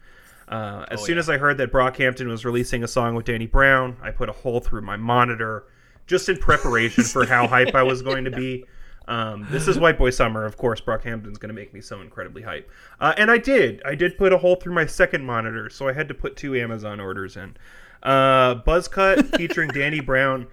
Uh, 0.47 0.85
as 0.91 1.03
soon 1.03 1.17
as 1.17 1.29
I 1.29 1.39
heard 1.39 1.57
that 1.57 1.71
Brockhampton 1.71 2.27
was 2.27 2.45
releasing 2.45 2.83
a 2.83 2.87
song 2.87 3.15
with 3.15 3.25
Danny 3.25 3.47
Brown, 3.47 3.97
I 4.01 4.11
put 4.11 4.29
a 4.29 4.31
hole 4.31 4.59
through 4.59 4.81
my 4.81 4.95
monitor 4.95 5.65
just 6.05 6.29
in 6.29 6.37
preparation 6.37 7.03
for 7.03 7.25
how 7.25 7.47
hype 7.47 7.73
I 7.73 7.81
was 7.81 8.01
going 8.01 8.25
to 8.25 8.31
be. 8.31 8.65
Um, 9.07 9.45
this 9.51 9.67
is 9.67 9.77
White 9.77 9.99
Boy 9.99 10.09
Summer, 10.09 10.45
of 10.45 10.57
course. 10.57 10.81
Brockhampton's 10.81 11.37
going 11.37 11.49
to 11.49 11.53
make 11.53 11.75
me 11.75 11.79
so 11.79 12.01
incredibly 12.01 12.41
hype, 12.41 12.67
uh, 12.99 13.13
and 13.17 13.29
I 13.29 13.37
did. 13.37 13.83
I 13.85 13.93
did 13.93 14.17
put 14.17 14.33
a 14.33 14.37
hole 14.39 14.55
through 14.55 14.73
my 14.73 14.87
second 14.87 15.23
monitor, 15.23 15.69
so 15.69 15.87
I 15.87 15.93
had 15.93 16.07
to 16.07 16.15
put 16.15 16.35
two 16.35 16.55
Amazon 16.55 16.99
orders 16.99 17.37
in. 17.37 17.55
Uh, 18.01 18.55
Buzzcut 18.63 19.37
featuring 19.37 19.69
Danny 19.69 19.99
Brown 19.99 20.47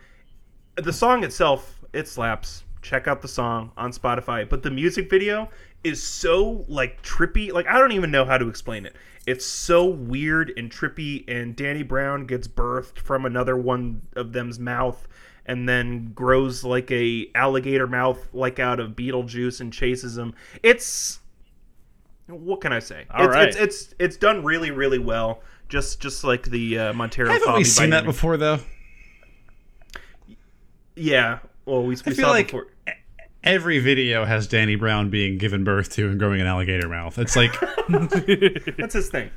the 0.77 0.93
song 0.93 1.23
itself 1.23 1.81
it 1.93 2.09
slaps 2.09 2.65
check 2.81 3.07
out 3.07 3.21
the 3.21 3.29
song 3.29 3.71
on 3.77 3.93
spotify 3.93 4.49
but 4.49 4.63
the 4.63 4.71
music 4.71 5.11
video 5.11 5.49
is 5.85 6.03
so 6.03 6.65
like 6.69 7.03
trippy. 7.03 7.53
Like 7.53 7.67
i 7.67 7.79
don't 7.79 7.93
even 7.93 8.11
know 8.11 8.25
how 8.25 8.39
to 8.39 8.49
explain 8.49 8.87
it. 8.87 8.97
It's 9.27 9.47
so 9.47 9.87
weird 9.87 10.53
and 10.57 10.71
trippy 10.71 11.25
and 11.29 11.55
danny 11.55 11.83
brown 11.83 12.27
gets 12.27 12.49
birthed 12.49 12.99
from 12.99 13.25
another 13.25 13.57
one 13.57 14.03
of 14.17 14.33
them's 14.33 14.59
mouth 14.59 15.07
and 15.47 15.69
then 15.69 16.13
grows 16.13 16.65
like 16.65 16.91
a 16.91 17.29
alligator 17.35 17.87
mouth 17.87 18.29
like 18.33 18.59
out 18.59 18.81
of 18.81 18.93
beetlejuice 18.93 19.61
and 19.61 19.73
chases 19.73 20.17
him. 20.17 20.35
It's 20.63 21.21
what 22.27 22.61
can 22.61 22.73
i 22.73 22.79
say? 22.79 23.07
All 23.11 23.27
it's, 23.27 23.35
right. 23.35 23.49
it's 23.49 23.57
it's 23.57 23.95
it's 23.99 24.17
done 24.17 24.45
really 24.45 24.71
really 24.71 24.99
well. 24.99 25.43
Just 25.69 26.01
just 26.01 26.23
like 26.25 26.45
the 26.45 26.79
uh, 26.79 26.93
montero 26.93 27.31
Haven't 27.31 27.55
we 27.55 27.65
seen 27.65 27.91
that 27.91 28.05
before 28.05 28.37
though? 28.37 28.61
yeah. 30.95 31.39
Well 31.65 31.83
we, 31.83 31.97
we 32.05 32.15
saw 32.15 32.31
like- 32.31 32.47
before 32.49 32.67
Every 33.45 33.79
video 33.81 34.25
has 34.25 34.47
Danny 34.47 34.77
Brown 34.77 35.11
being 35.11 35.37
given 35.39 35.65
birth 35.65 35.91
to 35.95 36.09
and 36.09 36.19
growing 36.19 36.41
an 36.41 36.47
alligator 36.47 36.89
mouth. 36.89 37.19
It's 37.19 37.35
like 37.37 37.53
That's 38.79 38.95
his 38.95 39.09
thing. 39.11 39.31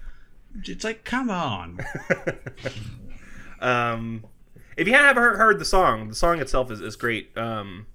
it's 0.63 0.83
like 0.83 1.03
come 1.03 1.29
on. 1.29 1.79
Um, 3.59 4.25
if 4.77 4.87
you 4.87 4.93
haven't 4.93 5.23
heard, 5.23 5.37
heard 5.37 5.59
the 5.59 5.65
song, 5.65 6.09
the 6.09 6.15
song 6.15 6.39
itself 6.39 6.69
is, 6.69 6.81
is 6.81 6.95
great. 6.97 7.35
Um, 7.37 7.87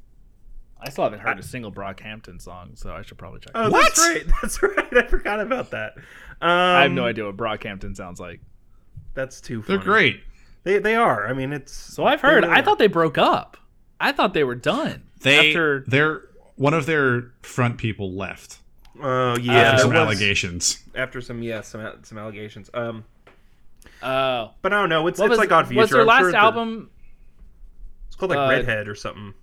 I 0.81 0.89
still 0.89 1.05
haven't 1.05 1.21
heard 1.21 1.39
a 1.39 1.43
single 1.43 1.71
Brockhampton 1.71 2.41
song, 2.41 2.73
so 2.75 2.93
I 2.93 3.03
should 3.03 3.19
probably 3.19 3.41
check. 3.41 3.53
oh, 3.55 3.67
it. 3.69 3.71
that's 3.73 3.99
right. 3.99 4.25
That's 4.43 4.63
right. 4.63 4.97
I 4.97 5.07
forgot 5.07 5.39
about 5.41 5.71
that. 5.73 5.93
Um, 6.41 6.49
I 6.51 6.83
have 6.83 6.93
no 6.93 7.05
idea 7.05 7.27
what 7.27 7.37
Brockhampton 7.37 7.95
sounds 7.95 8.19
like. 8.19 8.41
That's 9.15 9.41
too 9.41 9.63
funny. 9.63 9.77
They're 9.77 9.85
great. 9.85 10.21
They 10.65 10.79
they 10.79 10.97
are. 10.97 11.27
I 11.29 11.35
mean, 11.35 11.53
it's 11.53 11.73
So 11.75 12.05
I've 12.07 12.23
heard. 12.23 12.43
really 12.45 12.55
I 12.57 12.61
are. 12.61 12.63
thought 12.65 12.79
they 12.79 12.87
broke 12.87 13.19
up. 13.19 13.59
I 14.01 14.13
thought 14.13 14.33
they 14.33 14.45
were 14.45 14.55
done. 14.55 15.03
They 15.23 15.49
after 15.51 15.85
they're 15.87 16.23
one 16.57 16.75
of 16.75 16.87
their 16.87 17.33
front 17.43 17.79
people 17.79 18.13
left 18.13 18.59
Oh 19.03 19.37
yeah, 19.39 19.53
after 19.55 19.79
some 19.83 19.91
was- 19.91 19.99
allegations. 19.99 20.83
After 20.95 21.21
some 21.21 21.43
yeah, 21.43 21.61
some 21.63 22.01
some 22.03 22.19
allegations. 22.19 22.69
Um, 22.75 23.05
oh, 24.03 24.51
but 24.63 24.73
I 24.73 24.81
don't 24.81 24.89
know. 24.89 25.07
It's 25.07 25.19
it's 25.21 25.29
was, 25.29 25.39
like 25.39 25.53
Odd 25.53 25.69
Future. 25.69 25.81
was 25.81 25.91
their 25.91 26.01
I'm 26.03 26.07
last 26.07 26.21
sure 26.21 26.33
they're- 26.33 26.41
album 26.41 26.91
It's 28.09 28.17
called 28.17 28.31
like 28.31 28.39
uh, 28.39 28.49
Redhead 28.49 28.89
or 28.89 28.95
something. 28.95 29.35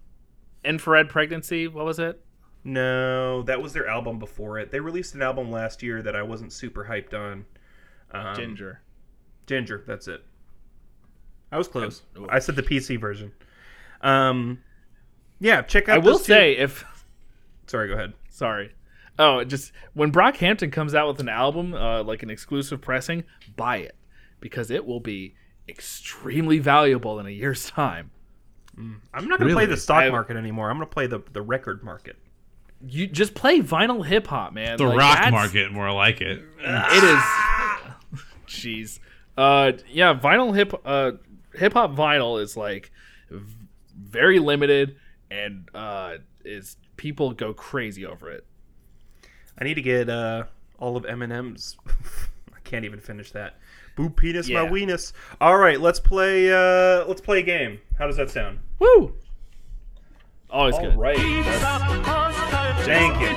Infrared 0.63 1.09
Pregnancy? 1.09 1.67
What 1.67 1.85
was 1.85 1.97
it? 1.99 2.21
No, 2.63 3.43
that 3.43 3.61
was 3.61 3.71
their 3.73 3.87
album 3.87 4.19
before 4.19 4.59
it. 4.59 4.71
They 4.71 4.79
released 4.81 5.15
an 5.15 5.21
album 5.21 5.49
last 5.51 5.81
year 5.81 6.01
that 6.01 6.15
I 6.15 6.21
wasn't 6.23 6.51
super 6.51 6.85
hyped 6.85 7.13
on. 7.13 7.45
Um, 8.11 8.35
Ginger. 8.35 8.81
Ginger, 9.45 9.83
that's 9.87 10.07
it. 10.09 10.21
I 11.51 11.57
was 11.57 11.69
close. 11.69 12.01
I 12.27 12.39
said 12.39 12.57
the 12.57 12.63
PC 12.63 12.99
version. 12.99 13.31
Um, 14.01 14.59
yeah, 15.39 15.61
check 15.61 15.89
out. 15.89 15.95
I 15.95 15.97
will 15.99 16.13
those 16.13 16.19
two- 16.25 16.33
say 16.33 16.57
if 16.57 16.83
Sorry, 17.67 17.87
go 17.87 17.93
ahead. 17.95 18.13
sorry. 18.29 18.73
Oh, 19.19 19.43
just 19.43 19.71
when 19.93 20.11
Brockhampton 20.11 20.71
comes 20.71 20.93
out 20.93 21.07
with 21.07 21.19
an 21.19 21.27
album, 21.29 21.73
uh, 21.73 22.03
like 22.03 22.21
an 22.23 22.29
exclusive 22.29 22.81
pressing, 22.81 23.23
buy 23.55 23.77
it 23.77 23.95
because 24.39 24.69
it 24.69 24.85
will 24.85 24.99
be 24.99 25.33
extremely 25.67 26.59
valuable 26.59 27.19
in 27.19 27.25
a 27.25 27.31
year's 27.31 27.67
time. 27.69 28.11
I'm 28.77 29.01
not 29.27 29.39
going 29.39 29.49
to 29.49 29.55
play 29.55 29.65
the 29.65 29.75
stock 29.75 30.03
I- 30.03 30.09
market 30.11 30.37
anymore. 30.37 30.69
I'm 30.69 30.77
going 30.77 30.87
to 30.87 30.93
play 30.93 31.07
the 31.07 31.21
the 31.33 31.41
record 31.41 31.83
market. 31.83 32.15
You 32.87 33.07
just 33.07 33.33
play 33.33 33.59
vinyl 33.59 34.05
hip 34.05 34.27
hop, 34.27 34.53
man. 34.53 34.77
The 34.77 34.85
Like, 34.85 34.97
rock 34.99 35.31
market, 35.31 35.71
more 35.71 35.91
like 35.91 36.21
it. 36.21 36.43
It 36.59 37.03
is. 37.03 37.23
Jeez. 38.47 38.99
Uh, 39.35 39.71
yeah, 39.89 40.13
vinyl 40.13 40.55
hip 40.55 40.73
uh 40.85 41.13
hip 41.55 41.73
hop 41.73 41.95
vinyl 41.95 42.39
is 42.39 42.55
like 42.55 42.91
v- 43.31 43.55
very 43.99 44.37
limited 44.37 44.95
and 45.31 45.69
uh 45.75 46.15
is 46.45 46.77
people 46.97 47.31
go 47.33 47.53
crazy 47.53 48.05
over 48.05 48.29
it. 48.31 48.45
I 49.59 49.63
need 49.63 49.73
to 49.75 49.81
get 49.81 50.09
uh, 50.09 50.43
all 50.77 50.95
of 50.97 51.05
M&M's. 51.05 51.77
I 51.87 52.59
can't 52.63 52.85
even 52.85 52.99
finish 52.99 53.31
that. 53.31 53.57
Boo 53.95 54.09
penis 54.09 54.47
my 54.49 54.61
Yeah. 54.63 54.69
weenus. 54.69 55.13
All 55.41 55.57
right, 55.57 55.81
let's 55.81 55.99
play. 55.99 56.51
Uh, 56.51 57.05
let's 57.07 57.21
play 57.21 57.39
a 57.39 57.43
game. 57.43 57.79
How 57.97 58.05
does 58.05 58.17
that 58.17 58.29
sound? 58.29 58.59
Woo! 58.79 59.15
Always 60.49 60.75
All 60.75 60.81
good. 60.81 60.95
right. 60.97 61.17
that's- 61.17 62.85
Thank 62.85 63.19
you. 63.19 63.27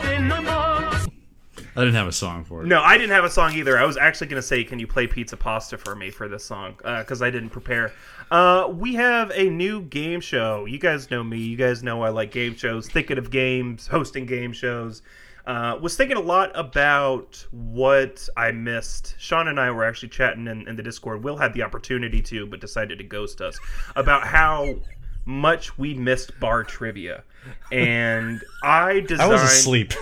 I 1.77 1.81
didn't 1.81 1.95
have 1.95 2.09
a 2.09 2.12
song 2.12 2.45
for 2.45 2.62
it. 2.62 2.66
No, 2.66 2.83
I 2.83 2.99
didn't 2.99 3.12
have 3.12 3.25
a 3.25 3.31
song 3.31 3.55
either. 3.55 3.79
I 3.79 3.85
was 3.85 3.97
actually 3.97 4.27
going 4.27 4.43
to 4.43 4.47
say, 4.47 4.64
can 4.64 4.79
you 4.79 4.87
play 4.87 5.07
Pizza 5.07 5.37
Pasta 5.37 5.79
for 5.79 5.95
me 5.95 6.11
for 6.11 6.29
this 6.29 6.45
song? 6.45 6.75
Because 6.77 7.23
I 7.23 7.31
didn't 7.31 7.51
prepare. 7.51 7.93
Uh, 8.31 8.68
we 8.71 8.95
have 8.95 9.31
a 9.35 9.49
new 9.49 9.83
game 9.83 10.21
show. 10.21 10.64
You 10.64 10.79
guys 10.79 11.11
know 11.11 11.23
me. 11.23 11.39
You 11.39 11.57
guys 11.57 11.83
know 11.83 12.03
I 12.03 12.09
like 12.11 12.33
game 12.33 12.57
shows, 12.57 12.89
thinking 12.89 13.18
of 13.18 13.31
games, 13.31 13.87
hosting 13.87 14.27
game 14.27 14.53
shows. 14.53 15.03
Uh, 15.47 15.79
was 15.81 15.97
thinking 15.97 16.16
a 16.16 16.21
lot 16.21 16.53
about 16.55 17.45
what 17.51 18.29
I 18.37 18.53
missed. 18.53 19.14
Sean 19.18 19.49
and 19.49 19.59
I 19.59 19.71
were 19.71 19.85
actually 19.85 20.11
chatting 20.11 20.47
in, 20.47 20.68
in 20.68 20.77
the 20.77 20.83
Discord. 20.83 21.25
Will 21.25 21.37
had 21.37 21.55
the 21.55 21.62
opportunity 21.62 22.21
to, 22.23 22.47
but 22.47 22.61
decided 22.61 22.99
to 22.99 23.05
ghost 23.05 23.41
us 23.41 23.59
about 23.97 24.27
how 24.27 24.77
much 25.25 25.77
we 25.79 25.95
missed 25.95 26.39
bar 26.41 26.62
trivia. 26.62 27.25
And 27.73 28.41
I 28.62 29.01
designed. 29.07 29.11
I 29.11 29.25
designed. 29.25 29.33
was 29.33 29.43
asleep. 29.43 29.95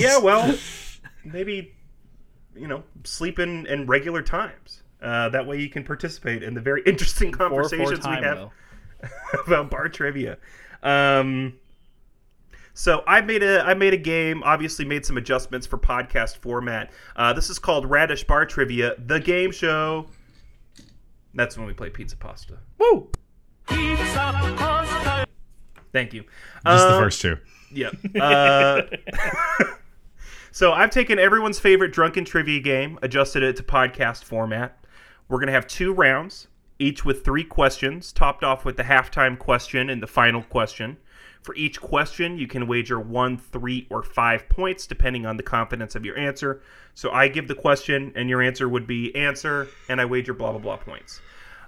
Yeah, 0.00 0.18
well, 0.18 0.58
maybe 1.24 1.74
you 2.54 2.66
know, 2.68 2.82
sleep 3.04 3.38
in, 3.38 3.66
in 3.66 3.86
regular 3.86 4.20
times. 4.22 4.82
Uh, 5.00 5.28
that 5.30 5.46
way 5.46 5.58
you 5.58 5.68
can 5.70 5.82
participate 5.84 6.42
in 6.42 6.54
the 6.54 6.60
very 6.60 6.82
interesting 6.86 7.32
Four, 7.32 7.48
four 7.48 7.62
conversations 7.68 8.06
we 8.06 8.12
have 8.14 8.38
Will. 8.38 8.52
about 9.46 9.70
bar 9.70 9.88
trivia. 9.88 10.36
Um, 10.82 11.54
so 12.74 13.02
I 13.06 13.20
made 13.20 13.42
a 13.42 13.62
I 13.62 13.74
made 13.74 13.94
a 13.94 13.98
game. 13.98 14.42
Obviously, 14.44 14.84
made 14.84 15.04
some 15.04 15.16
adjustments 15.16 15.66
for 15.66 15.76
podcast 15.78 16.36
format. 16.38 16.92
Uh, 17.16 17.32
this 17.32 17.50
is 17.50 17.58
called 17.58 17.84
Radish 17.90 18.24
Bar 18.24 18.46
Trivia, 18.46 18.94
the 18.98 19.18
game 19.20 19.50
show. 19.50 20.06
That's 21.34 21.56
when 21.56 21.66
we 21.66 21.72
play 21.74 21.90
pizza 21.90 22.16
pasta. 22.16 22.58
Woo! 22.78 23.10
Thank 25.92 26.14
you. 26.14 26.22
Just 26.22 26.64
the 26.64 26.94
Uh, 26.94 27.00
first 27.00 27.20
two. 27.20 27.36
Yep. 27.72 27.94
Uh, 28.20 28.82
so 30.52 30.72
I've 30.72 30.90
taken 30.90 31.18
everyone's 31.18 31.58
favorite 31.58 31.94
drunken 31.94 32.26
trivia 32.26 32.60
game, 32.60 32.98
adjusted 33.00 33.42
it 33.42 33.56
to 33.56 33.62
podcast 33.62 34.22
format. 34.22 34.78
We're 35.26 35.38
going 35.38 35.46
to 35.46 35.54
have 35.54 35.66
two 35.66 35.94
rounds, 35.94 36.48
each 36.78 37.06
with 37.06 37.24
three 37.24 37.42
questions, 37.42 38.12
topped 38.12 38.44
off 38.44 38.62
with 38.62 38.76
the 38.76 38.82
halftime 38.82 39.38
question 39.38 39.88
and 39.88 40.02
the 40.02 40.06
final 40.06 40.42
question. 40.42 40.98
For 41.40 41.54
each 41.54 41.80
question, 41.80 42.36
you 42.36 42.46
can 42.46 42.66
wager 42.66 43.00
one, 43.00 43.38
three, 43.38 43.86
or 43.90 44.02
five 44.02 44.46
points, 44.50 44.86
depending 44.86 45.24
on 45.24 45.38
the 45.38 45.42
confidence 45.42 45.94
of 45.94 46.04
your 46.04 46.18
answer. 46.18 46.60
So 46.92 47.10
I 47.10 47.28
give 47.28 47.48
the 47.48 47.54
question, 47.54 48.12
and 48.14 48.28
your 48.28 48.42
answer 48.42 48.68
would 48.68 48.86
be 48.86 49.14
answer, 49.16 49.68
and 49.88 50.02
I 50.02 50.04
wager 50.04 50.34
blah, 50.34 50.50
blah, 50.50 50.60
blah 50.60 50.76
points. 50.76 51.22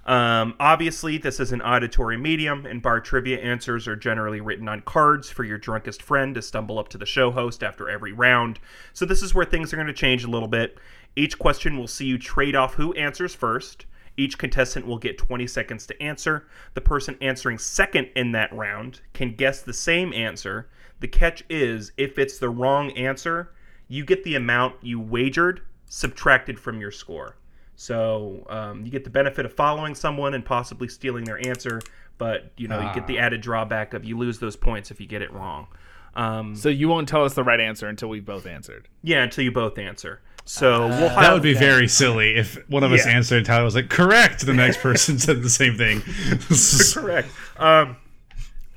Um, 0.05 0.53
obviously, 0.59 1.17
this 1.17 1.39
is 1.39 1.51
an 1.51 1.63
auditory 1.63 2.15
medium, 2.15 2.67
and 2.67 2.81
bar 2.81 2.99
trivia 2.99 3.39
answers 3.39 3.87
are 3.87 3.95
generally 3.95 4.39
written 4.39 4.69
on 4.69 4.81
cards 4.81 5.31
for 5.31 5.43
your 5.43 5.57
drunkest 5.57 6.03
friend 6.03 6.35
to 6.35 6.43
stumble 6.43 6.77
up 6.77 6.89
to 6.89 6.99
the 6.99 7.07
show 7.07 7.31
host 7.31 7.63
after 7.63 7.89
every 7.89 8.13
round. 8.13 8.59
So, 8.93 9.05
this 9.05 9.23
is 9.23 9.33
where 9.33 9.45
things 9.45 9.73
are 9.73 9.77
going 9.77 9.87
to 9.87 9.93
change 9.93 10.23
a 10.23 10.29
little 10.29 10.47
bit. 10.47 10.77
Each 11.15 11.39
question 11.39 11.77
will 11.77 11.87
see 11.87 12.05
you 12.05 12.19
trade 12.19 12.55
off 12.55 12.75
who 12.75 12.93
answers 12.93 13.33
first. 13.33 13.87
Each 14.17 14.37
contestant 14.37 14.85
will 14.85 14.99
get 14.99 15.17
20 15.17 15.47
seconds 15.47 15.87
to 15.87 16.01
answer. 16.01 16.47
The 16.75 16.81
person 16.81 17.17
answering 17.19 17.57
second 17.57 18.09
in 18.15 18.31
that 18.33 18.53
round 18.53 19.01
can 19.13 19.35
guess 19.35 19.61
the 19.61 19.73
same 19.73 20.13
answer. 20.13 20.69
The 20.99 21.07
catch 21.07 21.43
is 21.49 21.91
if 21.97 22.19
it's 22.19 22.37
the 22.37 22.49
wrong 22.49 22.91
answer, 22.91 23.53
you 23.87 24.05
get 24.05 24.23
the 24.23 24.35
amount 24.35 24.75
you 24.81 24.99
wagered 24.99 25.61
subtracted 25.87 26.59
from 26.59 26.79
your 26.79 26.91
score. 26.91 27.35
So 27.75 28.45
um, 28.49 28.83
you 28.85 28.91
get 28.91 29.03
the 29.03 29.09
benefit 29.09 29.45
of 29.45 29.53
following 29.53 29.95
someone 29.95 30.33
and 30.33 30.45
possibly 30.45 30.87
stealing 30.87 31.25
their 31.25 31.45
answer, 31.45 31.81
but 32.17 32.51
you 32.57 32.67
know 32.67 32.79
you 32.79 32.93
get 32.93 33.07
the 33.07 33.19
added 33.19 33.41
drawback 33.41 33.93
of 33.93 34.05
you 34.05 34.17
lose 34.17 34.39
those 34.39 34.55
points 34.55 34.91
if 34.91 34.99
you 35.01 35.07
get 35.07 35.21
it 35.21 35.31
wrong. 35.33 35.67
Um, 36.15 36.55
So 36.55 36.69
you 36.69 36.87
won't 36.87 37.09
tell 37.09 37.25
us 37.25 37.33
the 37.33 37.43
right 37.43 37.59
answer 37.59 37.87
until 37.87 38.07
we 38.07 38.21
both 38.21 38.45
answered. 38.45 38.87
yeah, 39.03 39.23
until 39.23 39.43
you 39.43 39.51
both 39.51 39.77
answer. 39.77 40.21
So 40.45 40.87
we'll 40.87 41.09
That 41.09 41.33
would 41.33 41.41
be 41.41 41.55
very 41.55 41.87
silly 41.87 42.35
if 42.35 42.57
one 42.69 42.83
of 42.83 42.91
us 42.93 43.05
answered 43.07 43.37
and 43.37 43.45
Tyler 43.47 43.63
was 43.63 43.73
like, 43.75 43.89
correct. 43.89 44.45
The 44.45 44.53
next 44.53 44.79
person 44.79 45.17
said 45.17 45.41
the 45.41 45.49
same 45.49 45.75
thing. 45.75 46.03
correct. 46.93 47.29
Um, 47.57 47.97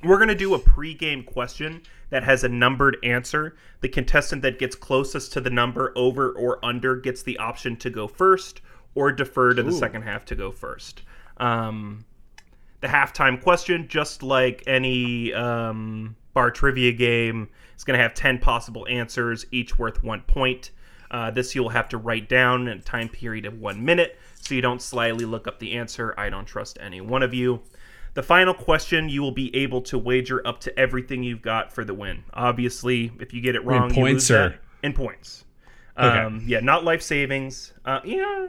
we're 0.02 0.18
gonna 0.18 0.34
do 0.34 0.54
a 0.54 0.58
pre-game 0.58 1.22
question 1.24 1.82
that 2.10 2.24
has 2.24 2.42
a 2.42 2.48
numbered 2.48 2.96
answer. 3.04 3.54
The 3.82 3.88
contestant 3.88 4.42
that 4.42 4.58
gets 4.58 4.74
closest 4.74 5.32
to 5.34 5.40
the 5.42 5.50
number 5.50 5.92
over 5.94 6.30
or 6.30 6.64
under 6.64 6.96
gets 6.96 7.22
the 7.22 7.36
option 7.38 7.76
to 7.76 7.90
go 7.90 8.08
first 8.08 8.60
or 8.94 9.12
defer 9.12 9.54
to 9.54 9.62
the 9.62 9.72
second 9.72 10.02
half 10.02 10.24
to 10.26 10.34
go 10.34 10.50
first. 10.50 11.02
Um, 11.36 12.04
the 12.80 12.88
halftime 12.88 13.42
question, 13.42 13.88
just 13.88 14.22
like 14.22 14.62
any 14.66 15.32
um, 15.32 16.16
bar 16.34 16.50
trivia 16.50 16.92
game, 16.92 17.48
is 17.76 17.84
going 17.84 17.96
to 17.96 18.02
have 18.02 18.14
10 18.14 18.38
possible 18.38 18.86
answers, 18.88 19.46
each 19.50 19.78
worth 19.78 20.02
one 20.02 20.22
point. 20.22 20.70
Uh, 21.10 21.30
this 21.30 21.54
you'll 21.54 21.70
have 21.70 21.88
to 21.88 21.96
write 21.96 22.28
down 22.28 22.68
in 22.68 22.78
a 22.78 22.82
time 22.82 23.08
period 23.08 23.46
of 23.46 23.58
one 23.58 23.82
minute 23.84 24.18
so 24.34 24.54
you 24.54 24.60
don't 24.60 24.82
slyly 24.82 25.24
look 25.24 25.46
up 25.46 25.58
the 25.58 25.72
answer. 25.72 26.14
I 26.18 26.28
don't 26.28 26.44
trust 26.44 26.78
any 26.80 27.00
one 27.00 27.22
of 27.22 27.32
you. 27.32 27.62
The 28.14 28.22
final 28.22 28.54
question, 28.54 29.08
you 29.08 29.22
will 29.22 29.32
be 29.32 29.54
able 29.54 29.80
to 29.82 29.98
wager 29.98 30.46
up 30.46 30.60
to 30.60 30.78
everything 30.78 31.22
you've 31.22 31.42
got 31.42 31.72
for 31.72 31.84
the 31.84 31.94
win. 31.94 32.24
Obviously, 32.34 33.12
if 33.20 33.32
you 33.32 33.40
get 33.40 33.54
it 33.54 33.64
wrong, 33.64 33.90
you 33.90 33.94
points 33.94 34.28
lose 34.28 34.30
or- 34.30 34.48
that. 34.50 34.60
in 34.82 34.92
points. 34.92 35.44
Okay. 35.96 36.18
Um, 36.18 36.42
yeah, 36.46 36.60
not 36.60 36.84
life 36.84 37.02
savings. 37.02 37.72
Uh, 37.84 38.00
yeah, 38.04 38.48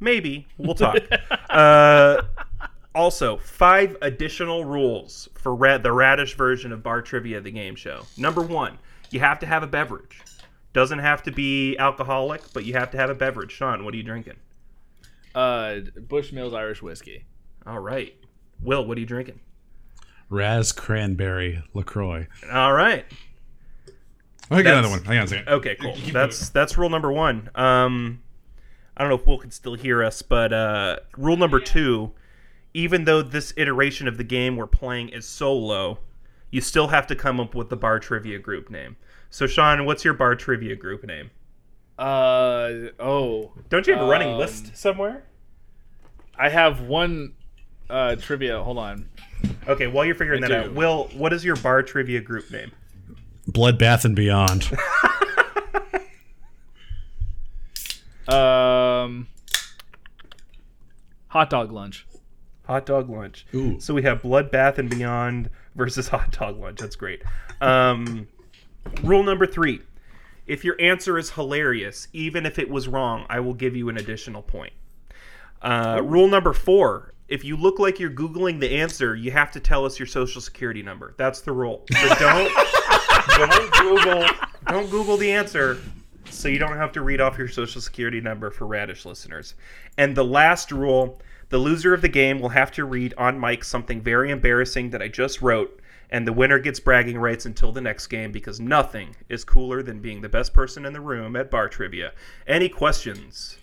maybe 0.00 0.46
we'll 0.58 0.74
talk. 0.74 0.96
uh, 1.50 2.22
also, 2.94 3.36
five 3.36 3.96
additional 4.02 4.64
rules 4.64 5.28
for 5.34 5.54
ra- 5.54 5.78
the 5.78 5.92
radish 5.92 6.34
version 6.34 6.72
of 6.72 6.82
Bar 6.82 7.02
Trivia, 7.02 7.40
the 7.40 7.50
game 7.50 7.74
show. 7.76 8.02
Number 8.16 8.40
one, 8.40 8.78
you 9.10 9.20
have 9.20 9.38
to 9.40 9.46
have 9.46 9.62
a 9.62 9.66
beverage. 9.66 10.22
Doesn't 10.72 10.98
have 10.98 11.22
to 11.24 11.30
be 11.30 11.76
alcoholic, 11.78 12.42
but 12.52 12.64
you 12.64 12.74
have 12.74 12.90
to 12.92 12.96
have 12.98 13.10
a 13.10 13.14
beverage. 13.14 13.52
Sean, 13.52 13.84
what 13.84 13.94
are 13.94 13.96
you 13.96 14.02
drinking? 14.02 14.36
Uh, 15.34 15.80
Bushmills 16.08 16.54
Irish 16.54 16.82
whiskey. 16.82 17.24
All 17.66 17.80
right. 17.80 18.14
Will, 18.62 18.86
what 18.86 18.96
are 18.96 19.00
you 19.00 19.06
drinking? 19.06 19.40
Razz 20.30 20.72
Cranberry 20.72 21.62
LaCroix. 21.74 22.26
All 22.50 22.72
right. 22.72 23.04
I 24.50 24.62
got 24.62 24.64
That's- 24.64 24.78
another 24.78 24.88
one. 24.88 25.04
Hang 25.04 25.18
on 25.18 25.24
a 25.24 25.28
second. 25.28 25.48
Okay, 25.48 25.76
cool. 25.76 25.94
That's 26.12 26.48
that's 26.50 26.78
rule 26.78 26.88
number 26.88 27.12
one. 27.12 27.50
Um, 27.54 28.22
I 28.96 29.02
don't 29.02 29.10
know 29.10 29.16
if 29.16 29.26
Will 29.26 29.38
can 29.38 29.50
still 29.50 29.74
hear 29.74 30.02
us, 30.02 30.22
but 30.22 30.52
uh, 30.52 30.96
rule 31.16 31.36
number 31.36 31.60
two: 31.60 32.12
even 32.74 33.04
though 33.04 33.22
this 33.22 33.52
iteration 33.56 34.08
of 34.08 34.16
the 34.16 34.24
game 34.24 34.56
we're 34.56 34.66
playing 34.66 35.10
is 35.10 35.26
solo, 35.26 35.98
you 36.50 36.60
still 36.60 36.88
have 36.88 37.06
to 37.08 37.14
come 37.16 37.38
up 37.40 37.54
with 37.54 37.68
the 37.68 37.76
bar 37.76 37.98
trivia 37.98 38.38
group 38.38 38.70
name. 38.70 38.96
So, 39.30 39.46
Sean, 39.46 39.84
what's 39.84 40.04
your 40.04 40.14
bar 40.14 40.34
trivia 40.34 40.76
group 40.76 41.04
name? 41.04 41.30
Uh 41.98 42.90
oh. 43.00 43.52
Don't 43.68 43.86
you 43.86 43.94
have 43.94 44.02
a 44.02 44.06
running 44.08 44.32
Um, 44.34 44.38
list 44.38 44.76
somewhere? 44.76 45.24
I 46.38 46.48
have 46.50 46.82
one 46.82 47.32
uh, 47.88 48.16
trivia. 48.16 48.62
Hold 48.62 48.78
on. 48.78 49.08
Okay, 49.68 49.86
while 49.86 50.04
you're 50.04 50.14
figuring 50.14 50.44
I 50.44 50.48
that 50.48 50.62
do. 50.64 50.70
out, 50.70 50.74
Will, 50.74 51.04
what 51.14 51.32
is 51.32 51.44
your 51.44 51.56
bar 51.56 51.82
trivia 51.82 52.20
group 52.20 52.50
name? 52.50 52.70
Bloodbath 53.50 54.04
and 54.04 54.14
Beyond. 54.16 54.70
Um, 59.06 59.28
hot 61.28 61.50
dog 61.50 61.72
lunch. 61.72 62.06
Hot 62.66 62.84
dog 62.84 63.08
lunch. 63.08 63.46
Ooh. 63.54 63.78
So 63.78 63.94
we 63.94 64.02
have 64.02 64.22
Bloodbath 64.22 64.78
and 64.78 64.90
Beyond 64.90 65.50
versus 65.76 66.08
Hot 66.14 66.32
Dog 66.32 66.58
Lunch. 66.58 66.80
That's 66.80 66.96
great. 66.96 67.22
Um, 67.60 68.26
rule 69.04 69.22
number 69.22 69.46
three: 69.46 69.82
If 70.46 70.64
your 70.64 70.74
answer 70.80 71.16
is 71.16 71.30
hilarious, 71.30 72.08
even 72.12 72.44
if 72.44 72.58
it 72.58 72.68
was 72.68 72.88
wrong, 72.88 73.24
I 73.28 73.38
will 73.40 73.54
give 73.54 73.76
you 73.76 73.88
an 73.88 73.98
additional 73.98 74.42
point. 74.42 74.72
Uh, 75.62 76.00
rule 76.02 76.26
number 76.26 76.52
four: 76.52 77.14
If 77.28 77.44
you 77.44 77.56
look 77.56 77.78
like 77.78 78.00
you're 78.00 78.10
googling 78.10 78.58
the 78.58 78.70
answer, 78.78 79.14
you 79.14 79.30
have 79.30 79.52
to 79.52 79.60
tell 79.60 79.84
us 79.84 79.98
your 79.98 80.06
social 80.06 80.40
security 80.40 80.82
number. 80.82 81.14
That's 81.16 81.42
the 81.42 81.52
rule. 81.52 81.84
So 81.92 82.14
don't 82.16 82.52
don't 83.28 83.72
Google 83.74 84.26
don't 84.66 84.90
Google 84.90 85.16
the 85.16 85.30
answer. 85.30 85.78
So 86.30 86.48
you 86.48 86.58
don't 86.58 86.76
have 86.76 86.92
to 86.92 87.02
read 87.02 87.20
off 87.20 87.38
your 87.38 87.48
social 87.48 87.80
security 87.80 88.20
number 88.20 88.50
for 88.50 88.66
Radish 88.66 89.04
listeners. 89.04 89.54
And 89.96 90.16
the 90.16 90.24
last 90.24 90.70
rule 90.70 91.20
the 91.48 91.58
loser 91.58 91.94
of 91.94 92.02
the 92.02 92.08
game 92.08 92.40
will 92.40 92.48
have 92.48 92.72
to 92.72 92.84
read 92.84 93.14
on 93.16 93.38
mic 93.38 93.62
something 93.62 94.00
very 94.00 94.32
embarrassing 94.32 94.90
that 94.90 95.02
I 95.02 95.06
just 95.06 95.40
wrote, 95.40 95.80
and 96.10 96.26
the 96.26 96.32
winner 96.32 96.58
gets 96.58 96.80
bragging 96.80 97.18
rights 97.18 97.46
until 97.46 97.70
the 97.70 97.80
next 97.80 98.08
game 98.08 98.32
because 98.32 98.58
nothing 98.58 99.14
is 99.28 99.44
cooler 99.44 99.80
than 99.82 100.00
being 100.00 100.20
the 100.20 100.28
best 100.28 100.52
person 100.52 100.84
in 100.84 100.92
the 100.92 101.00
room 101.00 101.36
at 101.36 101.50
bar 101.50 101.68
trivia. 101.68 102.12
Any 102.48 102.68
questions? 102.68 103.58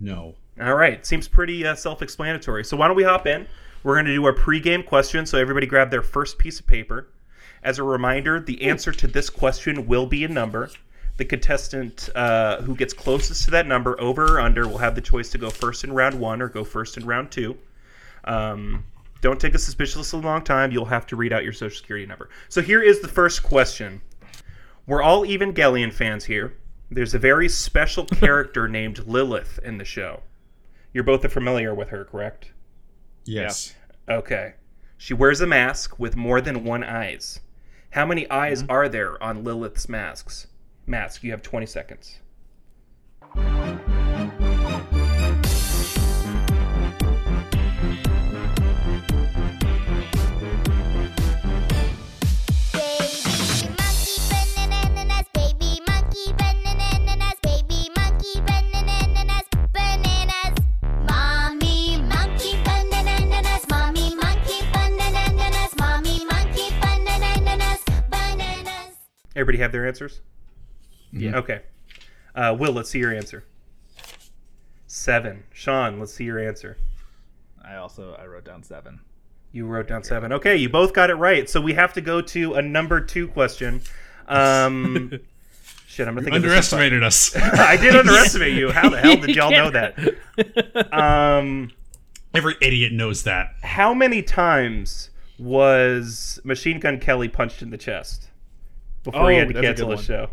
No. 0.00 0.34
All 0.60 0.74
right, 0.74 1.06
seems 1.06 1.28
pretty 1.28 1.64
uh, 1.64 1.76
self-explanatory. 1.76 2.64
So 2.64 2.76
why 2.76 2.88
don't 2.88 2.96
we 2.96 3.04
hop 3.04 3.26
in? 3.28 3.46
We're 3.84 3.94
going 3.94 4.06
to 4.06 4.14
do 4.14 4.24
our 4.24 4.32
pre-game 4.32 4.82
question. 4.82 5.26
So 5.26 5.38
everybody 5.38 5.66
grab 5.66 5.90
their 5.92 6.02
first 6.02 6.38
piece 6.38 6.58
of 6.58 6.66
paper. 6.66 7.08
As 7.62 7.78
a 7.78 7.84
reminder, 7.84 8.40
the 8.40 8.62
answer 8.62 8.90
to 8.90 9.06
this 9.06 9.30
question 9.30 9.86
will 9.86 10.06
be 10.06 10.24
a 10.24 10.28
number. 10.28 10.70
The 11.22 11.28
contestant 11.28 12.08
uh, 12.16 12.62
who 12.62 12.74
gets 12.74 12.92
closest 12.92 13.44
to 13.44 13.52
that 13.52 13.68
number, 13.68 13.94
over 14.00 14.24
or 14.24 14.40
under, 14.40 14.66
will 14.66 14.78
have 14.78 14.96
the 14.96 15.00
choice 15.00 15.30
to 15.30 15.38
go 15.38 15.50
first 15.50 15.84
in 15.84 15.92
round 15.92 16.18
one 16.18 16.42
or 16.42 16.48
go 16.48 16.64
first 16.64 16.96
in 16.96 17.06
round 17.06 17.30
two. 17.30 17.56
Um, 18.24 18.84
don't 19.20 19.38
take 19.38 19.54
a 19.54 19.58
suspiciously 19.60 20.20
long 20.20 20.42
time. 20.42 20.72
You'll 20.72 20.86
have 20.86 21.06
to 21.06 21.14
read 21.14 21.32
out 21.32 21.44
your 21.44 21.52
social 21.52 21.76
security 21.76 22.06
number. 22.06 22.28
So 22.48 22.60
here 22.60 22.82
is 22.82 22.98
the 22.98 23.06
first 23.06 23.44
question. 23.44 24.00
We're 24.88 25.00
all 25.00 25.24
Evangelion 25.24 25.92
fans 25.92 26.24
here. 26.24 26.54
There's 26.90 27.14
a 27.14 27.20
very 27.20 27.48
special 27.48 28.04
character 28.20 28.66
named 28.66 29.06
Lilith 29.06 29.60
in 29.62 29.78
the 29.78 29.84
show. 29.84 30.22
You're 30.92 31.04
both 31.04 31.32
familiar 31.32 31.72
with 31.72 31.90
her, 31.90 32.04
correct? 32.04 32.50
Yes. 33.26 33.76
Okay. 34.08 34.54
She 34.98 35.14
wears 35.14 35.40
a 35.40 35.46
mask 35.46 36.00
with 36.00 36.16
more 36.16 36.40
than 36.40 36.64
one 36.64 36.82
eyes. 36.82 37.38
How 37.90 38.06
many 38.06 38.28
eyes 38.28 38.64
are 38.68 38.88
there 38.88 39.22
on 39.22 39.44
Lilith's 39.44 39.88
masks? 39.88 40.48
Mask. 40.86 41.22
You 41.22 41.30
have 41.30 41.42
20 41.42 41.66
seconds. 41.66 42.18
Everybody 69.34 69.58
have 69.58 69.72
their 69.72 69.86
answers? 69.86 70.20
Yeah. 71.12 71.36
Okay. 71.36 71.60
Uh, 72.34 72.56
Will, 72.58 72.72
let's 72.72 72.90
see 72.90 72.98
your 72.98 73.14
answer. 73.14 73.44
Seven. 74.86 75.44
Sean, 75.52 75.98
let's 75.98 76.12
see 76.12 76.24
your 76.24 76.38
answer. 76.38 76.78
I 77.64 77.76
also 77.76 78.14
I 78.20 78.26
wrote 78.26 78.44
down 78.44 78.62
seven. 78.62 79.00
You 79.52 79.66
wrote 79.66 79.86
down 79.88 80.02
seven. 80.02 80.32
Okay, 80.32 80.56
you 80.56 80.68
both 80.68 80.92
got 80.92 81.10
it 81.10 81.14
right. 81.14 81.48
So 81.48 81.60
we 81.60 81.74
have 81.74 81.92
to 81.94 82.00
go 82.00 82.20
to 82.22 82.54
a 82.54 82.62
number 82.62 83.00
two 83.00 83.28
question. 83.28 83.82
Um, 84.28 85.12
shit, 85.86 86.08
I'm 86.08 86.14
gonna 86.14 86.24
think 86.24 86.36
of. 86.36 86.42
Underestimated 86.42 87.02
us. 87.02 87.34
I 87.36 87.76
did 87.76 87.94
underestimate 87.94 88.54
you. 88.54 88.70
How 88.70 88.88
the 88.88 88.98
hell 88.98 89.16
did 89.20 89.36
y'all 89.36 89.50
know 89.50 89.70
that? 89.70 90.92
Um, 90.92 91.70
Every 92.34 92.54
idiot 92.62 92.92
knows 92.94 93.24
that. 93.24 93.54
how 93.62 93.92
many 93.92 94.22
times 94.22 95.10
was 95.38 96.40
Machine 96.44 96.80
Gun 96.80 96.98
Kelly 96.98 97.28
punched 97.28 97.60
in 97.62 97.70
the 97.70 97.76
chest 97.78 98.28
before 99.04 99.30
he 99.30 99.36
Oh, 99.36 99.40
had 99.40 99.48
to 99.48 99.54
cancel 99.54 99.86
good 99.88 99.92
the 99.92 99.96
one. 99.96 100.04
show? 100.04 100.30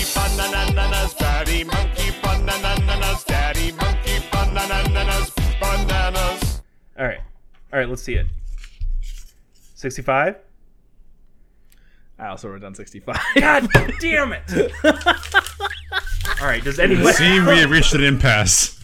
Daddy 0.00 0.14
monkey 0.14 0.72
bananas, 0.72 1.14
daddy 1.14 1.64
monkey 1.64 2.10
bananas, 2.22 3.24
daddy 3.24 3.72
monkey 3.72 4.18
bananas, 4.32 5.30
bananas. 5.60 6.62
All 6.98 7.06
right, 7.06 7.20
all 7.70 7.78
right, 7.78 7.88
let's 7.88 8.02
see 8.02 8.14
it. 8.14 8.26
Sixty-five. 9.74 10.36
I 12.18 12.28
also 12.28 12.48
wrote 12.48 12.62
down 12.62 12.74
sixty-five. 12.74 13.20
God 13.36 13.68
damn 14.00 14.32
it! 14.32 14.72
all 16.40 16.46
right, 16.46 16.64
does 16.64 16.78
anyone? 16.78 17.12
Seeing 17.12 17.44
we 17.44 17.58
have 17.58 17.70
reached 17.70 17.92
an 17.92 18.02
impasse. 18.02 18.78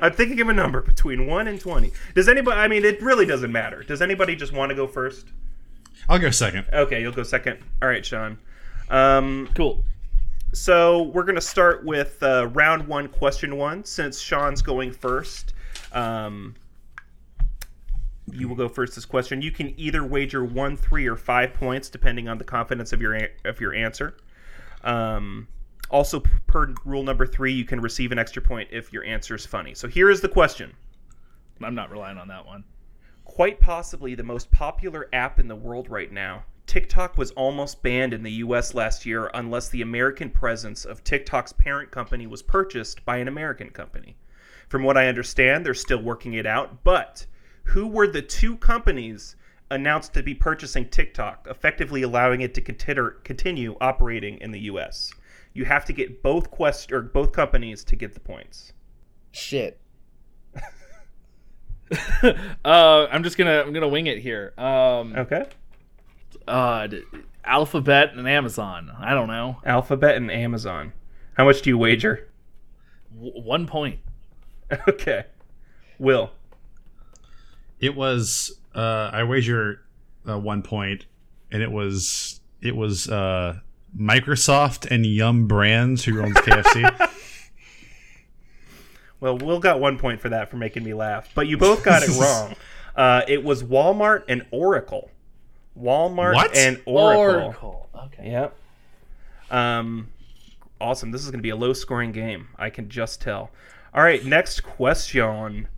I'm 0.00 0.12
thinking 0.12 0.40
of 0.40 0.48
a 0.48 0.54
number 0.54 0.80
between 0.80 1.26
one 1.26 1.48
and 1.48 1.60
twenty. 1.60 1.92
Does 2.14 2.30
anybody? 2.30 2.58
I 2.58 2.66
mean, 2.66 2.86
it 2.86 3.02
really 3.02 3.26
doesn't 3.26 3.52
matter. 3.52 3.82
Does 3.82 4.00
anybody 4.00 4.36
just 4.36 4.54
want 4.54 4.70
to 4.70 4.74
go 4.74 4.86
first? 4.86 5.26
I'll 6.08 6.18
go 6.18 6.30
second. 6.30 6.64
Okay, 6.72 7.02
you'll 7.02 7.12
go 7.12 7.24
second. 7.24 7.58
All 7.82 7.88
right, 7.88 8.06
Sean. 8.06 8.38
Um, 8.88 9.50
cool. 9.54 9.84
So 10.58 11.02
we're 11.02 11.24
gonna 11.24 11.40
start 11.40 11.84
with 11.84 12.22
uh, 12.22 12.48
round 12.48 12.86
one, 12.86 13.08
question 13.08 13.56
one. 13.56 13.84
Since 13.84 14.20
Sean's 14.20 14.60
going 14.60 14.92
first, 14.92 15.54
um, 15.92 16.54
you 18.32 18.48
will 18.48 18.56
go 18.56 18.68
first. 18.68 18.94
This 18.94 19.04
question, 19.04 19.40
you 19.40 19.52
can 19.52 19.72
either 19.78 20.04
wager 20.04 20.44
one, 20.44 20.76
three, 20.76 21.06
or 21.06 21.16
five 21.16 21.54
points 21.54 21.88
depending 21.88 22.28
on 22.28 22.38
the 22.38 22.44
confidence 22.44 22.92
of 22.92 23.00
your 23.00 23.28
of 23.44 23.60
your 23.60 23.74
answer. 23.74 24.16
Um, 24.84 25.48
also, 25.90 26.22
per 26.46 26.74
rule 26.84 27.02
number 27.02 27.26
three, 27.26 27.52
you 27.52 27.64
can 27.64 27.80
receive 27.80 28.12
an 28.12 28.18
extra 28.18 28.42
point 28.42 28.68
if 28.70 28.92
your 28.92 29.04
answer 29.04 29.34
is 29.34 29.46
funny. 29.46 29.74
So 29.74 29.88
here 29.88 30.10
is 30.10 30.20
the 30.20 30.28
question. 30.28 30.74
I'm 31.62 31.74
not 31.74 31.90
relying 31.90 32.18
on 32.18 32.28
that 32.28 32.44
one. 32.44 32.64
quite 33.24 33.60
possibly 33.60 34.14
the 34.14 34.24
most 34.24 34.50
popular 34.50 35.08
app 35.12 35.38
in 35.38 35.48
the 35.48 35.56
world 35.56 35.88
right 35.88 36.10
now. 36.12 36.44
TikTok 36.68 37.16
was 37.16 37.30
almost 37.30 37.82
banned 37.82 38.12
in 38.12 38.22
the 38.22 38.30
US 38.32 38.74
last 38.74 39.06
year 39.06 39.30
unless 39.32 39.70
the 39.70 39.80
American 39.80 40.28
presence 40.28 40.84
of 40.84 41.02
TikTok's 41.02 41.54
parent 41.54 41.90
company 41.90 42.26
was 42.26 42.42
purchased 42.42 43.04
by 43.06 43.16
an 43.16 43.26
American 43.26 43.70
company. 43.70 44.16
From 44.68 44.82
what 44.82 44.98
I 44.98 45.08
understand, 45.08 45.64
they're 45.64 45.72
still 45.72 46.02
working 46.02 46.34
it 46.34 46.44
out, 46.44 46.84
but 46.84 47.24
who 47.64 47.86
were 47.86 48.06
the 48.06 48.20
two 48.20 48.56
companies 48.56 49.34
announced 49.70 50.12
to 50.14 50.22
be 50.22 50.34
purchasing 50.34 50.88
TikTok, 50.88 51.46
effectively 51.48 52.02
allowing 52.02 52.42
it 52.42 52.52
to 52.54 52.60
consider, 52.60 53.12
continue 53.24 53.76
operating 53.80 54.38
in 54.38 54.50
the 54.50 54.60
US? 54.60 55.10
You 55.54 55.64
have 55.64 55.86
to 55.86 55.94
get 55.94 56.22
both 56.22 56.50
quest 56.50 56.92
or 56.92 57.00
both 57.00 57.32
companies 57.32 57.82
to 57.84 57.96
get 57.96 58.12
the 58.12 58.20
points. 58.20 58.74
Shit. 59.32 59.80
uh, 62.22 63.06
I'm 63.10 63.22
just 63.22 63.38
gonna 63.38 63.62
I'm 63.62 63.72
gonna 63.72 63.88
wing 63.88 64.06
it 64.06 64.18
here. 64.18 64.52
Um, 64.58 65.14
Okay. 65.16 65.46
Uh, 66.48 66.88
Alphabet 67.44 68.14
and 68.14 68.28
Amazon. 68.28 68.90
I 68.98 69.14
don't 69.14 69.28
know. 69.28 69.60
Alphabet 69.64 70.16
and 70.16 70.30
Amazon. 70.30 70.92
How 71.34 71.44
much 71.44 71.62
do 71.62 71.70
you 71.70 71.78
wager? 71.78 72.28
W- 73.14 73.40
one 73.42 73.66
point. 73.66 74.00
Okay. 74.86 75.24
Will. 75.98 76.30
It 77.80 77.94
was 77.96 78.60
uh 78.74 79.08
I 79.12 79.22
wager 79.24 79.80
uh, 80.28 80.38
one 80.38 80.62
point 80.62 81.06
and 81.50 81.62
it 81.62 81.70
was 81.72 82.40
it 82.60 82.76
was 82.76 83.08
uh 83.08 83.60
Microsoft 83.98 84.86
and 84.90 85.06
Yum 85.06 85.46
Brands 85.48 86.04
who 86.04 86.20
owns 86.22 86.36
KFC. 86.36 87.10
Well, 89.20 89.36
Will 89.38 89.58
got 89.58 89.80
one 89.80 89.98
point 89.98 90.20
for 90.20 90.28
that 90.28 90.48
for 90.48 90.56
making 90.56 90.84
me 90.84 90.94
laugh, 90.94 91.30
but 91.34 91.48
you 91.48 91.56
both 91.56 91.82
got 91.82 92.02
it 92.04 92.10
wrong. 92.20 92.54
Uh, 92.94 93.22
it 93.26 93.42
was 93.42 93.64
Walmart 93.64 94.22
and 94.28 94.46
Oracle. 94.52 95.10
Walmart 95.78 96.34
What? 96.34 96.56
and 96.56 96.80
Oracle. 96.86 97.44
Oracle. 97.44 97.88
Okay. 98.06 98.30
Yep. 98.30 98.54
Um, 99.50 100.08
awesome. 100.80 101.10
This 101.10 101.22
is 101.22 101.30
going 101.30 101.38
to 101.38 101.42
be 101.42 101.50
a 101.50 101.56
low-scoring 101.56 102.12
game. 102.12 102.48
I 102.56 102.70
can 102.70 102.88
just 102.88 103.20
tell. 103.20 103.50
All 103.94 104.02
right, 104.02 104.24
next 104.24 104.62
question. 104.62 105.68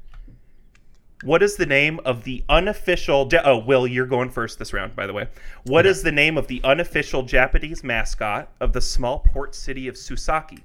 What 1.23 1.43
is 1.43 1.57
the 1.57 1.67
name 1.67 2.01
of 2.05 2.25
the 2.25 2.43
unofficial? 2.49 3.29
Ja- 3.31 3.43
oh, 3.45 3.59
Will, 3.59 3.87
you're 3.87 4.07
going 4.07 4.31
first 4.31 4.59
this 4.59 4.73
round, 4.73 4.97
by 4.97 5.07
the 5.07 5.13
way. 5.13 5.29
What 5.65 5.85
is 5.85 6.03
the 6.03 6.11
name 6.13 6.39
of 6.39 6.47
the 6.47 6.63
unofficial 6.65 7.23
Japanese 7.23 7.85
mascot 7.85 8.49
of 8.59 8.73
the 8.73 8.81
small 8.81 9.19
port 9.19 9.55
city 9.55 9.87
of 9.87 9.97
Susaki? 9.97 10.61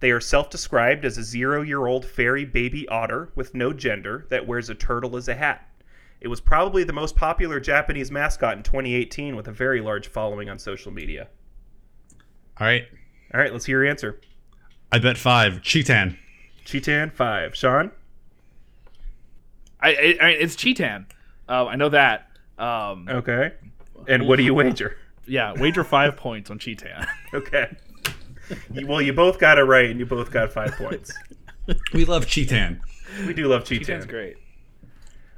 They 0.00 0.10
are 0.10 0.20
self 0.20 0.50
described 0.50 1.04
as 1.04 1.16
a 1.18 1.22
zero 1.22 1.62
year 1.62 1.86
old 1.86 2.04
fairy 2.04 2.44
baby 2.44 2.88
otter 2.88 3.30
with 3.36 3.54
no 3.54 3.72
gender 3.72 4.26
that 4.30 4.44
wears 4.44 4.68
a 4.68 4.74
turtle 4.74 5.16
as 5.16 5.28
a 5.28 5.34
hat. 5.36 5.68
It 6.22 6.28
was 6.28 6.40
probably 6.40 6.84
the 6.84 6.92
most 6.92 7.16
popular 7.16 7.58
Japanese 7.58 8.10
mascot 8.12 8.56
in 8.56 8.62
2018 8.62 9.34
with 9.34 9.48
a 9.48 9.52
very 9.52 9.80
large 9.80 10.06
following 10.06 10.48
on 10.48 10.56
social 10.58 10.92
media. 10.92 11.26
All 12.60 12.66
right. 12.66 12.84
All 13.34 13.40
right, 13.40 13.52
let's 13.52 13.64
hear 13.64 13.82
your 13.82 13.90
answer. 13.90 14.20
I 14.92 14.98
bet 15.00 15.18
five. 15.18 15.54
Chiitan. 15.62 16.16
Chiitan, 16.64 17.12
five. 17.12 17.56
Sean? 17.56 17.90
I, 19.80 19.88
I, 19.90 20.16
I 20.22 20.28
it's 20.30 20.54
Chiitan. 20.54 21.06
Uh, 21.48 21.66
I 21.66 21.76
know 21.76 21.88
that. 21.88 22.28
Um, 22.58 23.08
Okay. 23.08 23.52
And 24.08 24.26
what 24.28 24.36
do 24.36 24.42
you 24.42 24.54
wager? 24.54 24.96
yeah, 25.26 25.52
wager 25.58 25.84
five 25.84 26.16
points 26.16 26.50
on 26.50 26.58
Chiitan. 26.58 27.06
Okay. 27.34 27.74
You- 28.72 28.86
well, 28.86 29.00
you 29.00 29.12
both 29.14 29.38
got 29.38 29.58
it 29.58 29.62
right, 29.62 29.88
and 29.90 29.98
you 29.98 30.04
both 30.04 30.30
got 30.30 30.52
five 30.52 30.72
points. 30.76 31.12
We 31.94 32.04
love 32.04 32.26
Chiitan. 32.26 32.80
We 33.26 33.32
do 33.32 33.46
love 33.48 33.64
Chiitan's 33.64 34.04
Chiitan. 34.04 34.08
great. 34.08 34.36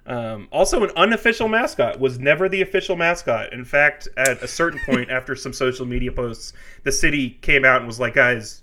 Um, 0.06 0.48
also, 0.52 0.82
an 0.84 0.90
unofficial 0.96 1.48
mascot 1.48 1.98
was 1.98 2.18
never 2.18 2.48
the 2.48 2.60
official 2.60 2.94
mascot. 2.96 3.52
In 3.52 3.64
fact, 3.64 4.06
at 4.16 4.42
a 4.42 4.48
certain 4.48 4.78
point 4.86 5.10
after 5.10 5.34
some 5.34 5.52
social 5.52 5.86
media 5.86 6.12
posts, 6.12 6.52
the 6.82 6.92
city 6.92 7.30
came 7.42 7.64
out 7.64 7.78
and 7.78 7.86
was 7.86 7.98
like, 7.98 8.14
"Guys, 8.14 8.62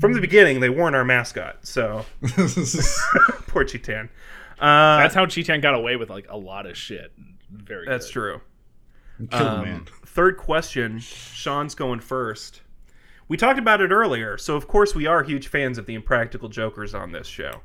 from 0.00 0.12
the 0.12 0.20
beginning, 0.20 0.60
they 0.60 0.70
weren't 0.70 0.94
our 0.94 1.04
mascot." 1.04 1.66
So 1.66 2.04
poor 3.48 3.64
Chiitan. 3.64 4.08
Uh, 4.60 4.98
That's 4.98 5.14
how 5.14 5.26
Chiitan 5.26 5.60
got 5.60 5.74
away 5.74 5.96
with 5.96 6.10
like 6.10 6.26
a 6.30 6.36
lot 6.36 6.66
of 6.66 6.76
shit. 6.76 7.12
Very. 7.50 7.86
that's 7.86 8.06
good. 8.06 8.12
true. 8.12 8.40
Kill 9.30 9.46
Um, 9.46 9.62
man. 9.64 9.84
Third 10.06 10.36
question. 10.36 10.98
Sean's 11.00 11.74
going 11.74 12.00
first. 12.00 12.62
We 13.28 13.36
talked 13.36 13.58
about 13.58 13.80
it 13.80 13.90
earlier, 13.90 14.38
so 14.38 14.56
of 14.56 14.68
course 14.68 14.94
we 14.94 15.06
are 15.06 15.22
huge 15.22 15.48
fans 15.48 15.78
of 15.78 15.86
the 15.86 15.94
Impractical 15.94 16.48
Jokers 16.48 16.94
on 16.94 17.12
this 17.12 17.26
show. 17.26 17.62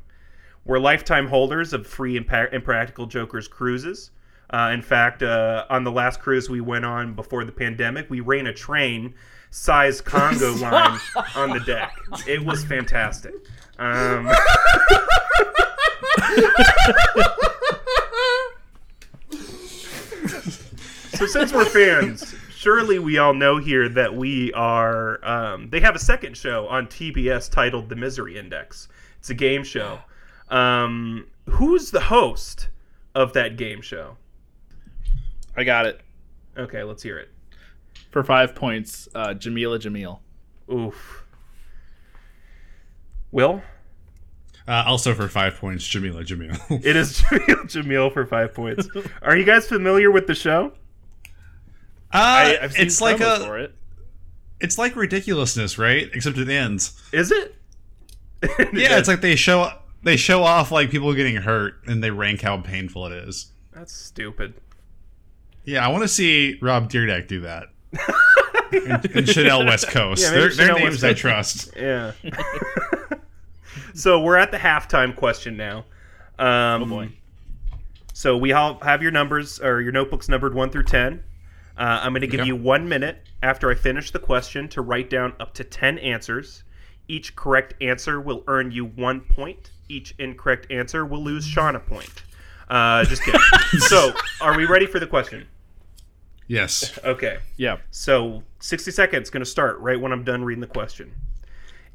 We're 0.67 0.79
lifetime 0.79 1.27
holders 1.27 1.71
of 1.71 1.87
free 1.87 2.19
Impa- 2.19 2.51
Impractical 2.53 3.05
Jokers 3.05 3.47
cruises. 3.47 4.11
Uh, 4.49 4.71
in 4.73 4.81
fact, 4.81 5.23
uh, 5.23 5.65
on 5.69 5.85
the 5.85 5.91
last 5.91 6.19
cruise 6.19 6.49
we 6.49 6.59
went 6.59 6.83
on 6.83 7.13
before 7.13 7.45
the 7.45 7.53
pandemic, 7.53 8.09
we 8.09 8.19
ran 8.19 8.47
a 8.47 8.53
train 8.53 9.13
size 9.49 10.01
Congo 10.01 10.53
line 10.57 10.99
on 11.35 11.51
the 11.51 11.61
deck. 11.61 11.95
It 12.27 12.43
was 12.43 12.65
fantastic. 12.65 13.33
Um, 13.79 14.29
so 21.13 21.25
since 21.27 21.53
we're 21.53 21.63
fans, 21.63 22.35
surely 22.53 22.99
we 22.99 23.17
all 23.17 23.33
know 23.33 23.57
here 23.57 23.87
that 23.87 24.13
we 24.13 24.51
are. 24.51 25.23
Um, 25.25 25.69
they 25.69 25.79
have 25.79 25.95
a 25.95 25.99
second 25.99 26.35
show 26.35 26.67
on 26.67 26.87
TBS 26.87 27.49
titled 27.49 27.87
The 27.87 27.95
Misery 27.95 28.37
Index. 28.37 28.89
It's 29.19 29.29
a 29.29 29.33
game 29.33 29.63
show. 29.63 29.99
Um, 30.49 31.27
who's 31.49 31.91
the 31.91 31.99
host 32.01 32.69
of 33.15 33.33
that 33.33 33.57
game 33.57 33.81
show? 33.81 34.17
I 35.55 35.63
got 35.63 35.85
it 35.85 36.01
Okay, 36.57 36.83
let's 36.83 37.03
hear 37.03 37.17
it. 37.19 37.29
for 38.11 38.23
five 38.23 38.55
points. 38.55 39.07
Uh, 39.13 39.29
Jameela 39.29 39.79
Jamil. 39.79 40.19
Oof. 40.73 41.23
Will? 43.31 43.61
Uh, 44.67 44.83
also 44.85 45.13
for 45.13 45.27
five 45.27 45.55
points, 45.55 45.87
Jameela 45.87 46.25
Jamil. 46.25 46.57
It 46.85 46.95
is 46.95 47.21
Jameela 47.21 47.65
Jamil 47.65 48.13
for 48.13 48.25
five 48.25 48.53
points. 48.53 48.87
Are 49.21 49.35
you 49.37 49.43
guys 49.45 49.67
familiar 49.67 50.11
with 50.11 50.27
the 50.27 50.35
show? 50.35 50.73
Uh, 52.11 52.53
I've 52.61 52.73
seen 52.73 52.85
it's 52.87 53.01
like 53.01 53.19
a, 53.19 53.39
for 53.45 53.59
it. 53.59 53.75
it's 54.59 54.77
like 54.77 54.95
ridiculousness, 54.95 55.77
right? 55.77 56.09
Except 56.13 56.37
it 56.37 56.49
ends. 56.49 56.99
Is 57.11 57.31
it? 57.31 57.55
Yeah, 58.73 58.97
it's 58.99 59.07
like 59.07 59.21
they 59.21 59.35
show 59.35 59.71
they 60.07 60.17
show 60.17 60.43
off 60.43 60.71
like 60.71 60.89
people 60.89 61.13
getting 61.13 61.35
hurt 61.37 61.75
and 61.85 62.03
they 62.03 62.11
rank 62.11 62.41
how 62.41 62.57
painful 62.61 63.05
it 63.07 63.13
is. 63.13 63.51
That's 63.73 63.93
stupid. 63.93 64.53
Yeah, 65.65 65.85
I 65.85 65.89
want 65.89 66.03
to 66.03 66.07
see 66.07 66.57
Rob 66.61 66.89
Dyrdek 66.89 67.27
do 67.27 67.41
that. 67.41 67.65
and, 68.71 69.05
and 69.15 69.27
Chanel 69.29 69.65
West 69.65 69.87
Coast. 69.89 70.21
Yeah, 70.23 70.31
maybe 70.31 70.39
they're 70.55 70.67
they're 70.67 70.75
names 70.79 71.03
West 71.03 71.03
I 71.03 71.13
trust. 71.13 71.73
Yeah. 71.77 72.11
so 73.93 74.19
we're 74.21 74.37
at 74.37 74.51
the 74.51 74.57
halftime 74.57 75.15
question 75.15 75.57
now. 75.57 75.79
Um, 76.39 76.83
Oh 76.83 76.85
boy. 76.85 77.09
So 78.13 78.35
we 78.37 78.51
all 78.51 78.79
have 78.79 79.01
your 79.03 79.11
numbers 79.11 79.59
or 79.59 79.81
your 79.81 79.91
notebooks 79.91 80.27
numbered 80.29 80.53
one 80.53 80.69
through 80.69 80.83
ten. 80.85 81.23
Uh, 81.77 81.99
I'm 82.01 82.11
going 82.11 82.21
to 82.21 82.27
give 82.27 82.39
Okay. 82.39 82.47
you 82.47 82.55
one 82.55 82.89
minute 82.89 83.19
after 83.43 83.69
I 83.69 83.75
finish 83.75 84.09
the 84.09 84.17
question 84.19 84.67
to 84.69 84.81
write 84.81 85.09
down 85.11 85.33
up 85.39 85.53
to 85.55 85.63
ten 85.63 85.99
answers. 85.99 86.63
Each 87.07 87.35
correct 87.35 87.75
answer 87.81 88.19
will 88.19 88.43
earn 88.47 88.71
you 88.71 88.85
one 88.85 89.21
point. 89.21 89.71
Each 89.89 90.13
incorrect 90.19 90.67
answer 90.69 91.05
will 91.05 91.23
lose 91.23 91.45
Sean 91.45 91.75
a 91.75 91.79
point. 91.79 92.23
Uh, 92.69 93.03
just 93.05 93.23
kidding. 93.23 93.41
so, 93.79 94.11
are 94.41 94.57
we 94.57 94.65
ready 94.65 94.85
for 94.85 94.99
the 94.99 95.07
question? 95.07 95.47
Yes. 96.47 96.97
Okay. 97.03 97.39
Yeah. 97.57 97.77
So 97.91 98.43
60 98.59 98.91
seconds 98.91 99.29
going 99.29 99.43
to 99.43 99.49
start 99.49 99.79
right 99.79 99.99
when 99.99 100.11
I'm 100.11 100.23
done 100.23 100.43
reading 100.43 100.61
the 100.61 100.67
question. 100.67 101.13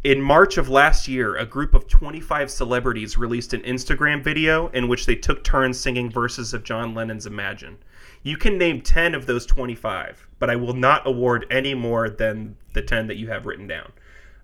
In 0.05 0.21
March 0.21 0.59
of 0.59 0.69
last 0.69 1.07
year, 1.07 1.37
a 1.37 1.47
group 1.47 1.75
of 1.75 1.89
25 1.89 2.51
celebrities 2.51 3.17
released 3.17 3.55
an 3.55 3.63
Instagram 3.63 4.23
video 4.23 4.69
in 4.69 4.89
which 4.89 5.07
they 5.07 5.15
took 5.15 5.45
turns 5.45 5.79
singing 5.79 6.11
verses 6.11 6.53
of 6.53 6.65
John 6.65 6.93
Lennon's 6.93 7.27
Imagine. 7.27 7.79
You 8.25 8.37
can 8.37 8.59
name 8.59 8.81
10 8.81 9.15
of 9.15 9.27
those 9.27 9.47
25, 9.47 10.27
but 10.39 10.51
I 10.51 10.57
will 10.57 10.75
not 10.75 11.07
award 11.07 11.47
any 11.51 11.75
more 11.75 12.11
than 12.11 12.57
the 12.73 12.83
10 12.83 13.07
that 13.07 13.17
you 13.17 13.29
have 13.29 13.47
written 13.47 13.69
down. 13.69 13.93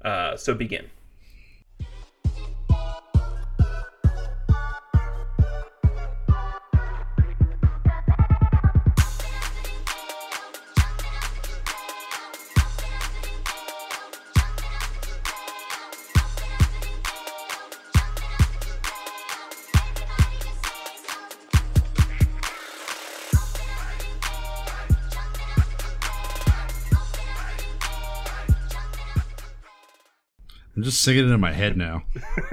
Uh, 0.03 0.36
so 0.36 0.55
begin. 0.55 0.86
I'm 30.78 30.84
just 30.84 31.02
singing 31.02 31.28
it 31.28 31.32
in 31.32 31.40
my 31.40 31.50
head 31.50 31.76
now. 31.76 32.04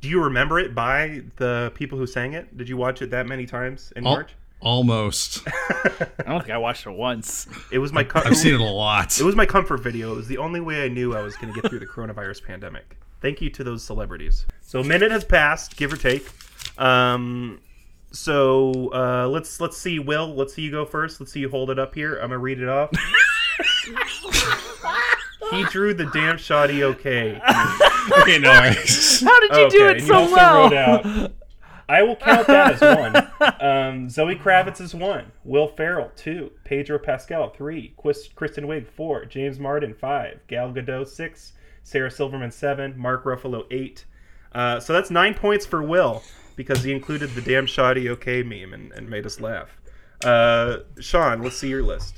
Do 0.00 0.08
you 0.08 0.24
remember 0.24 0.58
it 0.58 0.74
by 0.74 1.24
the 1.36 1.72
people 1.74 1.98
who 1.98 2.06
sang 2.06 2.32
it? 2.32 2.56
Did 2.56 2.70
you 2.70 2.78
watch 2.78 3.02
it 3.02 3.10
that 3.10 3.26
many 3.26 3.44
times 3.44 3.92
in 3.96 4.06
Al- 4.06 4.14
March? 4.14 4.34
almost. 4.60 5.46
I 5.46 6.06
don't 6.24 6.40
think 6.40 6.52
I 6.52 6.56
watched 6.56 6.86
it 6.86 6.92
once. 6.92 7.46
It 7.70 7.80
was 7.80 7.92
my 7.92 8.02
co- 8.02 8.22
I've 8.24 8.34
seen 8.34 8.54
it 8.54 8.62
a 8.62 8.64
lot. 8.64 9.20
It 9.20 9.24
was 9.24 9.36
my 9.36 9.44
comfort 9.44 9.80
video. 9.80 10.14
It 10.14 10.16
was 10.16 10.26
the 10.26 10.38
only 10.38 10.60
way 10.60 10.86
I 10.86 10.88
knew 10.88 11.14
I 11.14 11.20
was 11.20 11.36
going 11.36 11.52
to 11.52 11.60
get 11.60 11.68
through 11.68 11.80
the 11.80 11.86
coronavirus 11.86 12.44
pandemic. 12.44 12.96
Thank 13.20 13.42
you 13.42 13.50
to 13.50 13.62
those 13.62 13.82
celebrities. 13.84 14.46
So 14.62 14.80
a 14.80 14.84
minute 14.84 15.10
has 15.10 15.22
passed, 15.22 15.76
give 15.76 15.92
or 15.92 15.98
take. 15.98 16.26
Um, 16.78 17.60
so 18.10 18.90
uh, 18.94 19.28
let's 19.28 19.60
let's 19.60 19.76
see, 19.76 19.98
Will. 19.98 20.34
Let's 20.34 20.54
see 20.54 20.62
you 20.62 20.70
go 20.70 20.86
first. 20.86 21.20
Let's 21.20 21.30
see 21.30 21.40
you 21.40 21.50
hold 21.50 21.68
it 21.68 21.78
up 21.78 21.94
here. 21.94 22.14
I'm 22.14 22.30
gonna 22.30 22.38
read 22.38 22.58
it 22.58 22.70
off. 22.70 22.90
he 25.50 25.64
drew 25.64 25.94
the 25.94 26.06
damn 26.06 26.36
shoddy 26.38 26.82
okay. 26.84 27.40
okay, 28.20 28.38
no. 28.38 28.50
I- 28.50 28.70
How 28.70 29.40
did 29.40 29.52
you 29.52 29.64
Okay, 29.64 29.68
do 29.70 29.88
it 29.88 29.98
and 29.98 30.06
so 30.06 30.14
also 30.14 30.34
well? 30.34 30.62
wrote 30.64 30.72
out- 30.74 31.32
I 31.90 32.02
will 32.02 32.16
count 32.16 32.46
that 32.48 32.82
as 32.82 32.98
one. 32.98 33.60
Um, 33.62 34.10
Zoe 34.10 34.36
Kravitz 34.36 34.78
is 34.78 34.94
one. 34.94 35.32
Will 35.42 35.68
Ferrell 35.68 36.12
two. 36.16 36.52
Pedro 36.64 36.98
Pascal 36.98 37.48
three. 37.48 37.94
Quis- 37.96 38.28
Kristen 38.34 38.66
Wiig 38.66 38.86
four. 38.86 39.24
James 39.24 39.58
Martin 39.58 39.94
five. 39.94 40.40
Gal 40.48 40.70
Gadot 40.70 41.08
six. 41.08 41.54
Sarah 41.84 42.10
Silverman 42.10 42.50
seven. 42.50 42.92
Mark 42.98 43.24
Ruffalo 43.24 43.64
eight. 43.70 44.04
Uh, 44.52 44.78
so 44.80 44.92
that's 44.92 45.10
nine 45.10 45.32
points 45.32 45.64
for 45.64 45.82
Will 45.82 46.22
because 46.56 46.82
he 46.84 46.92
included 46.92 47.30
the 47.30 47.40
damn 47.40 47.64
shoddy 47.64 48.10
okay 48.10 48.42
meme 48.42 48.74
and, 48.74 48.92
and 48.92 49.08
made 49.08 49.24
us 49.24 49.40
laugh. 49.40 49.78
Uh, 50.22 50.78
Sean, 51.00 51.40
let's 51.42 51.56
see 51.56 51.68
your 51.70 51.82
list. 51.82 52.16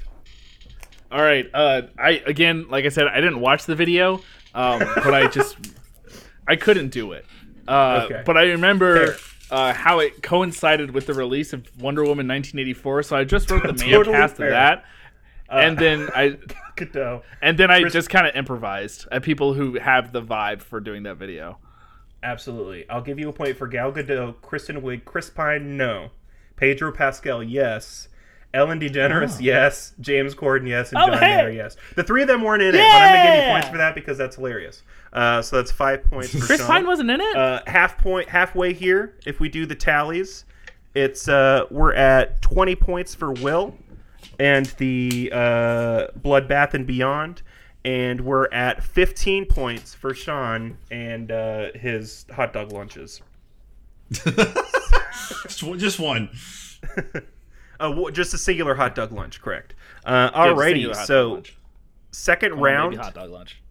All 1.10 1.20
right. 1.22 1.48
Uh, 1.52 1.82
I 1.98 2.22
again, 2.26 2.66
like 2.68 2.84
I 2.84 2.88
said, 2.88 3.06
I 3.08 3.16
didn't 3.20 3.40
watch 3.40 3.66
the 3.66 3.74
video, 3.74 4.16
um, 4.54 4.78
but 4.78 5.14
I 5.14 5.26
just 5.28 5.56
I 6.46 6.56
couldn't 6.56 6.88
do 6.88 7.12
it. 7.12 7.24
Uh, 7.66 8.06
Okay. 8.10 8.22
But 8.24 8.36
I 8.36 8.44
remember 8.50 9.16
uh, 9.50 9.72
how 9.72 9.98
it 10.00 10.22
coincided 10.22 10.92
with 10.92 11.06
the 11.06 11.14
release 11.14 11.52
of 11.52 11.64
Wonder 11.80 12.02
Woman 12.02 12.26
1984, 12.28 13.02
so 13.04 13.16
I 13.16 13.24
just 13.24 13.50
wrote 13.50 13.62
the 13.64 13.72
main 13.84 13.90
Totally 13.90 14.16
cast 14.16 14.36
fair. 14.36 14.46
of 14.46 14.52
that, 14.52 14.84
and 15.48 15.76
then 15.78 16.08
I 16.14 16.38
and 17.42 17.58
then 17.58 17.70
I 17.70 17.84
just 17.88 18.08
kind 18.10 18.26
of 18.26 18.34
improvised 18.36 19.06
at 19.10 19.22
people 19.22 19.54
who 19.54 19.78
have 19.78 20.12
the 20.12 20.22
vibe 20.22 20.62
for 20.62 20.80
doing 20.80 21.02
that 21.04 21.16
video. 21.16 21.58
Absolutely. 22.22 22.88
I'll 22.90 23.00
give 23.02 23.18
you 23.18 23.28
a 23.30 23.32
point 23.32 23.56
for 23.56 23.66
Gal 23.66 23.90
Gadot, 23.92 24.42
Kristen 24.42 24.82
Wiig, 24.82 25.04
Chris 25.06 25.30
Pine, 25.30 25.76
no. 25.76 26.10
Pedro 26.56 26.92
Pascal, 26.92 27.42
yes. 27.42 28.08
Ellen 28.52 28.80
DeGeneres, 28.80 29.40
yes. 29.40 29.92
James 30.00 30.34
Corden, 30.34 30.66
yes. 30.68 30.90
And 30.92 31.00
Oh, 31.02 31.06
John 31.06 31.18
hey. 31.18 31.36
Mayer, 31.36 31.50
yes. 31.50 31.76
The 31.94 32.02
three 32.02 32.22
of 32.22 32.28
them 32.28 32.42
weren't 32.42 32.62
in 32.62 32.74
it, 32.74 32.78
but 32.78 32.84
I'm 32.84 33.14
going 33.14 33.24
to 33.26 33.32
give 33.32 33.44
you 33.46 33.50
points 33.52 33.68
for 33.68 33.76
that 33.78 33.94
because 33.94 34.18
that's 34.18 34.36
hilarious. 34.36 34.82
Uh, 35.12 35.40
so 35.42 35.56
that's 35.56 35.70
five 35.70 36.02
points 36.04 36.32
for 36.32 36.44
Chris 36.46 36.58
Sean. 36.58 36.66
Pine 36.68 36.86
wasn't 36.86 37.10
in 37.10 37.20
it. 37.20 37.36
Uh, 37.36 37.60
half 37.66 37.96
point, 37.98 38.28
halfway 38.28 38.72
here. 38.72 39.14
If 39.26 39.38
we 39.40 39.48
do 39.48 39.66
the 39.66 39.74
tallies, 39.76 40.44
it's 40.94 41.28
uh, 41.28 41.66
we're 41.70 41.94
at 41.94 42.42
20 42.42 42.74
points 42.76 43.14
for 43.14 43.32
Will 43.32 43.76
and 44.40 44.66
the 44.78 45.30
uh, 45.32 46.06
Bloodbath 46.20 46.74
and 46.74 46.86
Beyond, 46.86 47.42
and 47.84 48.20
we're 48.20 48.48
at 48.52 48.82
15 48.82 49.46
points 49.46 49.94
for 49.94 50.12
Sean 50.14 50.76
and 50.90 51.30
uh, 51.30 51.68
his 51.76 52.26
hot 52.34 52.52
dog 52.52 52.72
lunches. 52.72 53.20
Just 55.76 56.00
one- 56.00 56.30
Uh, 57.80 58.10
just 58.10 58.34
a 58.34 58.38
singular 58.38 58.74
hot 58.74 58.94
dog 58.94 59.10
lunch, 59.10 59.40
correct? 59.40 59.74
Uh, 60.04 60.30
alrighty, 60.30 60.94
so 60.94 61.42
second 62.12 62.50
Come 62.50 62.58
on, 62.58 62.64
round. 62.64 62.90
baby 62.92 63.02
hot 63.02 63.14
dog 63.14 63.30
lunch. 63.30 63.62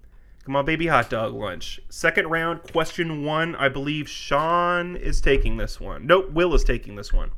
Come 0.46 0.56
on, 0.56 0.66
baby 0.66 0.88
hot 0.88 1.10
dog 1.10 1.34
lunch. 1.34 1.80
Second 1.90 2.28
round, 2.28 2.64
question 2.64 3.24
one. 3.24 3.56
I 3.56 3.70
believe 3.70 4.10
Sean 4.10 4.96
is 4.96 5.22
taking 5.22 5.58
this 5.58 5.80
one. 5.80 6.08
Nope, 6.08 6.32
Will 6.32 6.56
is 6.56 6.64
taking 6.64 6.96
this 6.96 7.14
one. 7.14 7.32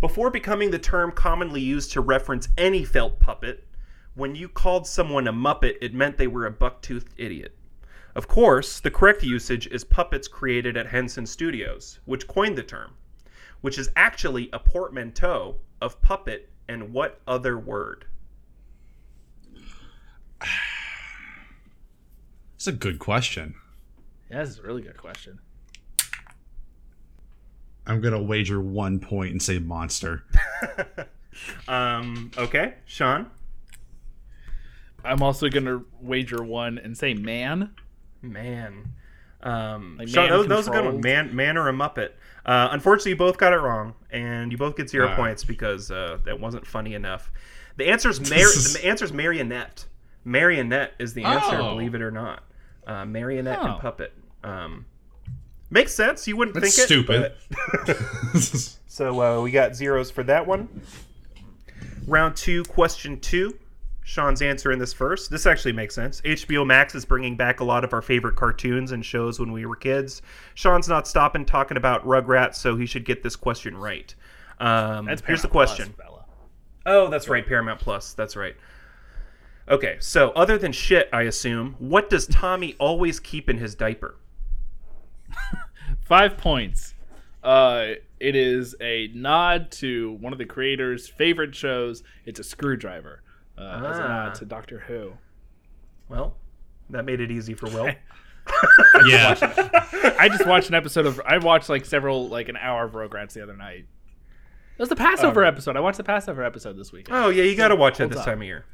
Before 0.00 0.30
becoming 0.30 0.70
the 0.70 0.78
term 0.78 1.10
commonly 1.10 1.60
used 1.60 1.90
to 1.92 2.00
reference 2.00 2.48
any 2.56 2.84
felt 2.84 3.18
puppet, 3.18 3.64
when 4.14 4.36
you 4.36 4.48
called 4.48 4.86
someone 4.86 5.26
a 5.26 5.32
muppet, 5.32 5.74
it 5.80 5.92
meant 5.92 6.18
they 6.18 6.28
were 6.28 6.46
a 6.46 6.52
buck-toothed 6.52 7.12
idiot. 7.16 7.56
Of 8.14 8.28
course, 8.28 8.78
the 8.78 8.92
correct 8.92 9.24
usage 9.24 9.66
is 9.66 9.82
puppets 9.82 10.28
created 10.28 10.76
at 10.76 10.86
Henson 10.86 11.26
Studios, 11.26 11.98
which 12.04 12.28
coined 12.28 12.56
the 12.56 12.62
term, 12.62 12.92
which 13.60 13.78
is 13.78 13.90
actually 13.96 14.48
a 14.52 14.58
portmanteau 14.58 15.56
of 15.80 16.00
puppet 16.02 16.50
and 16.68 16.92
what 16.92 17.20
other 17.26 17.58
word? 17.58 18.06
It's 22.56 22.66
a 22.66 22.72
good 22.72 22.98
question. 22.98 23.54
Yeah, 24.30 24.40
this 24.40 24.50
is 24.50 24.58
a 24.58 24.62
really 24.62 24.82
good 24.82 24.96
question. 24.96 25.38
I'm 27.86 28.00
gonna 28.00 28.22
wager 28.22 28.60
one 28.60 28.98
point 28.98 29.32
and 29.32 29.42
say 29.42 29.58
monster. 29.58 30.24
Um, 31.66 32.30
okay, 32.36 32.74
Sean? 32.84 33.30
I'm 35.04 35.22
also 35.22 35.48
gonna 35.48 35.82
wager 36.00 36.42
one 36.42 36.78
and 36.78 36.96
say 36.96 37.14
man. 37.14 37.74
Man. 38.20 38.94
Um, 39.42 39.96
Like 39.98 40.08
Sean, 40.08 40.24
man 40.28 40.30
those, 40.38 40.46
those 40.48 40.68
are 40.68 40.72
good 40.72 40.76
controlled. 40.78 40.94
one. 40.94 41.02
Man, 41.02 41.36
man 41.36 41.56
or 41.56 41.68
a 41.68 41.72
Muppet. 41.72 42.10
Uh, 42.44 42.68
unfortunately, 42.72 43.10
you 43.12 43.16
both 43.16 43.38
got 43.38 43.52
it 43.52 43.56
wrong, 43.58 43.94
and 44.10 44.50
you 44.50 44.58
both 44.58 44.76
get 44.76 44.88
zero 44.90 45.14
points 45.14 45.44
because 45.44 45.90
uh, 45.90 46.18
that 46.24 46.40
wasn't 46.40 46.66
funny 46.66 46.94
enough. 46.94 47.30
The 47.76 47.86
answer's 47.88 48.18
Mar- 48.20 48.38
the 48.38 48.80
answer's 48.84 49.12
marionette. 49.12 49.86
Marionette 50.24 50.92
is 50.98 51.14
the 51.14 51.24
answer, 51.24 51.56
Oh. 51.60 51.70
believe 51.74 51.94
it 51.94 52.02
or 52.02 52.10
not. 52.10 52.42
Uh, 52.86 53.04
marionette 53.04 53.58
Oh. 53.60 53.66
and 53.72 53.80
puppet. 53.80 54.12
Um, 54.42 54.86
makes 55.70 55.92
sense. 55.94 56.26
You 56.26 56.36
wouldn't 56.36 56.54
That's 56.60 56.74
think 56.74 56.86
stupid. 56.86 57.22
it. 57.22 57.36
but- 57.86 58.78
So 58.90 59.20
uh, 59.22 59.42
we 59.42 59.52
got 59.52 59.76
zeros 59.76 60.10
for 60.10 60.24
that 60.24 60.44
one. 60.46 60.68
Round 62.08 62.34
two, 62.34 62.64
question 62.64 63.20
two. 63.20 63.56
Sean's 64.08 64.40
answer 64.40 64.72
in 64.72 64.78
this 64.78 64.94
first. 64.94 65.30
This 65.30 65.44
actually 65.44 65.72
makes 65.72 65.94
sense. 65.94 66.22
HBO 66.22 66.66
Max 66.66 66.94
is 66.94 67.04
bringing 67.04 67.36
back 67.36 67.60
a 67.60 67.64
lot 67.64 67.84
of 67.84 67.92
our 67.92 68.00
favorite 68.00 68.36
cartoons 68.36 68.92
and 68.92 69.04
shows 69.04 69.38
when 69.38 69.52
we 69.52 69.66
were 69.66 69.76
kids. 69.76 70.22
Sean's 70.54 70.88
not 70.88 71.06
stopping 71.06 71.44
talking 71.44 71.76
about 71.76 72.02
Rugrats, 72.06 72.54
so 72.54 72.74
he 72.74 72.86
should 72.86 73.04
get 73.04 73.22
this 73.22 73.36
question 73.36 73.76
right. 73.76 74.14
Um, 74.60 75.04
That's 75.04 75.20
here's 75.26 75.42
the 75.42 75.48
Paramount 75.48 75.52
Plus, 75.52 75.76
question. 75.76 75.94
Bella. 75.98 76.24
Oh, 76.86 77.10
that's 77.10 77.28
right, 77.28 77.46
Paramount 77.46 77.80
Plus. 77.80 78.14
That's 78.14 78.34
right. 78.34 78.56
Okay, 79.68 79.98
so 80.00 80.30
other 80.30 80.56
than 80.56 80.72
shit, 80.72 81.10
I 81.12 81.24
assume, 81.24 81.76
what 81.78 82.08
does 82.08 82.26
Tommy 82.26 82.76
always 82.78 83.20
keep 83.20 83.50
in 83.50 83.58
his 83.58 83.74
diaper? 83.74 84.16
Five 86.00 86.38
points. 86.38 86.94
Uh, 87.44 87.88
it 88.18 88.34
is 88.34 88.74
a 88.80 89.08
nod 89.14 89.70
to 89.72 90.12
one 90.12 90.32
of 90.32 90.38
the 90.38 90.46
creators' 90.46 91.06
favorite 91.06 91.54
shows. 91.54 92.02
It's 92.24 92.40
a 92.40 92.44
screwdriver. 92.44 93.22
Uh, 93.58 93.88
As 93.90 93.98
a 93.98 94.02
Ah. 94.02 94.08
nod 94.08 94.34
to 94.36 94.44
Doctor 94.44 94.78
Who. 94.80 95.12
Well, 96.08 96.36
that 96.90 97.04
made 97.04 97.20
it 97.20 97.30
easy 97.30 97.54
for 97.54 97.66
Will. 97.70 97.90
yeah. 99.08 99.36
I 100.18 100.28
just 100.30 100.46
watched 100.46 100.68
an 100.70 100.74
episode 100.74 101.04
of. 101.06 101.20
I 101.26 101.36
watched 101.38 101.68
like 101.68 101.84
several, 101.84 102.28
like 102.28 102.48
an 102.48 102.56
hour 102.56 102.84
of 102.84 102.92
Rugrats 102.92 103.34
the 103.34 103.42
other 103.42 103.56
night. 103.56 103.84
It 104.78 104.82
was 104.82 104.88
the 104.88 104.96
Passover 104.96 105.44
episode. 105.44 105.76
I 105.76 105.80
watched 105.80 105.98
the 105.98 106.04
Passover 106.04 106.42
episode 106.42 106.78
this 106.78 106.92
week. 106.92 107.08
Oh 107.10 107.28
yeah, 107.28 107.42
you 107.42 107.56
got 107.56 107.68
to 107.68 107.76
watch 107.76 108.00
it 108.00 108.08
this 108.08 108.18
on. 108.20 108.24
time 108.24 108.38
of 108.40 108.46
year. 108.46 108.64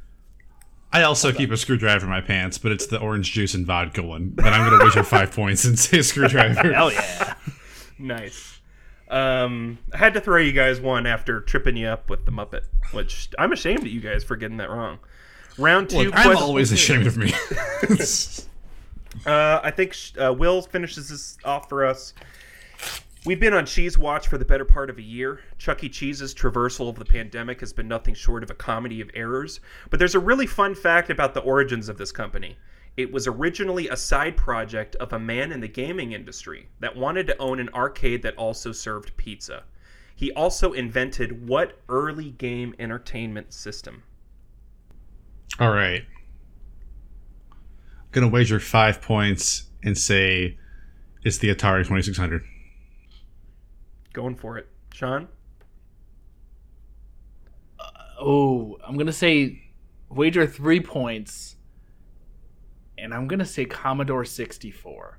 I 0.92 1.02
also 1.02 1.32
keep 1.32 1.50
a 1.50 1.56
screwdriver 1.56 2.04
in 2.04 2.10
my 2.10 2.20
pants, 2.20 2.56
but 2.56 2.70
it's 2.70 2.86
the 2.86 3.00
orange 3.00 3.32
juice 3.32 3.54
and 3.54 3.66
vodka 3.66 4.00
one. 4.02 4.28
But 4.28 4.46
I'm 4.52 4.70
gonna 4.70 4.84
wager 4.84 5.02
five 5.02 5.32
points 5.32 5.64
and 5.64 5.76
say 5.78 6.02
screwdriver. 6.02 6.72
Hell 6.72 6.92
yeah! 6.92 7.34
Nice. 7.98 8.60
Um, 9.08 9.78
I 9.92 9.98
had 9.98 10.14
to 10.14 10.20
throw 10.20 10.40
you 10.40 10.52
guys 10.52 10.80
one 10.80 11.06
after 11.06 11.40
tripping 11.40 11.76
you 11.76 11.88
up 11.88 12.08
with 12.08 12.24
the 12.24 12.32
Muppet, 12.32 12.64
which 12.92 13.28
I'm 13.38 13.52
ashamed 13.52 13.80
of 13.80 13.88
you 13.88 14.00
guys 14.00 14.24
for 14.24 14.36
getting 14.36 14.56
that 14.58 14.70
wrong. 14.70 14.98
Round 15.58 15.88
two. 15.88 16.04
Look, 16.04 16.14
I'm 16.16 16.36
always 16.36 16.72
ashamed 16.72 17.06
of 17.06 17.16
me. 17.16 17.32
Uh, 19.24 19.60
I 19.62 19.70
think 19.70 19.96
uh, 20.20 20.32
Will 20.32 20.60
finishes 20.62 21.08
this 21.08 21.38
off 21.44 21.68
for 21.68 21.86
us. 21.86 22.14
We've 23.24 23.40
been 23.40 23.54
on 23.54 23.64
Cheese 23.64 23.96
Watch 23.96 24.28
for 24.28 24.36
the 24.36 24.44
better 24.44 24.66
part 24.66 24.90
of 24.90 24.98
a 24.98 25.02
year. 25.02 25.40
Chuck 25.56 25.82
E. 25.82 25.88
Cheese's 25.88 26.34
traversal 26.34 26.90
of 26.90 26.96
the 26.96 27.06
pandemic 27.06 27.60
has 27.60 27.72
been 27.72 27.88
nothing 27.88 28.14
short 28.14 28.42
of 28.42 28.50
a 28.50 28.54
comedy 28.54 29.00
of 29.00 29.10
errors. 29.14 29.60
But 29.88 29.98
there's 29.98 30.14
a 30.14 30.18
really 30.18 30.46
fun 30.46 30.74
fact 30.74 31.08
about 31.08 31.32
the 31.32 31.40
origins 31.40 31.88
of 31.88 31.96
this 31.96 32.12
company. 32.12 32.58
It 32.96 33.12
was 33.12 33.26
originally 33.26 33.88
a 33.88 33.96
side 33.96 34.36
project 34.36 34.94
of 34.96 35.12
a 35.12 35.18
man 35.18 35.50
in 35.50 35.60
the 35.60 35.68
gaming 35.68 36.12
industry 36.12 36.68
that 36.80 36.96
wanted 36.96 37.26
to 37.26 37.38
own 37.38 37.58
an 37.58 37.68
arcade 37.74 38.22
that 38.22 38.36
also 38.36 38.70
served 38.70 39.16
pizza. 39.16 39.64
He 40.14 40.30
also 40.32 40.72
invented 40.72 41.48
what 41.48 41.80
early 41.88 42.30
game 42.30 42.74
entertainment 42.78 43.52
system? 43.52 44.04
All 45.58 45.72
right. 45.72 46.04
I'm 47.50 48.10
Gonna 48.12 48.28
wager 48.28 48.60
five 48.60 49.02
points 49.02 49.64
and 49.82 49.98
say 49.98 50.56
it's 51.24 51.38
the 51.38 51.48
Atari 51.48 51.82
2600. 51.84 52.44
Going 54.12 54.36
for 54.36 54.56
it. 54.56 54.68
Sean? 54.92 55.26
Uh, 57.80 57.84
oh, 58.20 58.78
I'm 58.86 58.96
gonna 58.96 59.12
say 59.12 59.62
wager 60.08 60.46
three 60.46 60.78
points, 60.78 61.56
and 62.98 63.12
I'm 63.14 63.26
gonna 63.26 63.44
say 63.44 63.64
Commodore 63.64 64.24
64. 64.24 65.18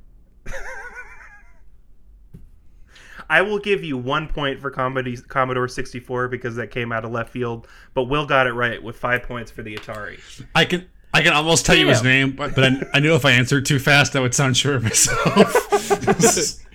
I 3.30 3.42
will 3.42 3.58
give 3.60 3.84
you 3.84 3.98
one 3.98 4.28
point 4.28 4.60
for 4.60 4.70
comedy, 4.70 5.18
Commodore 5.18 5.68
64 5.68 6.28
because 6.28 6.56
that 6.58 6.70
came 6.70 6.92
out 6.92 7.06
of 7.06 7.12
left 7.12 7.32
field, 7.32 7.68
but 7.94 8.04
Will 8.04 8.26
got 8.26 8.46
it 8.46 8.54
right 8.54 8.82
with 8.82 8.98
five 8.98 9.24
points 9.24 9.50
for 9.50 9.64
the 9.64 9.76
Atari. 9.76 10.20
I 10.54 10.66
can 10.66 10.88
I 11.14 11.22
can 11.22 11.34
almost 11.34 11.66
tell 11.66 11.76
you 11.76 11.88
his 11.88 12.04
name, 12.04 12.34
but, 12.34 12.54
but 12.56 12.66
I, 12.66 12.76
I 12.96 13.00
knew 13.00 13.16
if 13.16 13.26
I 13.26 13.32
answered 13.32 13.66
too 13.66 13.80
fast, 13.80 14.16
I 14.16 14.20
would 14.20 14.36
sound 14.36 14.58
sure 14.58 14.76
of 14.76 14.84
myself. 14.84 15.74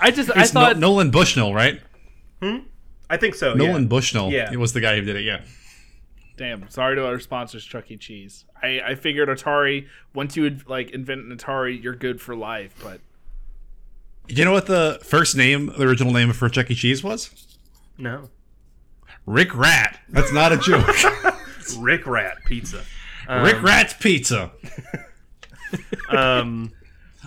I 0.00 0.10
just 0.10 0.30
I 0.36 0.40
No- 0.40 0.46
thought 0.46 0.78
Nolan 0.78 1.10
Bushnell, 1.10 1.54
right? 1.54 1.80
Hmm. 2.42 2.58
I 3.08 3.16
think 3.16 3.34
so. 3.34 3.54
Nolan 3.54 3.82
yeah. 3.82 3.88
Bushnell. 3.88 4.30
Yeah. 4.32 4.52
It 4.52 4.58
was 4.58 4.72
the 4.72 4.80
guy 4.80 4.96
who 4.96 5.02
did 5.02 5.16
it. 5.16 5.22
Yeah. 5.24 5.42
Damn, 6.36 6.68
sorry 6.68 6.96
to 6.96 7.06
our 7.06 7.20
sponsors, 7.20 7.64
Chuck 7.64 7.90
E. 7.90 7.96
Cheese. 7.96 8.44
I, 8.60 8.80
I 8.84 8.94
figured 8.96 9.28
Atari, 9.28 9.86
once 10.14 10.36
you 10.36 10.42
would 10.42 10.68
like 10.68 10.90
invent 10.90 11.20
an 11.24 11.36
Atari, 11.36 11.80
you're 11.80 11.94
good 11.94 12.20
for 12.20 12.34
life. 12.34 12.74
But 12.82 13.00
You 14.26 14.44
know 14.44 14.52
what 14.52 14.66
the 14.66 14.98
first 15.02 15.36
name, 15.36 15.66
the 15.78 15.84
original 15.86 16.12
name 16.12 16.32
for 16.32 16.48
Chuck 16.48 16.70
E. 16.70 16.74
Cheese 16.74 17.04
was? 17.04 17.30
No. 17.98 18.30
Rick 19.26 19.54
Rat. 19.56 20.00
That's 20.08 20.32
not 20.32 20.52
a 20.52 20.58
joke. 20.58 20.88
Rick 21.78 22.06
Rat 22.06 22.38
Pizza. 22.44 22.82
Rick 23.28 23.62
Rat's 23.62 23.94
Pizza. 23.94 24.50
Um, 26.08 26.70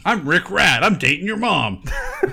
I'm 0.06 0.26
Rick 0.26 0.50
Rat. 0.50 0.82
I'm 0.82 0.98
dating 0.98 1.26
your 1.26 1.36
mom. 1.36 1.84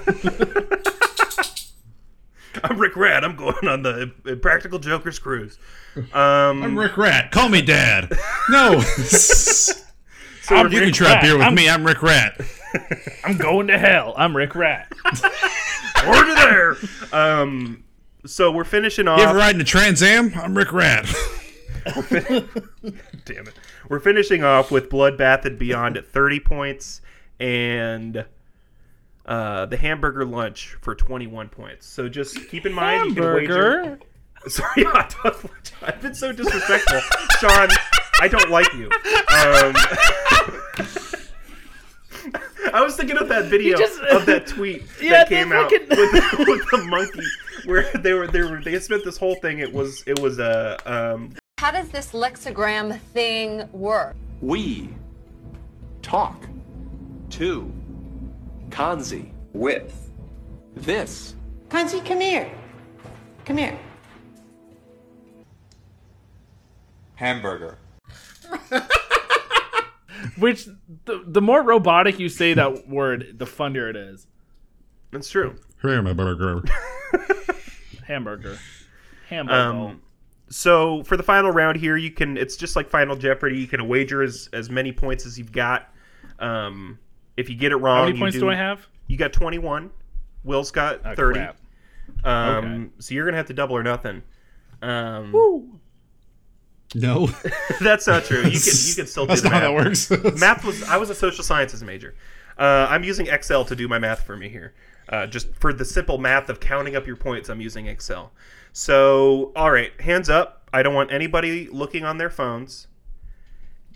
I'm 2.64 2.78
Rick 2.78 2.96
Rat. 2.96 3.24
I'm 3.24 3.36
going 3.36 3.66
on 3.66 3.82
the 3.82 4.38
Practical 4.40 4.78
Jokers 4.78 5.18
cruise. 5.18 5.58
Um, 5.96 6.62
I'm 6.62 6.78
Rick 6.78 6.96
Rat. 6.96 7.30
Call 7.30 7.48
me 7.48 7.62
Dad. 7.62 8.12
No. 8.50 8.82
I'm 10.50 10.70
you 10.70 10.80
can 10.80 10.92
try 10.92 11.14
Rat. 11.14 11.22
beer 11.22 11.38
with 11.38 11.46
I'm, 11.46 11.54
me. 11.54 11.68
I'm 11.68 11.84
Rick 11.84 12.02
Rat. 12.02 12.40
I'm 13.24 13.36
going 13.36 13.68
to 13.68 13.78
hell. 13.78 14.14
I'm 14.16 14.36
Rick 14.36 14.54
Rat. 14.54 14.92
order 16.06 16.34
there. 16.34 16.76
Um, 17.12 17.84
so 18.26 18.52
we're 18.52 18.64
finishing 18.64 19.08
off. 19.08 19.18
You 19.18 19.24
ever 19.26 19.38
ride 19.38 19.54
in 19.54 19.60
a 19.60 19.64
Trans 19.64 20.02
Am? 20.02 20.32
I'm 20.34 20.56
Rick 20.56 20.72
Rat. 20.72 21.06
Damn 21.84 23.48
it. 23.48 23.54
We're 23.88 24.00
finishing 24.00 24.44
off 24.44 24.70
with 24.70 24.90
Bloodbath 24.90 25.44
and 25.44 25.58
Beyond 25.58 25.96
at 25.96 26.06
30 26.06 26.40
points 26.40 27.00
and 27.40 28.24
uh, 29.26 29.66
the 29.66 29.76
hamburger 29.76 30.24
lunch 30.24 30.76
for 30.80 30.94
21 30.94 31.48
points. 31.48 31.86
So 31.86 32.08
just 32.08 32.48
keep 32.48 32.66
in 32.66 32.72
mind 32.72 33.06
you 33.08 33.14
can 33.14 33.34
wager 33.34 33.82
Hamburger. 33.82 33.98
Sorry, 34.48 34.84
hot 34.84 35.14
dog. 35.22 35.50
I've 35.82 36.02
been 36.02 36.14
so 36.14 36.30
disrespectful, 36.32 37.00
Sean. 37.40 37.68
I 38.20 38.28
don't 38.28 38.50
like 38.50 38.72
you. 38.74 38.84
Um, 38.84 39.74
I 42.72 42.80
was 42.82 42.96
thinking 42.96 43.16
of 43.18 43.28
that 43.28 43.46
video 43.46 43.76
just- 43.78 44.00
of 44.00 44.26
that 44.26 44.46
tweet 44.46 44.82
Yeah, 45.00 45.10
that 45.10 45.28
came 45.28 45.52
out 45.52 45.70
fucking- 45.70 45.88
with, 45.88 45.98
the, 45.98 46.44
with 46.48 46.70
the 46.70 46.84
monkey, 46.88 47.22
where 47.64 47.90
they 47.94 48.12
were 48.12 48.26
they 48.26 48.42
were 48.42 48.60
they 48.62 48.78
spent 48.80 49.04
this 49.04 49.16
whole 49.16 49.36
thing. 49.36 49.60
It 49.60 49.72
was 49.72 50.02
it 50.06 50.18
was 50.18 50.38
a 50.38 50.78
um, 50.84 51.34
How 51.58 51.70
does 51.70 51.88
this 51.88 52.12
lexigram 52.12 52.98
thing 53.12 53.68
work? 53.72 54.16
We 54.40 54.88
talk 56.02 56.46
to 57.30 57.72
Kanzi 58.70 59.32
with 59.52 60.10
this. 60.74 61.34
Kanzi, 61.68 62.04
come 62.04 62.20
here. 62.20 62.50
Come 63.44 63.58
here. 63.58 63.78
Hamburger. 67.14 67.78
Which 70.38 70.66
the, 71.04 71.22
the 71.26 71.40
more 71.42 71.62
robotic 71.62 72.18
you 72.18 72.28
say 72.28 72.54
that 72.54 72.88
word, 72.88 73.38
the 73.38 73.46
funnier 73.46 73.88
it 73.88 73.96
is. 73.96 74.26
That's 75.10 75.30
true. 75.30 75.56
Hamburger. 75.80 76.62
Hamburger. 78.06 78.58
Hamburger. 79.28 79.54
Um, 79.54 80.02
so 80.48 81.02
for 81.04 81.16
the 81.16 81.22
final 81.22 81.50
round 81.50 81.76
here, 81.78 81.96
you 81.96 82.10
can. 82.10 82.36
It's 82.36 82.56
just 82.56 82.76
like 82.76 82.88
Final 82.88 83.16
Jeopardy. 83.16 83.58
You 83.58 83.66
can 83.66 83.86
wager 83.88 84.22
as 84.22 84.48
as 84.52 84.70
many 84.70 84.92
points 84.92 85.24
as 85.26 85.38
you've 85.38 85.52
got. 85.52 85.92
Um, 86.38 86.98
if 87.36 87.48
you 87.50 87.56
get 87.56 87.72
it 87.72 87.76
wrong, 87.76 87.96
How 87.98 88.04
many 88.06 88.16
you 88.16 88.22
points 88.22 88.38
do 88.38 88.48
I 88.50 88.54
have? 88.54 88.86
You 89.06 89.16
got 89.16 89.32
twenty 89.32 89.58
one. 89.58 89.90
Will's 90.44 90.70
got 90.70 91.00
Oh, 91.04 91.14
thirty. 91.14 91.40
crap. 91.40 91.56
Um, 92.24 92.64
Okay. 92.64 92.90
so 93.00 93.14
you're 93.14 93.24
gonna 93.24 93.36
have 93.36 93.46
to 93.46 93.54
double 93.54 93.76
or 93.76 93.82
nothing. 93.82 94.22
Um, 94.82 95.80
No. 96.94 97.28
that's 97.80 98.06
not 98.06 98.24
true. 98.24 98.38
You 98.38 98.60
can 98.60 98.72
you 98.84 98.94
can 98.94 99.06
still 99.06 99.24
do 99.26 99.28
That's 99.28 99.42
the 99.42 99.48
not 99.50 99.62
how 99.62 99.72
math. 99.74 100.08
that 100.08 100.22
works. 100.22 100.40
math 100.40 100.64
was 100.64 100.82
I 100.84 100.96
was 100.96 101.10
a 101.10 101.14
social 101.14 101.42
sciences 101.44 101.82
major. 101.82 102.14
Uh, 102.58 102.86
I'm 102.88 103.02
using 103.02 103.26
Excel 103.26 103.64
to 103.64 103.74
do 103.74 103.88
my 103.88 103.98
math 103.98 104.22
for 104.22 104.36
me 104.36 104.48
here. 104.48 104.74
Uh, 105.08 105.26
just 105.26 105.54
for 105.56 105.72
the 105.72 105.84
simple 105.84 106.18
math 106.18 106.48
of 106.48 106.60
counting 106.60 106.94
up 106.96 107.06
your 107.06 107.16
points, 107.16 107.48
I'm 107.48 107.60
using 107.60 107.86
Excel. 107.88 108.32
So, 108.72 109.52
all 109.56 109.70
right, 109.70 109.92
hands 110.00 110.30
up. 110.30 110.68
I 110.72 110.82
don't 110.82 110.94
want 110.94 111.12
anybody 111.12 111.68
looking 111.68 112.04
on 112.04 112.16
their 112.18 112.30
phones. 112.30 112.86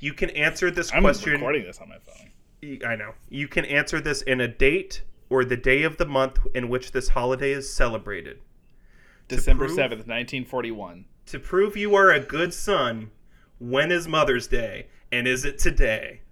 You 0.01 0.13
can 0.13 0.31
answer 0.31 0.71
this 0.71 0.93
I'm 0.93 1.03
question. 1.03 1.33
recording 1.33 1.63
this 1.65 1.79
on 1.79 1.89
my 1.89 1.99
phone. 1.99 2.28
I 2.63 2.97
know. 2.97 3.13
You 3.29 3.49
can 3.49 3.65
answer 3.65 4.01
this 4.01 4.23
in 4.23 4.41
a 4.41 4.49
date 4.49 5.03
or 5.31 5.45
the 5.45 5.57
day 5.57 5.83
of 5.83 5.97
the 5.97 6.07
month 6.07 6.39
in 6.55 6.69
which 6.69 6.93
this 6.93 7.11
holiday 7.11 7.53
is 7.53 7.73
celebrated. 7.73 8.41
December 9.29 9.67
prove- 9.67 9.77
seventh, 9.77 10.07
nineteen 10.07 10.45
forty-one. 10.45 11.05
To 11.27 11.39
prove 11.39 11.77
you 11.77 11.95
are 11.95 12.11
a 12.11 12.21
good 12.21 12.55
son, 12.55 13.11
when 13.59 13.93
is 13.93 14.09
Mother's 14.09 14.47
Day? 14.47 14.87
And 15.13 15.29
is 15.29 15.45
it 15.45 15.59
today? 15.59 16.23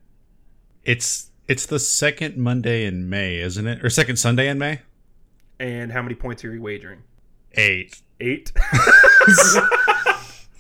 It's 0.85 1.31
it's 1.49 1.66
the 1.66 1.79
second 1.79 2.37
Monday 2.37 2.85
in 2.87 3.09
May, 3.09 3.39
isn't 3.39 3.66
it? 3.66 3.85
Or 3.85 3.91
second 3.91 4.16
Sunday 4.16 4.49
in 4.49 4.59
May? 4.59 4.81
And 5.61 5.93
how 5.93 6.03
many 6.03 6.14
points 6.14 6.45
are 6.45 6.53
you 6.53 6.61
wagering? 6.61 7.03
Eight. 7.53 8.01
Eight. 8.20 8.53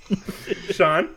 Sean? 0.70 1.08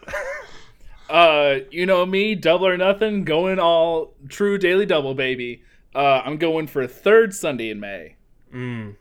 Uh, 1.09 1.59
you 1.71 1.85
know 1.85 2.05
me, 2.05 2.35
double 2.35 2.67
or 2.67 2.77
nothing, 2.77 3.23
going 3.23 3.59
all 3.59 4.13
true 4.29 4.57
daily 4.57 4.85
double, 4.85 5.13
baby. 5.15 5.63
Uh, 5.95 6.21
I'm 6.23 6.37
going 6.37 6.67
for 6.67 6.81
a 6.81 6.87
third 6.87 7.33
Sunday 7.33 7.69
in 7.69 7.79
May. 7.79 8.15
Mm. 8.53 8.95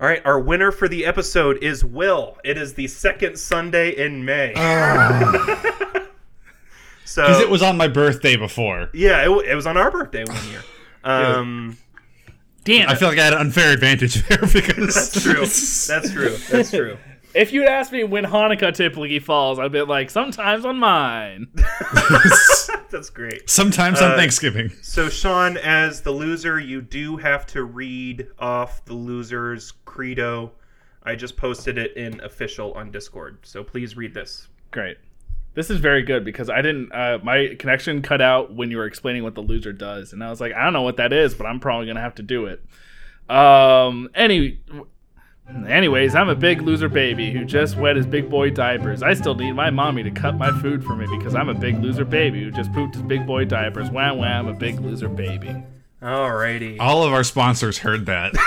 All 0.00 0.08
right, 0.08 0.24
our 0.24 0.38
winner 0.40 0.72
for 0.72 0.88
the 0.88 1.04
episode 1.06 1.62
is 1.62 1.84
Will. 1.84 2.38
It 2.44 2.56
is 2.58 2.74
the 2.74 2.86
second 2.86 3.38
Sunday 3.38 3.90
in 3.96 4.24
May. 4.24 4.52
so 7.04 7.22
Because 7.22 7.40
it 7.40 7.48
was 7.50 7.62
on 7.62 7.76
my 7.76 7.88
birthday 7.88 8.36
before. 8.36 8.90
yeah, 8.92 9.22
it, 9.24 9.30
it 9.46 9.54
was 9.54 9.66
on 9.66 9.76
our 9.76 9.90
birthday 9.90 10.24
one 10.24 10.48
year. 10.50 10.62
Um, 11.04 11.76
Damn, 12.64 12.88
I 12.88 12.96
feel 12.96 13.06
like 13.08 13.18
I 13.20 13.26
had 13.26 13.32
an 13.34 13.38
unfair 13.38 13.72
advantage 13.72 14.26
there 14.26 14.38
because 14.52 15.12
that's 15.12 15.22
true. 15.22 15.34
That's 15.46 16.10
true. 16.12 16.36
That's 16.50 16.70
true. 16.72 16.98
If 17.36 17.52
you'd 17.52 17.66
asked 17.66 17.92
me 17.92 18.02
when 18.04 18.24
Hanukkah 18.24 18.74
typically 18.74 19.18
falls, 19.18 19.58
I'd 19.58 19.72
be 19.72 19.82
like, 19.82 20.10
sometimes 20.10 20.64
on 20.64 20.78
mine. 20.78 21.48
That's 22.90 23.10
great. 23.10 23.48
Sometimes 23.50 24.00
on 24.00 24.12
Uh, 24.12 24.16
Thanksgiving. 24.16 24.70
So, 24.82 25.08
Sean, 25.08 25.56
as 25.58 26.00
the 26.02 26.10
loser, 26.12 26.58
you 26.58 26.80
do 26.80 27.16
have 27.16 27.46
to 27.48 27.64
read 27.64 28.26
off 28.38 28.84
the 28.84 28.94
loser's 28.94 29.72
credo. 29.84 30.52
I 31.02 31.14
just 31.14 31.36
posted 31.36 31.78
it 31.78 31.96
in 31.96 32.20
official 32.20 32.72
on 32.72 32.90
Discord, 32.90 33.38
so 33.42 33.62
please 33.62 33.96
read 33.96 34.14
this. 34.14 34.48
Great. 34.70 34.96
This 35.54 35.70
is 35.70 35.78
very 35.78 36.02
good 36.02 36.24
because 36.24 36.50
I 36.50 36.60
didn't. 36.62 36.92
Uh, 36.92 37.18
my 37.22 37.54
connection 37.58 38.02
cut 38.02 38.20
out 38.20 38.54
when 38.54 38.70
you 38.70 38.76
were 38.76 38.86
explaining 38.86 39.22
what 39.22 39.34
the 39.34 39.40
loser 39.40 39.72
does, 39.72 40.12
and 40.12 40.22
I 40.22 40.30
was 40.30 40.40
like, 40.40 40.52
I 40.52 40.64
don't 40.64 40.72
know 40.72 40.82
what 40.82 40.96
that 40.98 41.12
is, 41.12 41.34
but 41.34 41.46
I'm 41.46 41.60
probably 41.60 41.86
gonna 41.86 42.00
have 42.00 42.16
to 42.16 42.22
do 42.22 42.46
it. 42.46 42.62
Um. 43.30 44.08
Any. 44.14 44.60
Anyways, 45.48 46.14
I'm 46.14 46.28
a 46.28 46.34
big 46.34 46.62
loser 46.62 46.88
baby 46.88 47.30
who 47.30 47.44
just 47.44 47.76
wet 47.76 47.96
his 47.96 48.06
big 48.06 48.28
boy 48.28 48.50
diapers. 48.50 49.02
I 49.02 49.14
still 49.14 49.34
need 49.34 49.52
my 49.52 49.70
mommy 49.70 50.02
to 50.02 50.10
cut 50.10 50.36
my 50.36 50.50
food 50.60 50.84
for 50.84 50.96
me 50.96 51.06
because 51.18 51.34
I'm 51.34 51.48
a 51.48 51.54
big 51.54 51.80
loser 51.80 52.04
baby 52.04 52.42
who 52.42 52.50
just 52.50 52.72
pooped 52.72 52.94
his 52.94 53.02
big 53.04 53.26
boy 53.26 53.44
diapers. 53.44 53.90
Wham 53.90 54.18
wham, 54.18 54.46
I'm 54.48 54.54
a 54.54 54.58
big 54.58 54.80
loser 54.80 55.08
baby. 55.08 55.62
Alrighty. 56.02 56.78
All 56.80 57.04
of 57.04 57.12
our 57.12 57.24
sponsors 57.24 57.78
heard 57.78 58.06
that. 58.06 58.34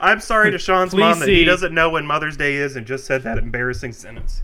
I'm 0.00 0.20
sorry 0.20 0.50
to 0.50 0.58
Sean's 0.58 0.90
Please 0.90 1.00
mom 1.00 1.20
that 1.20 1.28
he 1.28 1.44
doesn't 1.44 1.72
know 1.74 1.88
when 1.90 2.04
Mother's 2.04 2.36
Day 2.36 2.56
is 2.56 2.76
and 2.76 2.86
just 2.86 3.06
said 3.06 3.22
that 3.22 3.38
embarrassing 3.38 3.92
sentence. 3.92 4.42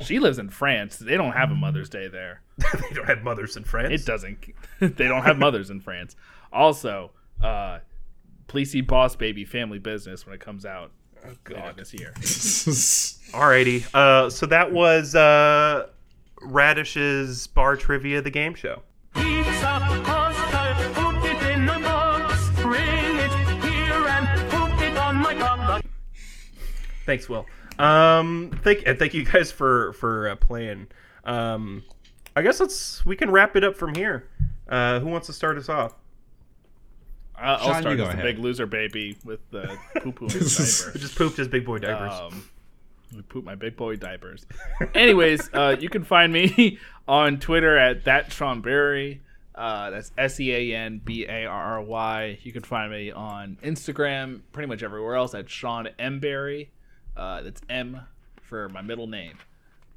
She 0.00 0.18
lives 0.18 0.38
in 0.38 0.48
France. 0.48 0.96
They 0.96 1.16
don't 1.16 1.32
have 1.32 1.50
a 1.50 1.54
Mother's 1.54 1.90
Day 1.90 2.08
there. 2.08 2.40
they 2.58 2.94
don't 2.94 3.06
have 3.06 3.22
mothers 3.22 3.56
in 3.56 3.64
France. 3.64 3.92
It 3.92 4.06
doesn't. 4.06 4.38
they 4.80 5.08
don't 5.08 5.22
have 5.22 5.38
mothers 5.38 5.70
in 5.70 5.80
France. 5.80 6.16
Also, 6.52 7.10
uh, 7.42 7.80
please 8.50 8.72
see 8.72 8.80
Boss 8.80 9.14
Baby 9.14 9.44
Family 9.44 9.78
Business 9.78 10.26
when 10.26 10.34
it 10.34 10.40
comes 10.40 10.66
out 10.66 10.90
later 11.48 11.72
this 11.76 11.94
year. 11.94 12.12
Alrighty. 12.16 13.86
Uh, 13.94 14.28
so 14.28 14.44
that 14.46 14.72
was 14.72 15.14
uh, 15.14 15.86
Radish's 16.42 17.46
bar 17.46 17.76
trivia, 17.76 18.20
the 18.20 18.30
game 18.30 18.54
show. 18.54 18.82
Pizza, 19.14 20.02
pasta, 20.04 20.90
put 20.94 21.30
it 21.30 21.42
in 21.52 21.68
a 21.68 21.78
box. 21.78 22.50
Bring 22.60 22.82
it 22.82 23.30
here 23.62 24.08
and 24.08 24.50
put 24.50 24.82
it 24.82 24.96
on 24.96 25.16
my 25.16 25.34
tongue. 25.34 25.82
Thanks, 27.06 27.28
Will. 27.28 27.46
Um, 27.78 28.50
thank 28.64 28.82
and 28.84 28.98
thank 28.98 29.14
you 29.14 29.24
guys 29.24 29.52
for 29.52 29.92
for 29.92 30.28
uh, 30.28 30.34
playing. 30.36 30.88
Um, 31.24 31.84
I 32.34 32.42
guess 32.42 32.58
let's 32.58 33.06
we 33.06 33.14
can 33.14 33.30
wrap 33.30 33.54
it 33.54 33.62
up 33.62 33.76
from 33.76 33.94
here. 33.94 34.28
Uh, 34.68 34.98
who 34.98 35.06
wants 35.06 35.28
to 35.28 35.32
start 35.32 35.56
us 35.56 35.68
off? 35.68 35.94
Sean, 37.40 37.58
I'll 37.60 37.74
you 37.74 37.80
start 37.80 38.00
as 38.00 38.06
the 38.06 38.12
ahead. 38.12 38.22
big 38.22 38.38
loser 38.38 38.66
baby 38.66 39.16
with 39.24 39.40
the 39.50 39.76
poo 40.00 40.12
poo 40.12 40.26
in 40.26 40.30
his 40.32 40.56
diaper. 40.56 40.92
Who 40.92 40.98
just 40.98 41.16
pooped 41.16 41.36
his 41.36 41.48
big 41.48 41.64
boy 41.64 41.78
diapers? 41.78 42.12
Um, 42.12 42.44
I 43.18 43.22
poop 43.28 43.44
my 43.44 43.54
big 43.54 43.76
boy 43.76 43.96
diapers. 43.96 44.46
Anyways, 44.94 45.50
uh, 45.52 45.76
you 45.80 45.88
can 45.88 46.04
find 46.04 46.32
me 46.32 46.78
on 47.08 47.40
Twitter 47.40 47.76
at 47.76 48.04
that 48.04 48.32
Sean 48.32 48.60
Barry. 48.60 49.20
Uh, 49.54 49.90
that's 49.90 50.12
S 50.16 50.38
E 50.40 50.52
A 50.72 50.76
N 50.76 51.00
B 51.04 51.26
A 51.26 51.44
R 51.46 51.74
R 51.78 51.82
Y. 51.82 52.38
You 52.42 52.52
can 52.52 52.62
find 52.62 52.90
me 52.92 53.10
on 53.10 53.58
Instagram, 53.62 54.40
pretty 54.52 54.68
much 54.68 54.82
everywhere 54.82 55.16
else 55.16 55.34
at 55.34 55.50
Sean 55.50 55.88
M 55.98 56.20
Barry. 56.20 56.70
Uh, 57.16 57.42
that's 57.42 57.60
M 57.68 58.00
for 58.42 58.68
my 58.68 58.80
middle 58.80 59.06
name. 59.06 59.34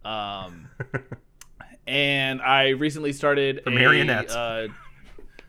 Um, 0.03 0.69
and 1.87 2.41
I 2.41 2.69
recently 2.69 3.13
started 3.13 3.61
For 3.63 3.69
a 3.69 3.73
marionettes. 3.73 4.33
uh, 4.33 4.67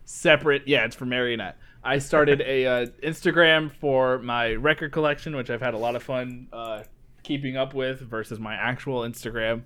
separate. 0.04 0.68
Yeah, 0.68 0.84
it's 0.84 0.94
for 0.96 1.06
marionette. 1.06 1.56
I 1.84 1.98
started 1.98 2.40
a 2.40 2.66
uh, 2.66 2.86
Instagram 3.02 3.70
for 3.70 4.18
my 4.18 4.54
record 4.54 4.90
collection, 4.90 5.36
which 5.36 5.50
I've 5.50 5.60
had 5.60 5.74
a 5.74 5.78
lot 5.78 5.96
of 5.96 6.02
fun 6.02 6.48
uh, 6.52 6.84
keeping 7.22 7.56
up 7.56 7.74
with, 7.74 8.00
versus 8.00 8.40
my 8.40 8.54
actual 8.54 9.02
Instagram. 9.02 9.62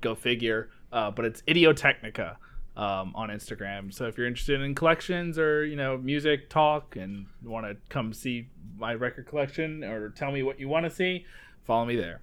Go 0.00 0.16
figure. 0.16 0.70
Uh, 0.92 1.10
but 1.12 1.24
it's 1.24 1.42
Idiotechnica 1.42 2.36
um, 2.76 3.12
on 3.14 3.28
Instagram. 3.28 3.94
So 3.94 4.06
if 4.06 4.18
you're 4.18 4.26
interested 4.26 4.60
in 4.60 4.74
collections 4.74 5.38
or 5.38 5.64
you 5.64 5.76
know 5.76 5.96
music 5.96 6.50
talk 6.50 6.96
and 6.96 7.26
want 7.42 7.66
to 7.66 7.76
come 7.88 8.12
see 8.12 8.48
my 8.76 8.94
record 8.94 9.26
collection 9.26 9.84
or 9.84 10.10
tell 10.10 10.32
me 10.32 10.42
what 10.42 10.58
you 10.58 10.68
want 10.68 10.84
to 10.84 10.90
see, 10.90 11.26
follow 11.64 11.84
me 11.84 11.96
there. 11.96 12.20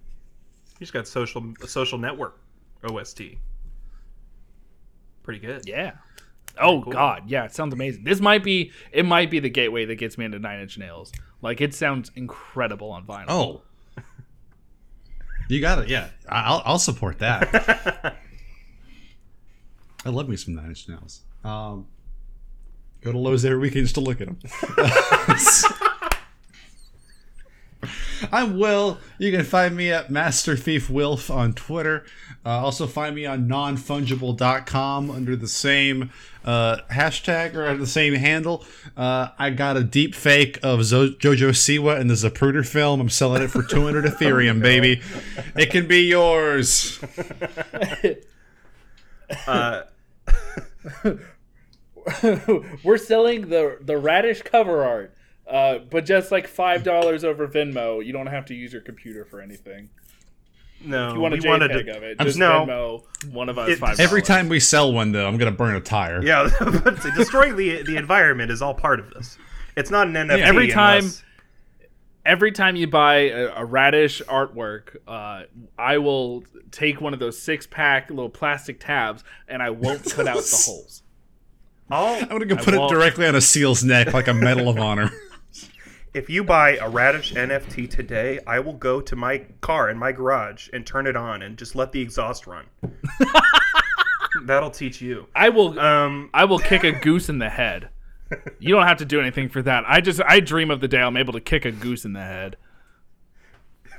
You 0.73 0.85
just 0.85 0.93
got 0.93 1.07
social 1.07 1.53
social 1.65 1.97
network 1.97 2.41
OST. 2.83 3.21
Pretty 5.23 5.39
good. 5.39 5.63
Yeah. 5.65 5.93
Oh 6.57 6.81
Cool. 6.81 6.93
God, 6.93 7.29
yeah, 7.29 7.45
it 7.45 7.53
sounds 7.53 7.73
amazing. 7.73 8.03
This 8.03 8.19
might 8.19 8.43
be 8.43 8.71
it 8.91 9.05
might 9.05 9.29
be 9.29 9.39
the 9.39 9.49
gateway 9.49 9.85
that 9.85 9.95
gets 9.95 10.17
me 10.17 10.25
into 10.25 10.39
Nine 10.39 10.59
Inch 10.61 10.77
Nails. 10.77 11.11
Like 11.41 11.61
it 11.61 11.73
sounds 11.73 12.11
incredible 12.15 12.91
on 12.91 13.05
vinyl. 13.05 13.25
Oh. 13.29 13.61
You 15.47 15.61
got 15.61 15.79
it. 15.79 15.89
Yeah, 15.89 16.09
I- 16.27 16.41
I'll 16.43 16.61
I'll 16.65 16.79
support 16.79 17.19
that. 17.19 18.15
I 20.05 20.09
love 20.09 20.29
me 20.29 20.35
some 20.35 20.55
Nine 20.55 20.67
Inch 20.67 20.87
Nails. 20.87 21.21
Um, 21.43 21.87
go 23.01 23.11
to 23.11 23.17
Lowe's 23.17 23.45
every 23.45 23.59
weekend 23.59 23.85
just 23.85 23.95
to 23.95 24.01
look 24.01 24.21
at 24.21 24.27
them. 24.27 24.39
I'm 28.33 28.59
Will. 28.59 28.97
You 29.17 29.31
can 29.31 29.45
find 29.45 29.75
me 29.75 29.89
at 29.91 30.11
Master 30.11 30.57
Thief 30.57 30.89
Wilf 30.89 31.31
on 31.31 31.53
Twitter. 31.53 32.05
Uh, 32.45 32.49
also 32.49 32.85
find 32.87 33.15
me 33.15 33.25
on 33.25 33.47
nonfungible.com 33.47 35.09
under 35.09 35.35
the 35.37 35.47
same 35.47 36.11
uh, 36.49 36.81
hashtag 36.91 37.53
or 37.53 37.77
the 37.77 37.85
same 37.85 38.15
handle. 38.15 38.65
Uh, 38.97 39.27
I 39.37 39.51
got 39.51 39.77
a 39.77 39.83
deep 39.83 40.15
fake 40.15 40.57
of 40.63 40.83
Zo- 40.83 41.09
Jojo 41.11 41.49
Siwa 41.49 41.99
in 41.99 42.07
the 42.07 42.15
Zapruder 42.15 42.67
film. 42.67 42.99
I'm 42.99 43.09
selling 43.09 43.43
it 43.43 43.49
for 43.51 43.61
200 43.61 44.03
Ethereum, 44.11 44.59
baby. 44.59 44.99
It 45.55 45.69
can 45.69 45.87
be 45.87 46.01
yours. 46.01 46.99
Uh, 49.45 49.83
We're 52.83 52.97
selling 52.97 53.49
the 53.49 53.77
the 53.81 53.97
radish 53.97 54.41
cover 54.41 54.83
art, 54.83 55.13
uh, 55.47 55.77
but 55.91 56.05
just 56.05 56.31
like 56.31 56.47
five 56.47 56.83
dollars 56.83 57.23
over 57.23 57.47
Venmo. 57.47 58.03
You 58.03 58.11
don't 58.11 58.25
have 58.27 58.45
to 58.45 58.55
use 58.55 58.73
your 58.73 58.81
computer 58.81 59.23
for 59.25 59.39
anything. 59.39 59.89
No, 60.83 61.09
If 61.09 61.13
you 61.15 61.19
want 61.21 61.33
a 61.33 61.37
we 61.37 61.47
wanted 61.49 61.71
JPEG 61.71 61.85
to. 61.85 61.97
of 61.97 62.03
it, 62.03 62.15
I'm- 62.19 62.27
just 62.27 62.37
no. 62.39 62.65
Venmo 62.67 63.31
one 63.33 63.49
of 63.49 63.57
us 63.57 63.69
It- 63.69 63.79
five. 63.79 63.99
Every 63.99 64.21
time 64.21 64.49
we 64.49 64.59
sell 64.59 64.93
one, 64.93 65.11
though, 65.11 65.27
I'm 65.27 65.37
going 65.37 65.51
to 65.51 65.57
burn 65.57 65.75
a 65.75 65.81
tire. 65.81 66.23
Yeah, 66.23 66.49
but 66.59 67.01
destroying 67.15 67.55
the 67.55 67.83
the 67.83 67.97
environment 67.97 68.51
is 68.51 68.61
all 68.61 68.73
part 68.73 68.99
of 68.99 69.09
this. 69.13 69.37
It's 69.75 69.91
not 69.91 70.07
an 70.07 70.13
NFT. 70.13 70.41
Every 70.41 70.67
time- 70.67 70.97
unless- 70.99 71.23
every 72.25 72.51
time 72.51 72.75
you 72.75 72.85
buy 72.87 73.15
a, 73.29 73.47
a 73.55 73.65
radish 73.65 74.21
artwork, 74.27 74.97
uh, 75.07 75.43
I 75.77 75.97
will 75.97 76.43
take 76.71 77.01
one 77.01 77.13
of 77.13 77.19
those 77.19 77.41
six 77.41 77.65
pack 77.65 78.09
little 78.09 78.29
plastic 78.29 78.79
tabs 78.79 79.23
and 79.47 79.63
I 79.63 79.69
won't 79.71 80.03
cut 80.11 80.27
out 80.27 80.35
the 80.37 80.63
holes. 80.65 81.01
I'll, 81.89 82.21
I'm 82.21 82.27
going 82.27 82.41
to 82.41 82.45
go 82.45 82.55
I 82.55 82.63
put 82.63 82.73
it 82.75 82.77
won't. 82.79 82.91
directly 82.91 83.25
on 83.25 83.33
a 83.35 83.41
seal's 83.41 83.83
neck 83.83 84.13
like 84.13 84.27
a 84.27 84.33
Medal 84.33 84.69
of 84.69 84.77
Honor. 84.77 85.09
if 86.13 86.29
you 86.29 86.43
buy 86.43 86.77
a 86.77 86.89
radish 86.89 87.33
NFT 87.33 87.89
today, 87.89 88.39
I 88.47 88.59
will 88.59 88.73
go 88.73 89.01
to 89.01 89.15
my 89.15 89.39
car 89.61 89.89
in 89.89 89.97
my 89.97 90.11
garage 90.11 90.69
and 90.73 90.85
turn 90.85 91.07
it 91.07 91.15
on 91.15 91.41
and 91.41 91.57
just 91.57 91.75
let 91.75 91.91
the 91.91 92.01
exhaust 92.01 92.47
run. 92.47 92.65
That'll 94.45 94.71
teach 94.71 95.01
you. 95.01 95.27
I 95.35 95.49
will. 95.49 95.79
Um, 95.79 96.29
I 96.33 96.45
will 96.45 96.59
kick 96.59 96.83
a 96.83 96.91
goose 96.91 97.29
in 97.29 97.39
the 97.39 97.49
head. 97.49 97.89
You 98.59 98.75
don't 98.75 98.85
have 98.85 98.97
to 98.97 99.05
do 99.05 99.19
anything 99.19 99.49
for 99.49 99.63
that. 99.63 99.85
I 99.87 100.01
just 100.01 100.21
I 100.21 100.39
dream 100.39 100.69
of 100.69 100.81
the 100.81 100.87
day 100.87 101.01
I'm 101.01 101.17
able 101.17 101.33
to 101.33 101.39
kick 101.39 101.65
a 101.65 101.71
goose 101.71 102.05
in 102.05 102.13
the 102.13 102.21
head. 102.21 102.57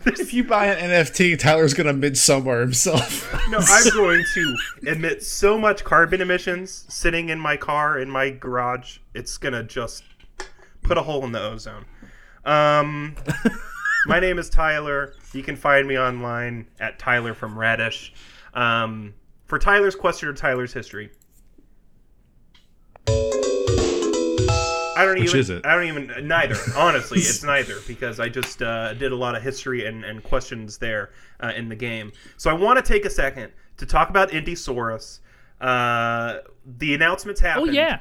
if 0.06 0.32
you 0.32 0.44
buy 0.44 0.66
an 0.66 0.88
NFT, 0.88 1.36
Tyler's 1.36 1.74
going 1.74 1.88
to 1.88 1.92
midsummer 1.92 2.60
himself. 2.60 3.28
no, 3.48 3.58
I'm 3.60 3.90
going 3.92 4.22
to 4.34 4.56
emit 4.82 5.24
so 5.24 5.58
much 5.58 5.82
carbon 5.82 6.20
emissions 6.20 6.86
sitting 6.88 7.28
in 7.28 7.40
my 7.40 7.56
car 7.56 7.98
in 7.98 8.08
my 8.08 8.30
garage. 8.30 8.98
It's 9.14 9.36
gonna 9.36 9.64
just 9.64 10.04
put 10.82 10.96
a 10.96 11.02
hole 11.02 11.24
in 11.24 11.32
the 11.32 11.42
ozone. 11.42 11.84
Um, 12.50 13.14
my 14.06 14.18
name 14.18 14.40
is 14.40 14.50
Tyler. 14.50 15.14
You 15.32 15.44
can 15.44 15.54
find 15.54 15.86
me 15.86 15.96
online 15.96 16.66
at 16.80 16.98
Tyler 16.98 17.32
from 17.32 17.56
Radish. 17.56 18.12
Um, 18.54 19.14
for 19.44 19.60
Tyler's 19.60 19.94
question 19.94 20.28
or 20.28 20.32
Tyler's 20.32 20.72
history. 20.72 21.10
I 23.06 25.04
don't 25.04 25.20
Which 25.20 25.28
even. 25.28 25.40
is 25.40 25.50
it? 25.50 25.64
I 25.64 25.76
don't 25.76 25.86
even. 25.86 26.26
Neither. 26.26 26.56
Honestly, 26.76 27.20
it's 27.20 27.44
neither 27.44 27.76
because 27.86 28.18
I 28.18 28.28
just 28.28 28.60
uh, 28.62 28.94
did 28.94 29.12
a 29.12 29.16
lot 29.16 29.36
of 29.36 29.44
history 29.44 29.86
and, 29.86 30.04
and 30.04 30.20
questions 30.20 30.76
there 30.76 31.10
uh, 31.38 31.52
in 31.54 31.68
the 31.68 31.76
game. 31.76 32.10
So 32.36 32.50
I 32.50 32.52
want 32.54 32.84
to 32.84 32.92
take 32.92 33.04
a 33.04 33.10
second 33.10 33.52
to 33.76 33.86
talk 33.86 34.10
about 34.10 34.30
Indiesaurus. 34.30 35.20
Uh, 35.60 36.38
the 36.66 36.94
announcements 36.94 37.40
happened. 37.40 37.70
Oh 37.70 37.72
yeah. 37.72 38.00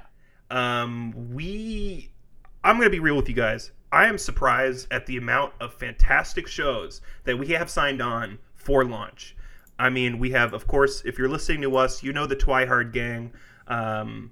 Um, 0.50 1.14
we. 1.36 2.10
I'm 2.64 2.78
gonna 2.78 2.90
be 2.90 3.00
real 3.00 3.16
with 3.16 3.30
you 3.30 3.36
guys. 3.36 3.72
I 3.92 4.06
am 4.08 4.18
surprised 4.18 4.88
at 4.92 5.06
the 5.06 5.18
amount 5.18 5.54
of 5.60 5.74
fantastic 5.74 6.48
shows 6.48 7.02
that 7.24 7.38
we 7.38 7.48
have 7.48 7.70
signed 7.70 8.02
on 8.02 8.40
for 8.56 8.86
launch. 8.86 9.36
I 9.80 9.90
mean, 9.90 10.20
we 10.20 10.32
have, 10.32 10.54
of 10.54 10.68
course, 10.68 11.02
if 11.06 11.18
you're 11.18 11.30
listening 11.30 11.62
to 11.62 11.78
us, 11.78 12.04
you 12.04 12.14
know 12.14 12.28
the 12.28 12.36
Twihard 12.36 12.92
Gang. 12.92 13.32
Um, 13.68 14.32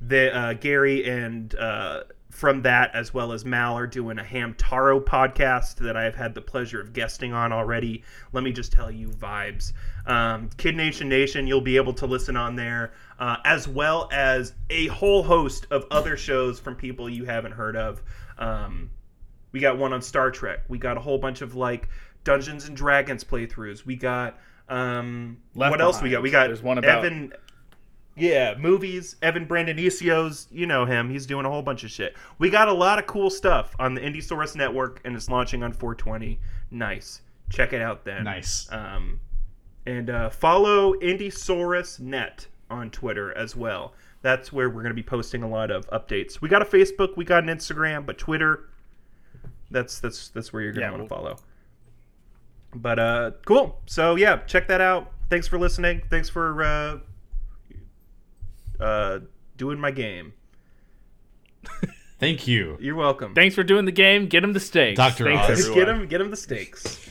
the 0.00 0.34
uh, 0.36 0.52
Gary 0.54 1.08
and 1.08 1.54
uh, 1.56 2.04
from 2.30 2.62
that 2.62 2.94
as 2.94 3.12
well 3.12 3.32
as 3.32 3.44
Mal 3.44 3.76
are 3.76 3.86
doing 3.86 4.18
a 4.18 4.22
Hamtaro 4.22 5.02
podcast 5.02 5.76
that 5.76 5.96
I've 5.96 6.14
had 6.14 6.34
the 6.34 6.40
pleasure 6.40 6.80
of 6.80 6.92
guesting 6.92 7.32
on 7.32 7.52
already. 7.52 8.04
Let 8.32 8.44
me 8.44 8.52
just 8.52 8.72
tell 8.72 8.90
you, 8.90 9.08
vibes. 9.08 9.72
Um, 10.06 10.48
Kid 10.56 10.76
Nation 10.76 11.08
Nation, 11.08 11.46
you'll 11.46 11.60
be 11.60 11.76
able 11.76 11.94
to 11.94 12.06
listen 12.06 12.36
on 12.36 12.54
there, 12.54 12.92
uh, 13.18 13.36
as 13.44 13.66
well 13.66 14.08
as 14.12 14.54
a 14.70 14.86
whole 14.86 15.22
host 15.22 15.66
of 15.70 15.86
other 15.90 16.16
shows 16.16 16.60
from 16.60 16.76
people 16.76 17.08
you 17.10 17.24
haven't 17.24 17.52
heard 17.52 17.76
of. 17.76 18.02
Um, 18.38 18.90
we 19.52 19.60
got 19.60 19.78
one 19.78 19.92
on 19.92 20.02
Star 20.02 20.30
Trek. 20.30 20.60
We 20.68 20.78
got 20.78 20.96
a 20.96 21.00
whole 21.00 21.18
bunch 21.18 21.40
of 21.40 21.54
like 21.54 21.88
Dungeons 22.24 22.66
and 22.68 22.76
Dragons 22.76 23.24
playthroughs. 23.24 23.84
We 23.84 23.96
got 23.96 24.38
um, 24.68 25.38
what 25.54 25.80
else 25.80 26.02
we 26.02 26.10
got? 26.10 26.22
We 26.22 26.30
got 26.30 26.48
There's 26.48 26.62
one 26.62 26.78
about- 26.78 27.04
Evan. 27.04 27.32
Yeah, 28.16 28.56
movies. 28.58 29.14
Evan 29.22 29.46
Brandonicios, 29.46 30.48
you 30.50 30.66
know 30.66 30.84
him. 30.84 31.08
He's 31.08 31.24
doing 31.24 31.46
a 31.46 31.50
whole 31.50 31.62
bunch 31.62 31.84
of 31.84 31.90
shit. 31.92 32.16
We 32.38 32.50
got 32.50 32.66
a 32.66 32.72
lot 32.72 32.98
of 32.98 33.06
cool 33.06 33.30
stuff 33.30 33.76
on 33.78 33.94
the 33.94 34.00
Indiesaurus 34.00 34.56
network, 34.56 35.00
and 35.04 35.14
it's 35.14 35.28
launching 35.30 35.62
on 35.62 35.72
420. 35.72 36.40
Nice. 36.72 37.22
Check 37.48 37.72
it 37.72 37.80
out 37.80 38.04
then. 38.04 38.24
Nice. 38.24 38.66
Um, 38.72 39.20
and 39.86 40.10
uh, 40.10 40.30
follow 40.30 40.94
Indiesaurus 40.94 42.00
Net 42.00 42.48
on 42.68 42.90
Twitter 42.90 43.32
as 43.38 43.54
well. 43.54 43.94
That's 44.22 44.52
where 44.52 44.68
we're 44.68 44.82
going 44.82 44.90
to 44.90 44.94
be 44.94 45.02
posting 45.02 45.42
a 45.42 45.48
lot 45.48 45.70
of 45.70 45.88
updates. 45.90 46.40
We 46.40 46.48
got 46.48 46.60
a 46.62 46.64
Facebook, 46.64 47.16
we 47.16 47.24
got 47.24 47.44
an 47.48 47.48
Instagram, 47.56 48.04
but 48.04 48.18
Twitter, 48.18 48.68
that's 49.70 50.00
that's 50.00 50.28
that's 50.30 50.52
where 50.52 50.62
you're 50.62 50.72
going 50.72 50.80
to 50.82 50.86
Yeah, 50.86 50.90
want 50.98 51.08
to 51.08 51.14
we'll- 51.14 51.22
follow. 51.24 51.36
But 52.74 52.98
uh, 52.98 53.30
cool. 53.46 53.80
So 53.86 54.16
yeah, 54.16 54.36
check 54.46 54.68
that 54.68 54.80
out. 54.82 55.12
Thanks 55.30 55.46
for 55.46 55.58
listening. 55.58 56.02
Thanks 56.10 56.28
for 56.28 56.62
uh, 56.62 56.98
uh, 58.78 59.20
doing 59.56 59.78
my 59.78 59.90
game. 59.90 60.34
Thank 62.20 62.46
you. 62.48 62.76
You're 62.80 62.96
welcome. 62.96 63.34
Thanks 63.34 63.54
for 63.54 63.62
doing 63.62 63.84
the 63.84 63.92
game. 63.92 64.26
Get 64.26 64.42
him 64.44 64.52
the 64.52 64.60
steaks. 64.60 64.96
Dr. 64.98 65.24
Thanks, 65.24 65.48
Oz. 65.50 65.60
everyone. 65.60 65.78
Get 65.78 65.88
him, 65.88 66.06
get 66.08 66.20
him 66.20 66.30
the 66.30 66.36
steaks. 66.36 67.08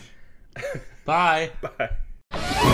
Bye. 1.05 1.51
Bye. 2.31 2.73